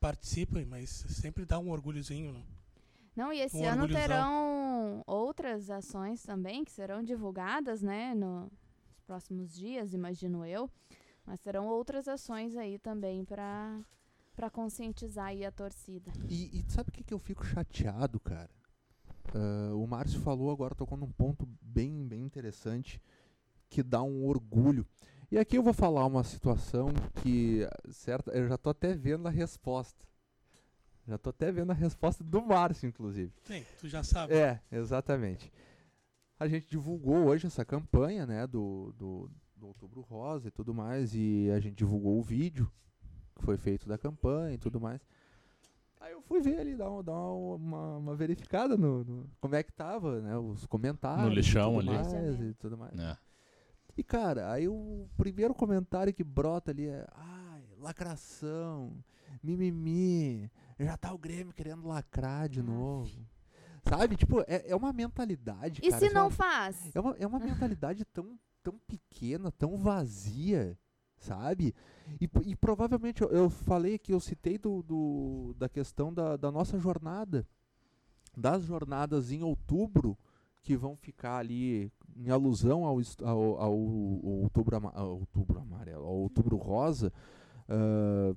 participa, 0.00 0.62
mas 0.66 0.90
sempre 0.90 1.44
dá 1.46 1.58
um 1.58 1.70
orgulhozinho. 1.70 2.32
Né? 2.32 2.42
Não, 3.14 3.32
e 3.32 3.40
esse 3.40 3.58
Um 3.58 3.68
ano 3.68 3.88
terão 3.88 5.02
outras 5.06 5.68
ações 5.70 6.22
também 6.22 6.64
que 6.64 6.72
serão 6.72 7.02
divulgadas, 7.02 7.82
né, 7.82 8.14
no- 8.14 8.42
nos 8.90 9.00
próximos 9.06 9.52
dias, 9.54 9.92
imagino 9.92 10.44
eu. 10.46 10.70
Mas 11.26 11.40
terão 11.40 11.66
outras 11.68 12.08
ações 12.08 12.56
aí 12.56 12.78
também 12.78 13.24
para 13.24 13.80
para 14.34 14.48
conscientizar 14.48 15.26
aí 15.26 15.44
a 15.44 15.52
torcida. 15.52 16.10
E, 16.26 16.58
e 16.58 16.64
sabe 16.70 16.88
o 16.88 16.92
que, 16.92 17.04
que 17.04 17.12
eu 17.12 17.18
fico 17.18 17.44
chateado, 17.44 18.18
cara? 18.18 18.48
Ah, 19.34 19.74
o 19.74 19.86
Márcio 19.86 20.20
falou 20.20 20.50
agora, 20.50 20.74
tocou 20.74 20.96
num 20.96 21.12
ponto 21.12 21.46
bem, 21.60 22.06
bem 22.08 22.22
interessante, 22.22 22.98
que 23.68 23.82
dá 23.82 24.02
um 24.02 24.24
orgulho. 24.24 24.86
E 25.30 25.38
aqui 25.38 25.58
eu 25.58 25.62
vou 25.62 25.74
falar 25.74 26.06
uma 26.06 26.24
situação 26.24 26.88
que, 27.22 27.60
certa, 27.90 28.30
eu 28.32 28.48
já 28.48 28.56
tô 28.56 28.70
até 28.70 28.94
vendo 28.94 29.28
a 29.28 29.30
resposta. 29.30 30.06
Já 31.06 31.18
tô 31.18 31.30
até 31.30 31.50
vendo 31.50 31.70
a 31.70 31.74
resposta 31.74 32.22
do 32.22 32.40
Márcio, 32.42 32.88
inclusive. 32.88 33.32
Sim, 33.44 33.64
tu 33.80 33.88
já 33.88 34.02
sabe. 34.02 34.34
É, 34.34 34.60
exatamente. 34.70 35.52
A 36.38 36.46
gente 36.48 36.68
divulgou 36.68 37.26
hoje 37.26 37.46
essa 37.46 37.64
campanha, 37.64 38.24
né, 38.26 38.46
do, 38.46 38.92
do, 38.96 39.30
do 39.56 39.66
Outubro 39.68 40.00
Rosa 40.00 40.48
e 40.48 40.50
tudo 40.50 40.72
mais, 40.74 41.14
e 41.14 41.50
a 41.54 41.58
gente 41.60 41.74
divulgou 41.76 42.18
o 42.18 42.22
vídeo 42.22 42.70
que 43.36 43.42
foi 43.42 43.56
feito 43.56 43.88
da 43.88 43.96
campanha 43.98 44.54
e 44.54 44.58
tudo 44.58 44.80
mais. 44.80 45.00
Aí 46.00 46.12
eu 46.12 46.20
fui 46.20 46.40
ver 46.40 46.58
ali, 46.58 46.74
dar, 46.76 46.90
um- 46.90 47.02
dar 47.02 47.16
uma, 47.16 47.96
uma 47.98 48.14
verificada 48.16 48.76
no, 48.76 49.04
no- 49.04 49.30
como 49.40 49.54
é 49.54 49.62
que 49.62 49.72
tava, 49.72 50.20
né, 50.20 50.36
os 50.36 50.66
comentários. 50.66 51.28
No 51.28 51.34
lixão 51.34 51.78
ali. 51.78 51.90
mais, 51.90 52.40
e 52.40 52.54
tudo 52.54 52.76
mais. 52.76 52.92
né? 52.94 53.16
E 53.96 54.02
cara, 54.02 54.50
aí 54.50 54.66
o 54.68 55.06
primeiro 55.16 55.54
comentário 55.54 56.12
que 56.14 56.24
brota 56.24 56.70
ali 56.70 56.86
é: 56.88 57.06
ai, 57.14 57.62
lacração, 57.78 58.92
mimimi, 59.42 60.50
já 60.78 60.96
tá 60.96 61.12
o 61.12 61.18
Grêmio 61.18 61.52
querendo 61.52 61.86
lacrar 61.86 62.48
de 62.48 62.62
novo. 62.62 63.10
Sabe? 63.88 64.16
Tipo, 64.16 64.40
é, 64.46 64.64
é 64.70 64.76
uma 64.76 64.92
mentalidade. 64.92 65.80
E 65.82 65.88
cara, 65.90 65.98
se 65.98 66.12
não 66.14 66.26
ó, 66.26 66.30
faz? 66.30 66.94
é 66.94 67.00
uma, 67.00 67.16
é 67.18 67.26
uma 67.26 67.40
mentalidade 67.40 68.04
tão, 68.04 68.38
tão 68.62 68.78
pequena, 68.86 69.50
tão 69.50 69.76
vazia, 69.76 70.78
sabe? 71.18 71.74
E, 72.20 72.30
e 72.46 72.54
provavelmente 72.56 73.22
eu, 73.22 73.28
eu 73.30 73.50
falei 73.50 73.98
que 73.98 74.12
eu 74.12 74.20
citei 74.20 74.56
do, 74.56 74.82
do- 74.82 75.54
da 75.58 75.68
questão 75.68 76.12
da, 76.14 76.36
da 76.36 76.50
nossa 76.52 76.78
jornada. 76.78 77.46
Das 78.36 78.62
jornadas 78.64 79.30
em 79.30 79.42
outubro, 79.42 80.16
que 80.62 80.76
vão 80.76 80.96
ficar 80.96 81.38
ali 81.38 81.92
em 82.16 82.30
alusão 82.30 82.84
ao, 82.84 82.98
ao, 83.24 83.28
ao- 83.28 83.60
ao 83.60 83.78
outubro, 84.42 84.76
ama- 84.76 84.92
ao 84.94 85.18
outubro 85.18 85.58
amarelo, 85.60 86.06
ao 86.06 86.14
outubro 86.14 86.56
rosa, 86.56 87.12
ah, 87.68 88.34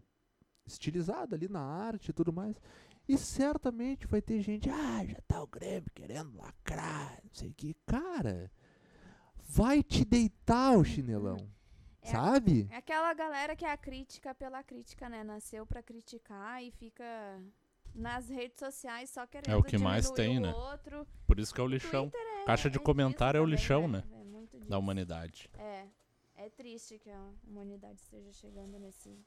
estilizado 0.66 1.36
ali 1.36 1.48
na 1.48 1.62
arte 1.62 2.10
e 2.10 2.14
tudo 2.14 2.34
mais. 2.34 2.56
E 3.08 3.18
certamente 3.18 4.08
vai 4.08 4.22
ter 4.22 4.42
gente, 4.42 4.70
ah, 4.70 5.06
já 5.06 5.20
tá 5.28 5.42
o 5.42 5.48
Grêmio 5.48 5.90
querendo 5.94 6.36
lacrar, 6.38 7.20
não 7.24 7.30
sei 7.34 7.50
o 7.50 7.54
que. 7.54 7.76
Cara, 7.86 8.52
vai 9.48 9.84
te 9.84 10.04
deitar 10.04 10.76
o 10.78 10.84
chinelão, 10.84 11.38
É. 12.02 12.08
sabe? 12.08 12.68
É 12.72 12.78
aquela 12.78 13.14
galera 13.14 13.56
que 13.56 13.64
é 13.64 13.72
a 13.72 13.78
crítica 13.78 14.34
pela 14.34 14.64
crítica, 14.64 15.08
né? 15.08 15.24
Nasceu 15.24 15.66
pra 15.68 15.84
criticar 15.84 16.64
e 16.64 16.72
fica 16.72 17.06
nas 17.94 18.28
redes 18.28 18.58
sociais 18.60 19.12
só 19.12 19.26
querendo 19.28 19.54
É 19.54 19.56
o 19.56 19.64
que 19.64 19.78
mais 19.78 20.10
tem, 20.10 20.40
né? 20.40 20.52
outro. 20.52 21.08
Por 21.28 21.40
isso 21.40 21.54
que 21.54 21.62
é 21.62 21.64
o 21.64 21.68
lixão. 21.68 22.12
É- 22.14 22.46
Caixa 22.46 22.70
de 22.72 22.78
é 22.78 22.82
comentário 22.82 23.38
é 23.38 23.42
o 23.42 23.46
lixão, 23.46 23.84
também, 23.84 24.02
né? 24.02 24.20
É 24.20 24.24
muito 24.24 24.58
disso. 24.58 24.70
Da 24.70 24.80
humanidade. 24.80 25.48
É. 25.60 25.86
É 26.38 26.50
triste 26.50 26.98
que 27.00 27.10
a 27.10 27.30
humanidade 27.48 28.02
esteja 28.02 28.32
chegando 28.34 28.78
nesse 28.80 29.18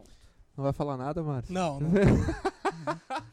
ponto. 0.00 0.10
Não 0.56 0.64
vai 0.64 0.72
falar 0.72 0.96
nada, 0.96 1.22
Márcio? 1.22 1.52
Não, 1.52 1.78
não. 1.80 1.90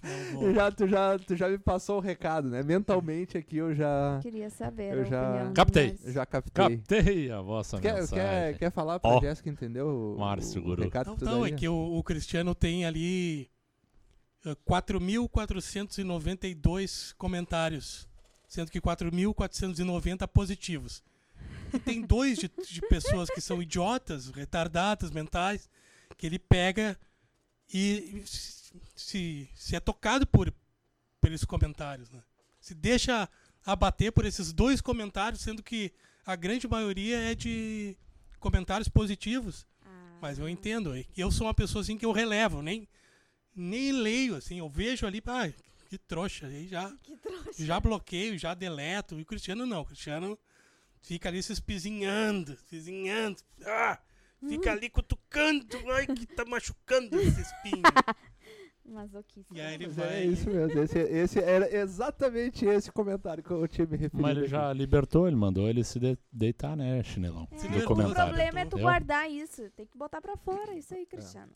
não 0.04 0.24
Tu 0.32 0.40
vou. 0.40 0.54
já, 0.54 0.72
tu, 0.72 0.88
já, 0.88 1.18
tu 1.20 1.36
já 1.38 1.48
me 1.48 1.58
passou 1.58 1.98
o 1.98 2.02
recado, 2.02 2.50
né? 2.50 2.62
Mentalmente 2.64 3.38
aqui 3.38 3.58
eu 3.58 3.74
já, 3.74 4.20
Queria 4.22 4.50
saber 4.50 4.94
Eu 4.98 5.02
a 5.02 5.04
já- 5.06 5.52
Captei. 5.54 5.98
Eu 6.04 6.12
já 6.12 6.26
captei. 6.26 6.78
Captei 6.78 7.32
a 7.32 7.40
vossa 7.42 7.80
Quer, 7.80 7.96
mensagem. 7.96 8.26
quer, 8.26 8.58
quer 8.58 8.72
falar 8.72 9.00
pra 9.00 9.12
Ó, 9.12 9.20
Jéssica 9.22 9.50
entender 9.50 9.82
o, 9.84 10.18
Márcio 10.20 10.60
o 10.62 10.66
Guru. 10.66 10.84
recado 10.84 11.08
Não, 11.12 11.16
tu 11.18 11.24
não, 11.26 11.46
é 11.46 11.52
que 11.52 11.68
o, 11.68 11.98
o 11.98 12.04
Cristiano 12.04 12.54
tem 12.54 12.86
ali 12.86 13.50
eh, 14.46 14.56
4.492 14.68 17.14
comentários, 17.18 18.08
sendo 18.48 18.70
que 18.72 18.82
4.490 18.82 20.28
positivos. 20.28 21.02
E 21.74 21.80
tem 21.80 22.02
dois 22.02 22.38
de, 22.38 22.52
de 22.70 22.82
pessoas 22.88 23.30
que 23.30 23.42
são 23.42 23.62
idiotas, 23.62 24.30
retardadas 24.30 25.10
mentais, 25.10 25.68
que 26.18 26.26
ele 26.26 26.40
pega 26.40 26.98
e 27.74 28.24
se, 28.96 29.50
se 29.56 29.76
é 29.76 29.80
tocado 29.80 30.26
por, 30.28 30.54
esses 31.26 31.46
comentários. 31.46 32.10
Né? 32.10 32.22
Se 32.60 32.74
deixa 32.74 33.30
abater 33.66 34.12
por 34.12 34.26
esses 34.26 34.52
dois 34.52 34.82
comentários, 34.82 35.42
sendo 35.42 35.64
que 35.64 35.92
a 36.26 36.36
grande 36.36 36.68
maioria 36.68 37.18
é 37.20 37.36
de 37.36 37.98
comentários 38.40 38.88
positivos. 38.88 39.66
Ah. 39.86 40.18
Mas 40.22 40.40
eu 40.40 40.48
entendo. 40.48 40.94
Eu 41.16 41.32
sou 41.32 41.48
uma 41.48 41.54
pessoa 41.54 41.82
assim 41.82 41.98
que 41.98 42.06
eu 42.06 42.12
relevo, 42.12 42.62
nem, 42.62 42.88
nem 43.56 43.92
leio, 43.92 44.36
assim, 44.36 44.60
eu 44.60 44.70
vejo 44.70 45.06
ali, 45.06 45.22
ah, 45.26 45.52
que 45.90 45.98
trouxa, 45.98 46.48
aí 46.48 46.68
já, 46.68 46.90
Que 47.04 47.18
trouxa. 47.18 47.66
já 47.66 47.80
bloqueio, 47.80 48.38
já 48.38 48.54
deleto. 48.54 49.20
E 49.20 49.24
o 49.24 49.26
Cristiano 49.26 49.66
não, 49.66 49.82
o 49.82 49.86
Cristiano 49.86 50.38
fica 51.02 51.30
ali 51.30 51.42
se 51.44 51.54
espizinhando, 51.54 52.54
espizinhando, 52.54 53.38
ah, 53.66 54.00
fica 54.48 54.72
ali 54.72 54.90
cutucando, 54.90 55.66
ai 55.92 56.08
que 56.08 56.26
tá 56.26 56.46
machucando 56.46 57.20
esse 57.20 57.42
espinho. 57.42 57.82
Masoquista. 58.86 59.56
E 59.56 59.62
aí 59.62 59.76
ele 59.76 59.88
vai. 59.88 60.08
É 60.08 60.26
isso 60.26 60.50
mesmo. 60.50 60.80
Esse, 60.82 61.00
esse 61.00 61.40
era 61.40 61.74
exatamente 61.74 62.66
esse 62.66 62.92
comentário 62.92 63.42
que 63.42 63.50
eu 63.50 63.66
tinha 63.68 63.88
me 63.88 63.96
referido. 63.96 64.22
Mas 64.22 64.32
ele 64.32 64.42
aqui. 64.42 64.50
já 64.50 64.74
libertou, 64.74 65.26
ele 65.26 65.38
mandou 65.38 65.70
ele 65.70 65.84
se 65.86 66.00
de- 66.00 66.18
deitar, 66.32 66.76
né, 66.76 67.02
chinelão? 67.02 67.48
É, 67.50 67.58
Se 67.58 67.66
o 67.66 67.70
libertou, 67.70 67.96
comentário. 67.96 68.34
problema 68.34 68.60
é 68.60 68.66
tu 68.66 68.78
Eu- 68.78 68.82
guardar 68.82 69.32
isso. 69.32 69.70
Tem 69.72 69.86
que 69.86 69.98
botar 69.98 70.22
pra 70.22 70.36
fora. 70.36 70.76
Isso 70.76 70.94
aí, 70.94 71.06
Cristiano. 71.06 71.52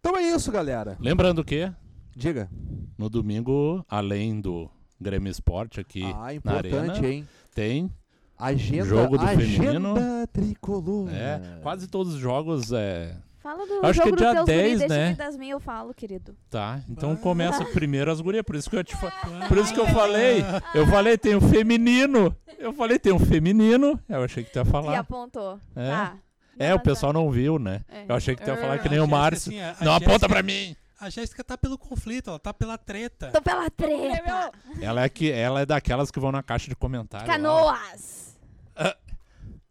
Então 0.00 0.16
é 0.16 0.22
isso, 0.22 0.50
galera. 0.50 0.96
Lembrando 1.00 1.44
que 1.44 1.72
Diga. 2.14 2.50
no 2.98 3.08
domingo, 3.08 3.84
além 3.88 4.40
do 4.40 4.70
Grêmio 5.00 5.30
Esporte 5.30 5.80
aqui 5.80 6.02
ah, 6.04 6.28
na 6.44 6.52
Arena, 6.54 7.06
hein? 7.06 7.28
tem 7.54 7.90
Agenda, 8.38 8.84
Jogo 8.84 9.16
do 9.18 9.24
agenda 9.24 9.42
feminino. 9.58 9.94
tricolor. 10.32 11.08
é, 11.10 11.40
quase 11.62 11.86
todos 11.88 12.14
os 12.14 12.20
jogos 12.20 12.70
é, 12.72 13.14
Fala 13.38 13.64
do 13.64 13.86
Acho 13.86 14.02
que 14.02 14.08
jogo 14.08 14.08
é 14.08 14.10
dos 14.10 14.18
dia 14.18 14.34
teus 14.34 14.46
10, 14.46 14.62
guri, 14.62 14.78
deixa 14.88 14.94
né? 14.94 15.10
que 15.12 15.18
das 15.18 15.36
minhas 15.36 15.52
eu 15.52 15.60
falo, 15.60 15.94
querido. 15.94 16.36
tá. 16.50 16.80
Então 16.90 17.12
Ah. 17.12 17.16
começa 17.16 17.64
primeiro 17.66 18.10
as 18.10 18.20
gurias, 18.20 18.42
por 18.42 18.56
isso 18.56 18.68
que 18.68 18.76
eu 18.76 18.82
te 18.84 18.96
fa... 18.96 19.06
Ah, 19.22 19.46
Por 19.48 19.56
isso 19.58 19.72
que 19.72 19.78
eu 19.80 19.86
falei, 19.86 20.44
eu 20.74 20.86
falei 20.88 21.16
tem 21.16 21.36
um 21.36 21.40
feminino. 21.40 22.34
Eu 22.58 22.72
falei 22.72 22.98
tem 22.98 23.12
um 23.12 23.18
feminino. 23.20 23.98
Eu 24.08 24.24
achei 24.24 24.42
que 24.42 24.50
tu 24.52 24.56
ia 24.58 24.62
E 24.62 24.64
falar. 24.64 24.98
apontou. 24.98 25.60
É. 25.76 25.90
Tá. 25.90 26.14
É, 26.58 26.74
o 26.74 26.80
pessoal 26.80 27.12
não 27.12 27.30
viu, 27.30 27.58
né? 27.58 27.82
É. 27.88 28.04
Eu 28.08 28.16
achei 28.16 28.34
que 28.34 28.42
tu 28.42 28.48
ia 28.50 28.56
falar 28.56 28.78
que 28.78 28.88
A 28.88 28.90
nem 28.90 28.98
o 28.98 29.06
Márcio. 29.06 29.52
assim, 29.62 29.84
Não 29.84 29.92
aponta 29.92 30.28
pra 30.28 30.42
mim. 30.42 30.74
A 30.98 31.10
Jéssica 31.10 31.44
tá 31.44 31.58
pelo 31.58 31.76
conflito, 31.76 32.30
ela 32.30 32.38
tá 32.38 32.54
pela 32.54 32.78
treta. 32.78 33.30
Tô 33.30 33.42
pela 33.42 33.68
treta. 33.68 34.50
Ela 34.80 35.02
é 35.02 35.08
que 35.08 35.30
ela 35.30 35.60
é 35.60 35.66
daquelas 35.66 36.10
que 36.10 36.18
vão 36.18 36.32
na 36.32 36.42
caixa 36.42 36.68
de 36.68 36.74
comentário. 36.76 37.26
lá. 37.26 37.32
Canoas. 37.34 38.38
Ah. 38.74 38.96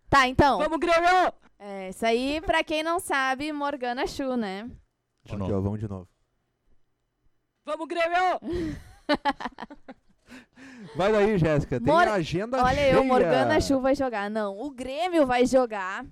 Tá, 0.09 0.27
então. 0.27 0.59
Vamos, 0.59 0.77
Grêmio! 0.79 1.33
É, 1.57 1.89
isso 1.89 2.05
aí, 2.05 2.39
pra 2.41 2.63
quem 2.63 2.83
não 2.83 2.99
sabe, 2.99 3.51
Morgana 3.51 4.05
Chu, 4.05 4.35
né? 4.37 4.69
De 5.23 5.31
Aqui, 5.31 5.37
novo. 5.37 5.57
ó, 5.57 5.61
vamos 5.61 5.79
de 5.79 5.87
novo. 5.87 6.07
Vamos, 7.65 7.87
Grêmio! 7.87 8.39
Vai 10.95 11.11
daí, 11.11 11.37
Jéssica. 11.37 11.79
Tem 11.79 11.87
Mor- 11.93 12.07
a 12.07 12.13
agenda 12.13 12.63
Olha 12.63 12.75
cheia. 12.75 12.93
eu, 12.93 13.03
Morgana 13.03 13.59
Chu 13.59 13.79
vai 13.81 13.95
jogar. 13.95 14.29
Não, 14.29 14.57
o 14.59 14.69
Grêmio 14.71 15.25
vai 15.25 15.45
jogar. 15.45 16.05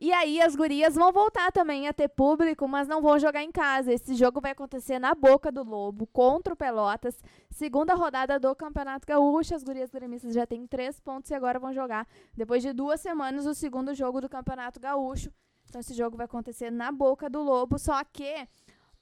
E 0.00 0.12
aí 0.12 0.40
as 0.40 0.54
gurias 0.54 0.94
vão 0.94 1.12
voltar 1.12 1.50
também 1.50 1.88
a 1.88 1.92
ter 1.92 2.06
público, 2.06 2.68
mas 2.68 2.86
não 2.86 3.02
vão 3.02 3.18
jogar 3.18 3.42
em 3.42 3.50
casa. 3.50 3.92
Esse 3.92 4.14
jogo 4.14 4.40
vai 4.40 4.52
acontecer 4.52 5.00
na 5.00 5.12
Boca 5.12 5.50
do 5.50 5.64
Lobo, 5.64 6.06
contra 6.06 6.54
o 6.54 6.56
Pelotas. 6.56 7.20
Segunda 7.50 7.94
rodada 7.94 8.38
do 8.38 8.54
Campeonato 8.54 9.04
Gaúcho. 9.04 9.56
As 9.56 9.64
gurias 9.64 9.90
gremistas 9.90 10.32
já 10.32 10.46
têm 10.46 10.68
três 10.68 11.00
pontos 11.00 11.32
e 11.32 11.34
agora 11.34 11.58
vão 11.58 11.72
jogar, 11.72 12.06
depois 12.36 12.62
de 12.62 12.72
duas 12.72 13.00
semanas, 13.00 13.44
o 13.44 13.54
segundo 13.54 13.92
jogo 13.92 14.20
do 14.20 14.28
Campeonato 14.28 14.78
Gaúcho. 14.78 15.32
Então 15.68 15.80
esse 15.80 15.94
jogo 15.94 16.16
vai 16.16 16.26
acontecer 16.26 16.70
na 16.70 16.92
Boca 16.92 17.28
do 17.28 17.42
Lobo, 17.42 17.76
só 17.76 18.02
que 18.04 18.48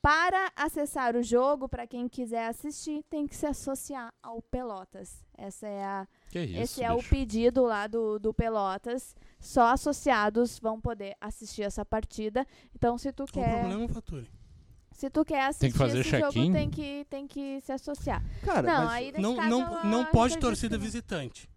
para 0.06 0.52
acessar 0.54 1.16
o 1.16 1.22
jogo, 1.22 1.68
para 1.68 1.84
quem 1.84 2.08
quiser 2.08 2.46
assistir, 2.46 3.02
tem 3.10 3.26
que 3.26 3.34
se 3.34 3.44
associar 3.44 4.14
ao 4.22 4.40
Pelotas. 4.40 5.24
Essa 5.36 5.66
é 5.66 5.82
a 5.84 6.06
Que 6.30 6.42
isso, 6.42 6.60
esse 6.60 6.84
é 6.84 6.92
o 6.92 6.98
bicho. 6.98 7.10
pedido 7.10 7.64
lá 7.64 7.88
do, 7.88 8.16
do 8.16 8.32
Pelotas. 8.32 9.16
Só 9.40 9.62
associados 9.72 10.60
vão 10.60 10.80
poder 10.80 11.16
assistir 11.20 11.62
essa 11.62 11.84
partida. 11.84 12.46
Então, 12.72 12.96
se 12.96 13.12
tu 13.12 13.24
Qual 13.32 13.44
o 13.44 13.48
quer, 13.48 13.58
problema, 13.58 13.88
Faturi? 13.88 14.30
se 14.92 15.10
tu 15.10 15.24
quer 15.24 15.46
assistir 15.46 15.72
que 15.72 15.76
fazer 15.76 15.98
esse 15.98 16.20
jogo, 16.20 16.52
tem 16.52 16.70
que, 16.70 17.04
tem 17.10 17.26
que 17.26 17.60
se 17.62 17.72
associar. 17.72 18.22
Cara, 18.44 18.62
não, 18.62 18.84
mas 18.84 18.92
aí 18.92 19.12
Não, 19.20 19.34
caso, 19.34 19.48
não, 19.48 19.60
ela 19.60 19.84
não 19.86 20.04
pode 20.04 20.38
torcida 20.38 20.78
visitante. 20.78 21.50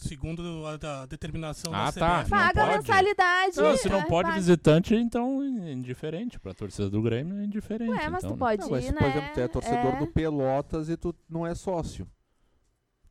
Segundo 0.00 0.66
a 0.66 0.76
da 0.76 1.06
determinação 1.06 1.72
Ah, 1.74 1.90
da 1.90 1.92
tá. 1.92 2.18
CBF. 2.20 2.30
Paga 2.30 2.62
a 2.62 2.66
pode? 2.66 2.78
mensalidade. 2.78 3.56
Não, 3.58 3.76
se 3.76 3.88
não 3.88 3.98
é, 4.00 4.04
pode 4.06 4.28
paga. 4.28 4.40
visitante, 4.40 4.94
então 4.94 5.42
é 5.42 5.72
indiferente. 5.72 6.38
Pra 6.40 6.54
torcida 6.54 6.88
do 6.88 7.02
Grêmio 7.02 7.38
é 7.38 7.44
indiferente. 7.44 7.90
Ué, 7.90 8.08
mas 8.08 8.24
então, 8.24 8.34
tu 8.36 8.38
pode 8.38 8.62
Não, 8.62 8.70
mas 8.70 8.84
ir, 8.84 8.88
se, 8.88 8.92
né? 8.94 8.98
por 8.98 9.08
exemplo, 9.08 9.30
tu 9.34 9.40
é 9.40 9.48
torcedor 9.48 9.94
É. 9.94 9.98
do 9.98 10.06
Pelotas 10.06 10.88
e 10.88 10.96
tu 10.96 11.14
não 11.28 11.46
é 11.46 11.54
sócio. 11.54 12.08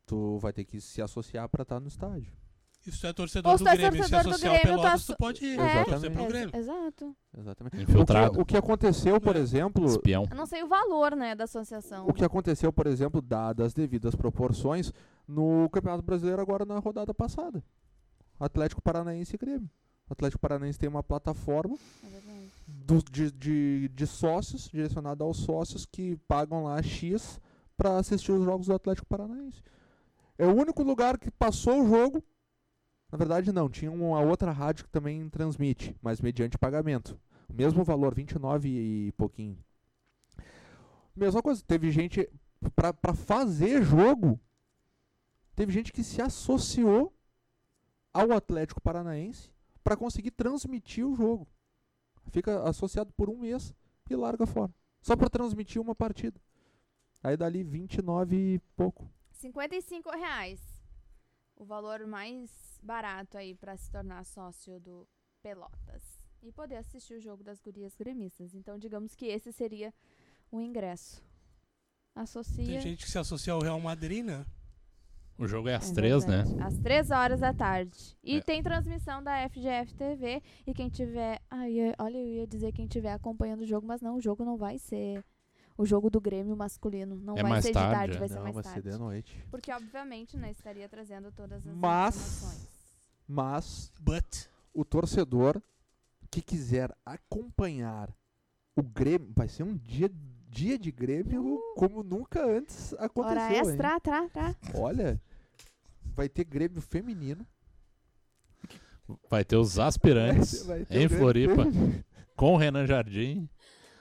Tu 0.06 0.38
vai 0.38 0.52
ter 0.52 0.64
que 0.64 0.80
se 0.80 1.00
associar 1.00 1.48
pra 1.48 1.62
estar 1.62 1.78
no 1.80 1.86
estádio. 1.88 2.32
Se 2.80 2.98
tu 2.98 3.06
é 3.06 3.12
torcedor 3.12 3.52
Ou 3.52 3.58
se 3.58 3.64
do 3.64 3.68
é 3.68 3.76
Grêmio 3.76 4.00
e 4.00 4.04
se 4.04 4.10
torcedor 4.10 4.22
do 4.24 4.28
associar 4.30 4.52
ao 4.54 4.58
Grêmio, 4.58 4.78
tu 4.78 4.80
Pelotas, 4.80 5.00
asso- 5.02 5.12
tu 5.12 5.18
pode 5.18 5.44
ir. 5.44 5.60
É. 5.60 5.84
torcer 5.84 6.10
pro 6.10 6.26
Grêmio. 6.26 6.56
Exato. 6.56 7.16
Exatamente. 7.38 7.76
O 7.76 7.82
Infiltrado. 7.82 8.32
que, 8.32 8.40
o 8.40 8.44
que 8.46 8.56
aconteceu, 8.56 9.20
por 9.20 9.36
É. 9.36 9.38
exemplo, 9.38 9.84
Espião. 9.86 10.26
Eu 10.30 10.36
não 10.36 10.46
sei 10.46 10.62
o 10.62 10.66
valor, 10.66 11.14
né, 11.14 11.34
da 11.34 11.44
associação. 11.44 12.06
o 12.08 12.12
que 12.14 12.24
aconteceu, 12.24 12.72
por 12.72 12.86
exemplo, 12.86 13.20
dadas 13.20 13.66
as 13.66 13.74
devidas 13.74 14.14
proporções, 14.14 14.92
no 15.30 15.68
Campeonato 15.70 16.02
Brasileiro 16.02 16.40
agora 16.42 16.64
na 16.64 16.78
rodada 16.78 17.14
passada. 17.14 17.62
Atlético 18.38 18.82
Paranaense 18.82 19.34
e 19.34 19.38
Grêmio. 19.38 19.70
O 20.08 20.12
Atlético 20.12 20.40
Paranaense 20.40 20.78
tem 20.78 20.88
uma 20.88 21.02
plataforma 21.02 21.76
do- 22.66 23.02
de, 23.10 23.30
de, 23.30 23.88
de 23.94 24.06
sócios, 24.06 24.68
direcionada 24.68 25.22
aos 25.24 25.36
sócios 25.38 25.86
que 25.86 26.16
pagam 26.26 26.64
lá 26.64 26.82
X 26.82 27.40
para 27.76 27.96
assistir 27.98 28.32
os 28.32 28.44
jogos 28.44 28.66
do 28.66 28.74
Atlético 28.74 29.06
Paranaense. 29.06 29.62
É 30.36 30.46
o 30.46 30.54
único 30.54 30.82
lugar 30.82 31.18
que 31.18 31.30
passou 31.30 31.82
o 31.82 31.88
jogo. 31.88 32.22
Na 33.12 33.18
verdade, 33.18 33.52
não, 33.52 33.68
tinha 33.68 33.90
uma 33.90 34.20
outra 34.20 34.50
rádio 34.52 34.84
que 34.84 34.90
também 34.90 35.28
transmite, 35.28 35.94
mas 36.02 36.20
mediante 36.20 36.56
pagamento. 36.58 37.18
O 37.48 37.52
mesmo 37.52 37.84
valor, 37.84 38.14
29 38.14 38.68
e 38.68 39.12
pouquinho. 39.12 39.58
Mesma 41.14 41.42
coisa, 41.42 41.62
teve 41.66 41.90
gente 41.90 42.28
pra 42.74 43.12
fazer 43.14 43.82
jogo. 43.82 44.40
Teve 45.60 45.74
gente 45.74 45.92
que 45.92 46.02
se 46.02 46.22
associou 46.22 47.14
ao 48.14 48.32
Atlético 48.32 48.80
Paranaense 48.80 49.50
para 49.84 49.94
conseguir 49.94 50.30
transmitir 50.30 51.06
o 51.06 51.14
jogo. 51.14 51.46
Fica 52.30 52.66
associado 52.66 53.12
por 53.12 53.28
um 53.28 53.36
mês 53.36 53.74
e 54.08 54.16
larga 54.16 54.46
fora. 54.46 54.74
Só 55.02 55.14
para 55.14 55.28
transmitir 55.28 55.78
uma 55.78 55.94
partida. 55.94 56.40
Aí 57.22 57.36
dali 57.36 57.62
29 57.62 58.54
e 58.54 58.58
pouco. 58.74 59.06
55 59.32 60.10
reais. 60.12 60.62
O 61.54 61.66
valor 61.66 62.06
mais 62.06 62.80
barato 62.82 63.36
aí 63.36 63.54
pra 63.54 63.76
se 63.76 63.90
tornar 63.90 64.24
sócio 64.24 64.80
do 64.80 65.06
Pelotas. 65.42 66.24
E 66.42 66.50
poder 66.50 66.76
assistir 66.76 67.18
o 67.18 67.20
jogo 67.20 67.44
das 67.44 67.60
gurias 67.60 67.94
gremistas. 67.94 68.54
Então, 68.54 68.78
digamos 68.78 69.14
que 69.14 69.26
esse 69.26 69.52
seria 69.52 69.92
o 70.50 70.58
ingresso. 70.58 71.22
Associa. 72.14 72.64
Tem 72.64 72.80
gente 72.80 73.04
que 73.04 73.10
se 73.10 73.18
associa 73.18 73.52
ao 73.52 73.60
Real 73.60 73.78
Madrid, 73.78 74.24
né? 74.24 74.46
O 75.40 75.46
jogo 75.48 75.68
é 75.68 75.72
É 75.72 75.76
às 75.76 75.90
três, 75.90 76.26
né? 76.26 76.44
Às 76.62 76.76
três 76.78 77.10
horas 77.10 77.40
da 77.40 77.52
tarde. 77.54 78.16
E 78.22 78.36
É. 78.36 78.40
tem 78.42 78.62
transmissão 78.62 79.22
da 79.22 79.48
FGF 79.48 79.94
TV. 79.94 80.42
E 80.66 80.74
quem 80.74 80.88
tiver. 80.90 81.40
Ai, 81.50 81.94
olha, 81.98 82.18
eu 82.18 82.26
ia 82.26 82.46
dizer 82.46 82.72
quem 82.72 82.86
tiver 82.86 83.12
acompanhando 83.12 83.62
o 83.62 83.66
jogo, 83.66 83.86
mas 83.86 84.02
não, 84.02 84.16
o 84.16 84.20
jogo 84.20 84.44
não 84.44 84.56
vai 84.58 84.78
ser 84.78 85.24
o 85.78 85.86
jogo 85.86 86.10
do 86.10 86.20
Grêmio 86.20 86.54
masculino. 86.54 87.16
Não 87.16 87.38
É 87.38 87.42
vai 87.42 87.50
mais 87.52 87.64
ser 87.64 87.72
tarde, 87.72 87.88
de 87.90 87.96
tarde, 87.96 88.16
é? 88.16 88.18
vai 88.18 88.28
ser 88.28 88.34
Não, 88.34 88.42
mais 88.42 88.54
vai 88.54 88.64
tarde. 88.64 88.82
ser 88.82 88.92
de 88.92 88.98
noite. 88.98 89.44
Porque, 89.50 89.72
obviamente, 89.72 90.36
né, 90.36 90.50
estaria 90.50 90.86
trazendo 90.88 91.32
todas 91.32 91.66
as 91.66 91.74
Mas- 91.74 92.16
informações. 92.16 92.68
Mas 93.26 93.92
But. 93.98 94.48
o 94.74 94.84
torcedor 94.84 95.62
que 96.30 96.42
quiser 96.42 96.94
acompanhar 97.06 98.10
o 98.76 98.82
Grêmio, 98.82 99.32
vai 99.34 99.48
ser 99.48 99.62
um 99.62 99.74
dia, 99.76 100.10
dia 100.48 100.78
de 100.78 100.90
Grêmio 100.92 101.58
como 101.76 102.02
nunca 102.02 102.44
antes 102.44 102.92
aconteceu. 102.94 103.40
Hora 103.42 103.52
hein? 103.54 103.60
extra, 103.60 104.00
tra, 104.00 104.28
tra. 104.28 104.54
Olha, 104.74 105.20
vai 106.14 106.28
ter 106.28 106.44
Grêmio 106.44 106.80
feminino. 106.80 107.46
Vai 109.28 109.44
ter 109.44 109.56
os 109.56 109.78
aspirantes 109.78 110.64
Vai 110.66 110.84
ter 110.84 111.00
em 111.00 111.06
o 111.06 111.08
grande 111.08 111.16
Floripa 111.20 111.66
prêmio. 111.66 112.04
com 112.36 112.54
o 112.54 112.56
Renan 112.56 112.86
Jardim. 112.86 113.48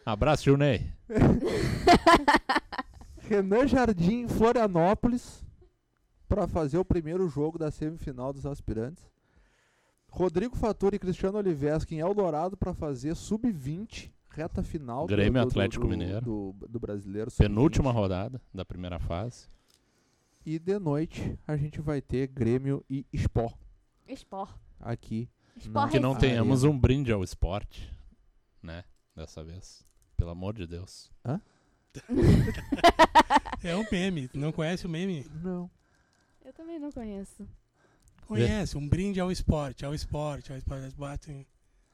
Abraço, 0.05 0.43
tio 0.43 0.57
Ney. 0.57 0.91
Renan 3.19 3.67
Jardim 3.67 4.21
em 4.21 4.27
Florianópolis 4.27 5.43
para 6.27 6.47
fazer 6.47 6.77
o 6.77 6.85
primeiro 6.85 7.27
jogo 7.27 7.57
da 7.57 7.71
semifinal 7.71 8.33
dos 8.33 8.45
aspirantes. 8.45 9.03
Rodrigo 10.11 10.55
Faturi 10.55 10.95
e 10.95 10.99
Cristiano 10.99 11.37
Oliveski 11.37 11.95
em 11.95 11.99
Eldorado 11.99 12.57
para 12.57 12.73
fazer 12.73 13.15
sub-20, 13.15 14.11
reta 14.31 14.63
final 14.63 15.05
do- 15.05 15.15
Grêmio 15.15 15.41
do, 15.41 15.45
do- 15.45 15.49
Atlético 15.49 15.85
do- 15.85 15.89
Mineiro. 15.89 16.21
do, 16.25 16.55
do 16.67 16.79
brasileiro. 16.79 17.29
sub-20. 17.29 17.47
Penúltima 17.47 17.91
rodada 17.91 18.41
da 18.53 18.65
primeira 18.65 18.99
fase. 18.99 19.47
E 20.49 20.57
de 20.57 20.79
noite 20.79 21.37
a 21.47 21.55
gente 21.55 21.79
vai 21.79 22.01
ter 22.01 22.25
Grêmio 22.25 22.83
e 22.89 23.05
Sport 23.13 23.55
Sport. 24.07 24.49
aqui. 24.79 25.29
Sport 25.55 25.91
Que 25.91 25.99
não 25.99 26.15
tenhamos 26.15 26.63
é. 26.63 26.67
um 26.67 26.75
brinde 26.75 27.11
ao 27.11 27.23
esporte, 27.23 27.93
né? 28.59 28.83
Dessa 29.15 29.43
vez. 29.43 29.85
Pelo 30.17 30.31
amor 30.31 30.55
de 30.55 30.65
Deus. 30.65 31.11
É 33.63 33.75
um 33.75 33.85
meme. 33.91 34.27
Não 34.33 34.51
conhece 34.51 34.87
o 34.87 34.89
meme? 34.89 35.23
Não. 35.43 35.69
Eu 36.43 36.51
também 36.53 36.79
não 36.79 36.91
conheço. 36.91 37.47
Conhece. 38.25 38.75
Um 38.75 38.89
brinde 38.89 39.19
ao 39.19 39.31
esporte, 39.31 39.85
ao 39.85 39.93
esporte, 39.93 40.51
ao 40.51 40.57
esporte. 40.57 40.81
Eles 40.81 40.95
batem. 40.95 41.45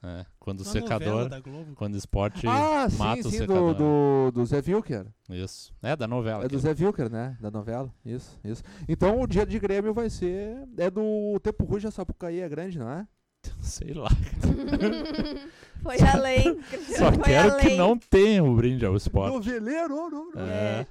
É, 0.08 0.24
quando 0.38 0.60
o 0.60 0.62
Uma 0.62 0.70
secador, 0.72 1.28
da 1.28 1.40
Globo. 1.40 1.74
quando 1.74 1.94
o 1.94 1.98
esporte 1.98 2.46
Ah, 2.46 2.86
mata 2.96 3.22
sim, 3.22 3.28
o 3.28 3.30
sim, 3.32 3.38
secador. 3.38 3.74
do, 3.74 4.30
do, 4.30 4.40
do 4.40 4.46
Zé 4.46 4.62
Wilker. 4.64 5.06
Isso. 5.28 5.74
É 5.82 5.96
da 5.96 6.06
novela. 6.06 6.44
É 6.44 6.48
do. 6.48 6.56
Zé 6.58 6.70
Wilker, 6.78 7.10
né? 7.10 7.36
Da 7.40 7.50
novela. 7.50 7.92
Isso, 8.04 8.38
isso. 8.44 8.62
Então 8.88 9.20
o 9.20 9.26
dia 9.26 9.44
de 9.44 9.58
Grêmio 9.58 9.92
vai 9.92 10.08
ser. 10.08 10.56
É 10.78 10.88
do 10.88 11.40
Tempo 11.42 11.64
Rujo, 11.64 11.88
a 11.88 11.90
Sapucaí 11.90 12.38
é 12.40 12.48
grande, 12.48 12.78
não 12.78 12.88
é? 12.88 13.04
Sei 13.60 13.92
lá. 13.94 14.08
Foi 15.82 15.96
além. 16.00 16.60
Só 16.96 17.12
Foi 17.12 17.22
quero 17.24 17.52
além. 17.54 17.66
que 17.68 17.76
não 17.76 17.98
tenha 17.98 18.42
um 18.44 18.54
brinde 18.54 18.84
ao 18.86 18.96
esporte. 18.96 19.34
Noveleiro, 19.34 19.88
não, 19.88 20.10
não. 20.10 20.40
É. 20.40 20.86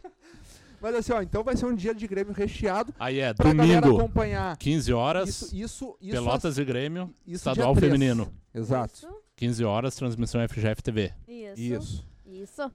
Mas 0.85 0.93
assim, 0.97 1.13
ó, 1.13 1.21
então 1.23 1.43
vai 1.43 1.57
ser 1.57 1.65
um 1.65 1.73
dia 1.73 1.95
de 1.95 2.05
Grêmio 2.05 2.31
recheado 2.31 2.93
Aí 2.99 3.19
é 3.19 3.33
pra 3.33 3.51
domingo, 3.51 3.97
acompanhar. 3.97 4.55
15 4.55 4.93
horas, 4.93 5.29
Isso, 5.29 5.45
isso, 5.55 5.97
isso. 5.99 6.11
Pelotas 6.11 6.59
e 6.59 6.63
Grêmio, 6.63 7.11
isso 7.25 7.37
estadual 7.37 7.73
feminino. 7.73 8.31
Exato. 8.53 8.93
Isso. 8.93 9.07
15 9.35 9.63
horas, 9.63 9.95
transmissão 9.95 10.47
FGF 10.47 10.83
TV. 10.83 11.11
Isso. 11.27 11.59
Isso. 11.59 12.07
Isso. 12.23 12.71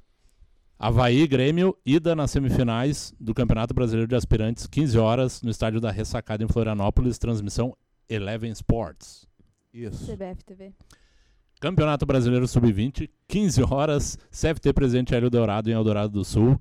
Havaí, 0.77 1.25
Grêmio, 1.29 1.79
ida 1.87 2.17
nas 2.17 2.33
semifinais 2.33 3.15
do 3.21 3.33
Campeonato 3.33 3.73
Brasileiro 3.73 4.09
de 4.09 4.17
Aspirantes, 4.17 4.67
15 4.67 4.99
horas, 4.99 5.41
no 5.41 5.49
estádio 5.49 5.81
da 5.81 5.93
Ressacada 5.93 6.43
em 6.43 6.49
Florianópolis, 6.49 7.17
transmissão 7.17 7.77
Eleven 8.09 8.51
Sports. 8.51 9.25
Isso. 9.73 10.05
CBF 10.13 10.43
TV. 10.45 10.73
Campeonato 11.61 12.05
Brasileiro 12.05 12.49
Sub-20, 12.49 13.09
15 13.29 13.63
horas, 13.63 14.19
CFT 14.33 14.73
Presente 14.73 15.15
Hélio 15.15 15.31
Dourado 15.31 15.71
em 15.71 15.75
Eldorado 15.75 16.13
do 16.13 16.25
Sul. 16.25 16.61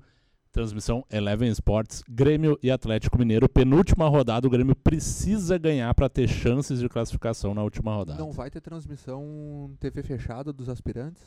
Transmissão 0.52 1.04
Eleven 1.10 1.50
Sports, 1.50 2.02
Grêmio 2.08 2.58
e 2.62 2.70
Atlético 2.70 3.18
Mineiro. 3.18 3.48
Penúltima 3.48 4.08
rodada, 4.08 4.46
o 4.46 4.50
Grêmio 4.50 4.74
precisa 4.74 5.56
ganhar 5.58 5.94
para 5.94 6.08
ter 6.08 6.28
chances 6.28 6.80
de 6.80 6.88
classificação 6.88 7.54
na 7.54 7.62
última 7.62 7.94
rodada. 7.94 8.18
Não 8.18 8.32
vai 8.32 8.50
ter 8.50 8.60
transmissão 8.60 9.70
TV 9.78 10.02
fechada 10.02 10.52
dos 10.52 10.68
aspirantes? 10.68 11.22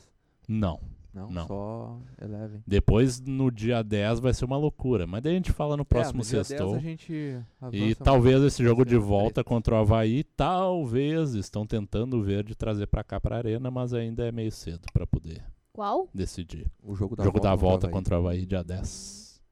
Não. 0.46 0.78
Não, 1.14 1.30
Não. 1.30 1.46
só 1.46 1.98
Eleven. 2.20 2.60
Depois, 2.66 3.20
no 3.20 3.48
dia 3.50 3.82
10, 3.84 4.18
vai 4.18 4.34
ser 4.34 4.44
uma 4.44 4.56
loucura. 4.56 5.06
Mas 5.06 5.22
daí 5.22 5.32
a 5.32 5.36
gente 5.36 5.52
fala 5.52 5.76
no 5.76 5.84
próximo 5.84 6.20
é, 6.22 6.24
no 6.24 6.28
dia 6.28 6.36
10 6.38 6.46
sextou. 6.48 6.74
a 6.74 6.78
gente 6.80 7.40
avança 7.60 7.76
E 7.76 7.94
talvez 7.94 8.42
esse 8.42 8.62
jogo 8.64 8.84
de 8.84 8.96
volta 8.98 9.34
três. 9.34 9.46
contra 9.46 9.76
o 9.76 9.78
Havaí, 9.78 10.24
talvez 10.24 11.34
estão 11.34 11.64
tentando 11.64 12.20
ver 12.20 12.42
de 12.42 12.56
trazer 12.56 12.88
para 12.88 13.04
cá 13.04 13.20
para 13.20 13.36
arena, 13.36 13.70
mas 13.70 13.94
ainda 13.94 14.26
é 14.26 14.32
meio 14.32 14.50
cedo 14.50 14.86
para 14.92 15.06
poder 15.06 15.42
Qual? 15.74 16.08
decidir. 16.14 16.70
O 16.82 16.94
jogo 16.94 17.16
da 17.16 17.24
jogo 17.24 17.40
volta, 17.40 17.48
da 17.48 17.50
contra 17.50 17.66
o 17.66 17.70
volta 17.70 17.86
Havaí. 17.86 17.92
contra 17.92 18.14
o 18.14 18.18
Havaí, 18.20 18.46
dia 18.46 18.62
10. 18.62 19.42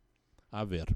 A 0.52 0.64
ver. 0.64 0.86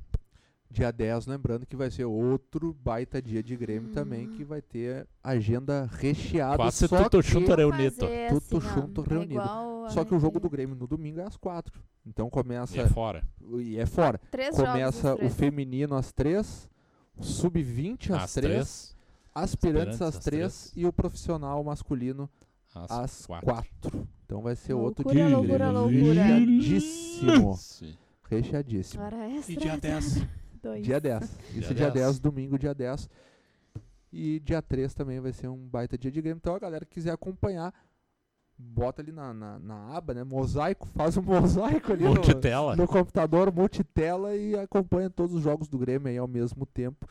Dia 0.71 0.93
10, 0.93 1.27
lembrando 1.27 1.67
que 1.67 1.75
vai 1.75 1.91
ser 1.91 2.05
outro 2.05 2.73
baita 2.75 3.21
dia 3.21 3.43
de 3.43 3.57
Grêmio 3.57 3.93
também, 3.93 4.29
Hum. 4.29 4.33
que 4.37 4.45
vai 4.45 4.63
ter 4.63 5.07
agenda 5.23 5.89
recheada. 5.93 6.57
Quase 6.57 6.87
só 6.87 7.09
tudo 7.09 7.23
junto 7.23 7.53
reunido. 7.55 7.97
Tudo 8.29 8.59
assim, 8.59 8.69
junto, 8.75 9.01
é 9.03 9.09
reunido. 9.09 9.43
Só 9.91 10.05
que 10.05 10.15
o 10.15 10.19
jogo 10.21 10.39
do. 10.39 10.49
Grêmio 10.49 10.77
no 10.77 10.87
domingo 10.87 11.19
é 11.21 11.25
às 11.25 11.37
4. 11.37 11.83
Então 12.05 12.31
começa. 12.31 12.77
E 12.77 12.81
é 12.81 12.87
fora. 12.89 13.23
E 13.59 13.79
é 13.79 13.87
fora. 13.87 14.21
Três 14.31 14.55
Começa 14.55 15.09
jogos, 15.11 15.27
o 15.27 15.31
feminino 15.31 15.95
às 15.97 16.13
3, 16.13 16.69
o 17.17 17.23
sub-20 17.25 18.11
às 18.15 18.25
Às 18.25 18.33
3, 18.35 18.45
três, 18.53 18.97
aspirantes 19.35 20.01
aspirantes 20.01 20.03
às 20.03 20.17
às 20.17 20.25
3 20.25 20.63
três. 20.63 20.73
e 20.77 20.87
o 20.87 20.93
profissional 20.93 21.63
masculino 21.65 22.29
às, 22.75 22.91
às 22.91 23.27
quatro. 23.27 23.47
4. 23.47 24.09
Então 24.27 24.43
vai 24.43 24.57
ser 24.57 24.75
outro 24.75 25.05
Loucura, 25.05 25.15
dia 25.15 25.29
de 25.29 25.35
loucura, 25.35 25.59
Grêmio 25.73 25.81
loucura. 25.81 26.25
recheadíssimo. 26.25 27.55
Sim. 27.57 27.97
Recheadíssimo. 28.29 29.03
Hora 29.05 29.31
extra. 29.31 29.53
E 29.53 29.57
dia 29.57 29.77
10. 29.79 30.27
Dois. 30.63 30.85
Dia 30.85 31.01
10. 31.01 31.23
Isso 31.23 31.61
Dia 31.61 31.75
dia 31.75 31.91
10. 31.91 31.93
10, 32.07 32.19
domingo, 32.19 32.59
dia 32.59 32.75
10. 32.75 33.09
E 34.13 34.41
dia 34.41 34.61
3 34.61 34.93
também 34.95 35.21
vai 35.21 35.33
ser 35.33 35.47
um 35.49 35.57
baita 35.69 35.97
dia 35.97 36.11
de 36.11 36.21
Grêmio. 36.21 36.39
Então 36.39 36.55
a 36.57 36.59
galera 36.59 36.85
que 36.85 36.95
quiser 36.95 37.13
acompanhar, 37.13 37.73
bota 38.59 39.01
ali 39.01 39.13
na, 39.13 39.33
na, 39.33 39.59
na 39.61 39.97
aba, 39.97 40.13
né? 40.13 40.25
Mosaico, 40.25 40.89
faz 40.89 41.17
um 41.17 41.23
mosaico 41.23 41.93
ali 41.93 42.03
no, 42.03 42.15
Multitela. 42.15 42.75
no 42.75 42.89
computador, 42.89 43.53
multitela 43.53 44.35
e 44.35 44.57
acompanha 44.59 45.09
todos 45.09 45.37
os 45.37 45.43
jogos 45.43 45.69
do 45.69 45.79
Grêmio 45.79 46.09
aí 46.09 46.19
ao 46.19 46.27
mesmo 46.27 46.67
tempo. 46.67 47.07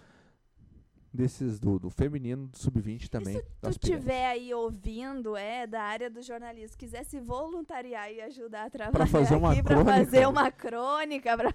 Desses 1.16 1.60
do, 1.60 1.80
do 1.80 1.90
feminino, 1.90 2.48
do 2.48 2.58
sub-20 2.58 3.08
também. 3.08 3.36
Se 3.38 3.42
tu 3.62 3.70
estiver 3.70 4.26
aí 4.28 4.54
ouvindo, 4.54 5.36
é 5.38 5.66
da 5.66 5.82
área 5.82 6.10
do 6.10 6.22
jornalismo, 6.22 6.78
quiser 6.78 7.06
se 7.06 7.20
voluntariar 7.22 8.12
e 8.12 8.20
ajudar 8.22 8.66
a 8.66 8.70
trabalhar 8.70 9.08
fazer 9.08 9.36
uma 9.36 9.52
aqui, 9.54 9.64
pra 9.64 9.76
crônica. 9.76 9.98
fazer 9.98 10.28
uma 10.28 10.52
crônica, 10.52 11.38
pra- 11.38 11.54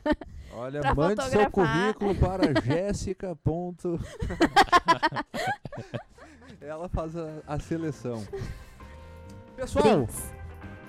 Olha, 0.55 0.81
pra 0.81 0.95
mande 0.95 1.23
seu 1.25 1.51
currículo 1.51 2.15
para 2.15 2.45
jéssica. 2.65 3.37
ponto- 3.37 4.01
Ela 6.61 6.89
faz 6.89 7.17
a, 7.17 7.43
a 7.47 7.59
seleção. 7.59 8.27
Pessoal, 9.57 10.09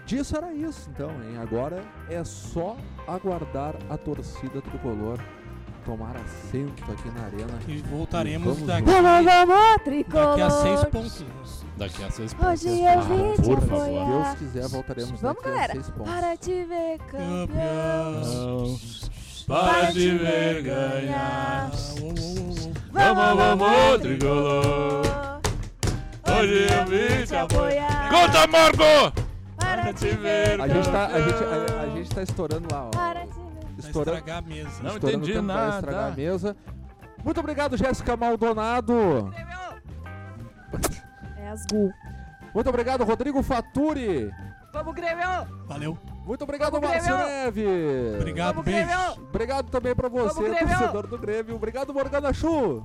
disso 0.05 0.35
era 0.37 0.53
isso 0.53 0.89
então, 0.89 1.09
hein? 1.23 1.37
Agora 1.37 1.83
é 2.09 2.23
só 2.23 2.77
aguardar 3.07 3.75
a 3.89 3.97
torcida 3.97 4.61
tricolor 4.61 5.19
tomar 5.85 6.15
assento 6.17 6.83
aqui 6.91 7.09
na 7.09 7.25
arena. 7.25 7.59
E 7.67 7.77
voltaremos 7.81 8.47
Vamos 8.57 8.67
daqui, 8.67 8.85
Vamos, 8.91 9.25
vamos, 9.25 9.83
tricolor. 9.83 10.25
daqui 10.37 10.41
a 10.41 10.49
seis 10.49 10.83
pontos. 10.85 11.25
Daqui 11.77 12.03
a 12.03 12.11
seis 12.11 12.31
Hoje 12.33 12.37
pontos. 12.37 12.63
eu 12.65 12.87
Ah, 12.87 13.01
vim 13.01 13.31
te 13.33 13.41
por 13.41 13.61
Se 13.61 13.67
favor. 13.67 13.83
apoiar. 13.85 14.05
Deus 14.07 14.37
quiser, 14.39 14.67
voltaremos 14.67 15.21
Vamos, 15.21 15.35
daqui 15.43 15.49
galera. 15.49 15.71
a 15.71 15.75
seis 15.75 15.89
pontos. 15.89 16.13
Para 16.13 16.37
te 16.37 16.63
ver 16.65 16.97
campeão. 16.99 18.79
Para 19.47 19.91
te 19.91 20.11
ver 20.17 20.61
ganhar. 20.61 21.71
Ah. 21.71 23.13
Vamos, 23.13 23.37
vamos, 23.59 24.01
tricolor. 24.01 25.41
Hoje 26.27 26.67
eu 26.71 26.85
vim 26.85 27.25
te 27.25 27.35
apoiar. 27.35 28.09
Conta, 28.09 28.47
Marco! 28.47 29.21
Para 29.57 29.93
te 29.93 30.09
ver 30.09 30.59
A 30.61 30.67
gente, 30.67 30.89
tá, 30.89 31.05
a, 31.07 31.21
gente, 31.21 31.43
a, 31.43 31.81
a 31.81 31.89
gente 31.95 32.09
tá 32.15 32.23
estourando 32.23 32.67
lá, 32.71 32.85
ó. 32.85 32.89
Para 32.89 33.20
Estourando, 33.87 34.17
estragar 34.17 34.37
a 34.37 34.41
mesa. 34.41 34.69
Não 34.83 34.95
estourando 34.95 35.07
entendi 35.09 35.33
tempo 35.33 35.41
nada. 35.45 35.75
estragar 35.75 36.11
a 36.11 36.15
mesa. 36.15 36.57
Muito 37.23 37.39
obrigado, 37.39 37.77
Jéssica 37.77 38.17
Maldonado. 38.17 39.33
É 41.37 41.49
as 41.49 41.65
Gu. 41.65 41.91
Muito 42.53 42.69
obrigado, 42.69 43.03
Rodrigo 43.03 43.41
Faturi. 43.43 44.31
Vamos, 44.73 44.95
Grêmio! 44.95 45.27
Valeu. 45.67 45.97
Muito 46.25 46.43
obrigado, 46.43 46.71
Vamos, 46.73 46.89
Márcio 46.89 47.13
Grêmio. 47.15 47.27
Neves. 47.27 48.15
Obrigado, 48.15 48.55
Vamos, 48.55 48.65
beijo. 48.65 48.87
Grêmio! 48.87 49.27
Obrigado 49.29 49.69
também 49.69 49.95
pra 49.95 50.07
você, 50.07 50.41
Vamos, 50.41 50.59
torcedor 50.59 51.07
do 51.07 51.17
Grêmio. 51.17 51.55
Obrigado, 51.55 51.93
Morgana 51.93 52.31
Chu. 52.33 52.83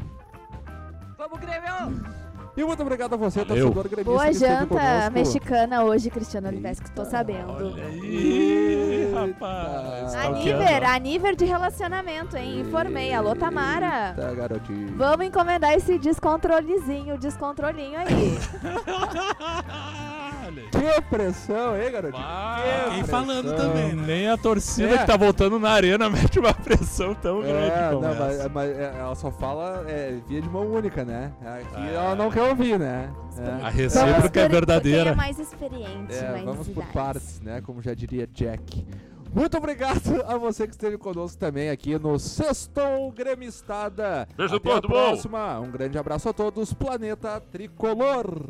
Vamos, 1.16 1.38
Grêmio! 1.38 2.25
E 2.56 2.64
muito 2.64 2.82
obrigado 2.82 3.12
a 3.12 3.16
você, 3.18 3.44
Valeu. 3.44 3.64
torcedor 3.70 3.88
gremista 3.88 4.10
Boa 4.10 4.32
janta 4.32 5.10
mexicana 5.10 5.84
hoje, 5.84 6.08
Cristiano 6.08 6.48
Oliveski, 6.48 6.90
que 6.90 6.98
Eita. 6.98 7.10
sabendo. 7.10 7.52
Olha 7.52 7.84
aí, 7.84 9.12
rapaz. 9.12 10.14
Eita. 10.14 10.40
Quê, 10.40 10.52
Aniver, 10.52 10.90
aniver 10.90 11.36
de 11.36 11.44
relacionamento, 11.44 12.34
hein? 12.36 12.60
Informei. 12.60 13.12
Alô, 13.12 13.34
Tamara. 13.36 14.14
Tá, 14.14 14.32
garotinho. 14.32 14.96
Vamos 14.96 15.26
encomendar 15.26 15.74
esse 15.74 15.98
descontrolezinho, 15.98 17.18
descontrolinho 17.18 17.98
aí. 17.98 18.38
Olha. 20.46 20.62
Que 20.70 21.02
pressão, 21.02 21.76
hein, 21.80 21.90
garotinho? 21.90 22.22
Bah, 22.22 22.62
Quem 22.94 23.04
falando 23.04 23.54
também, 23.56 23.94
né? 23.94 24.04
Nem 24.06 24.28
a 24.28 24.36
torcida 24.36 24.94
É. 24.94 24.98
que 24.98 25.06
tá 25.06 25.16
voltando 25.16 25.58
na 25.58 25.70
arena 25.70 26.08
mete 26.10 26.38
uma 26.38 26.54
pressão 26.54 27.14
tão 27.14 27.40
grande 27.40 27.70
É, 27.70 27.88
como 27.90 28.02
não, 28.02 28.10
essa. 28.10 28.24
mas, 28.24 28.52
mas, 28.52 28.70
é, 28.78 28.94
ela 28.98 29.14
só 29.14 29.30
fala 29.30 29.84
é, 29.88 30.18
via 30.28 30.40
de 30.40 30.48
mão 30.48 30.66
única, 30.66 31.04
né? 31.04 31.32
Aqui 31.44 31.88
É. 31.88 31.94
ela 31.94 32.14
não 32.14 32.30
quer 32.30 32.42
ouvir, 32.42 32.78
né? 32.78 33.10
A 33.62 33.68
É. 33.68 33.70
recíproca 33.70 34.40
é 34.40 34.48
verdadeira. 34.48 35.10
É 35.10 35.14
mais 35.14 35.38
experiente, 35.38 36.14
É, 36.14 36.30
mais 36.30 36.44
vamos 36.44 36.68
por 36.68 36.84
partes, 36.86 37.40
né? 37.40 37.60
Como 37.60 37.82
já 37.82 37.92
diria 37.94 38.26
Jack. 38.26 38.86
Muito 39.34 39.56
obrigado 39.58 40.00
a 40.26 40.38
você 40.38 40.66
que 40.66 40.72
esteve 40.72 40.96
conosco 40.96 41.36
também 41.38 41.68
aqui 41.68 41.98
no 41.98 42.18
Sextou 42.18 43.10
Gremistada. 43.12 44.26
Beijo 44.36 44.56
Até 44.56 44.68
a 44.70 44.74
todo, 44.74 44.88
bom. 44.88 44.94
próxima. 44.94 45.60
Um 45.60 45.70
grande 45.70 45.98
abraço 45.98 46.28
a 46.28 46.32
todos. 46.32 46.72
Planeta 46.72 47.38
Tricolor. 47.52 48.44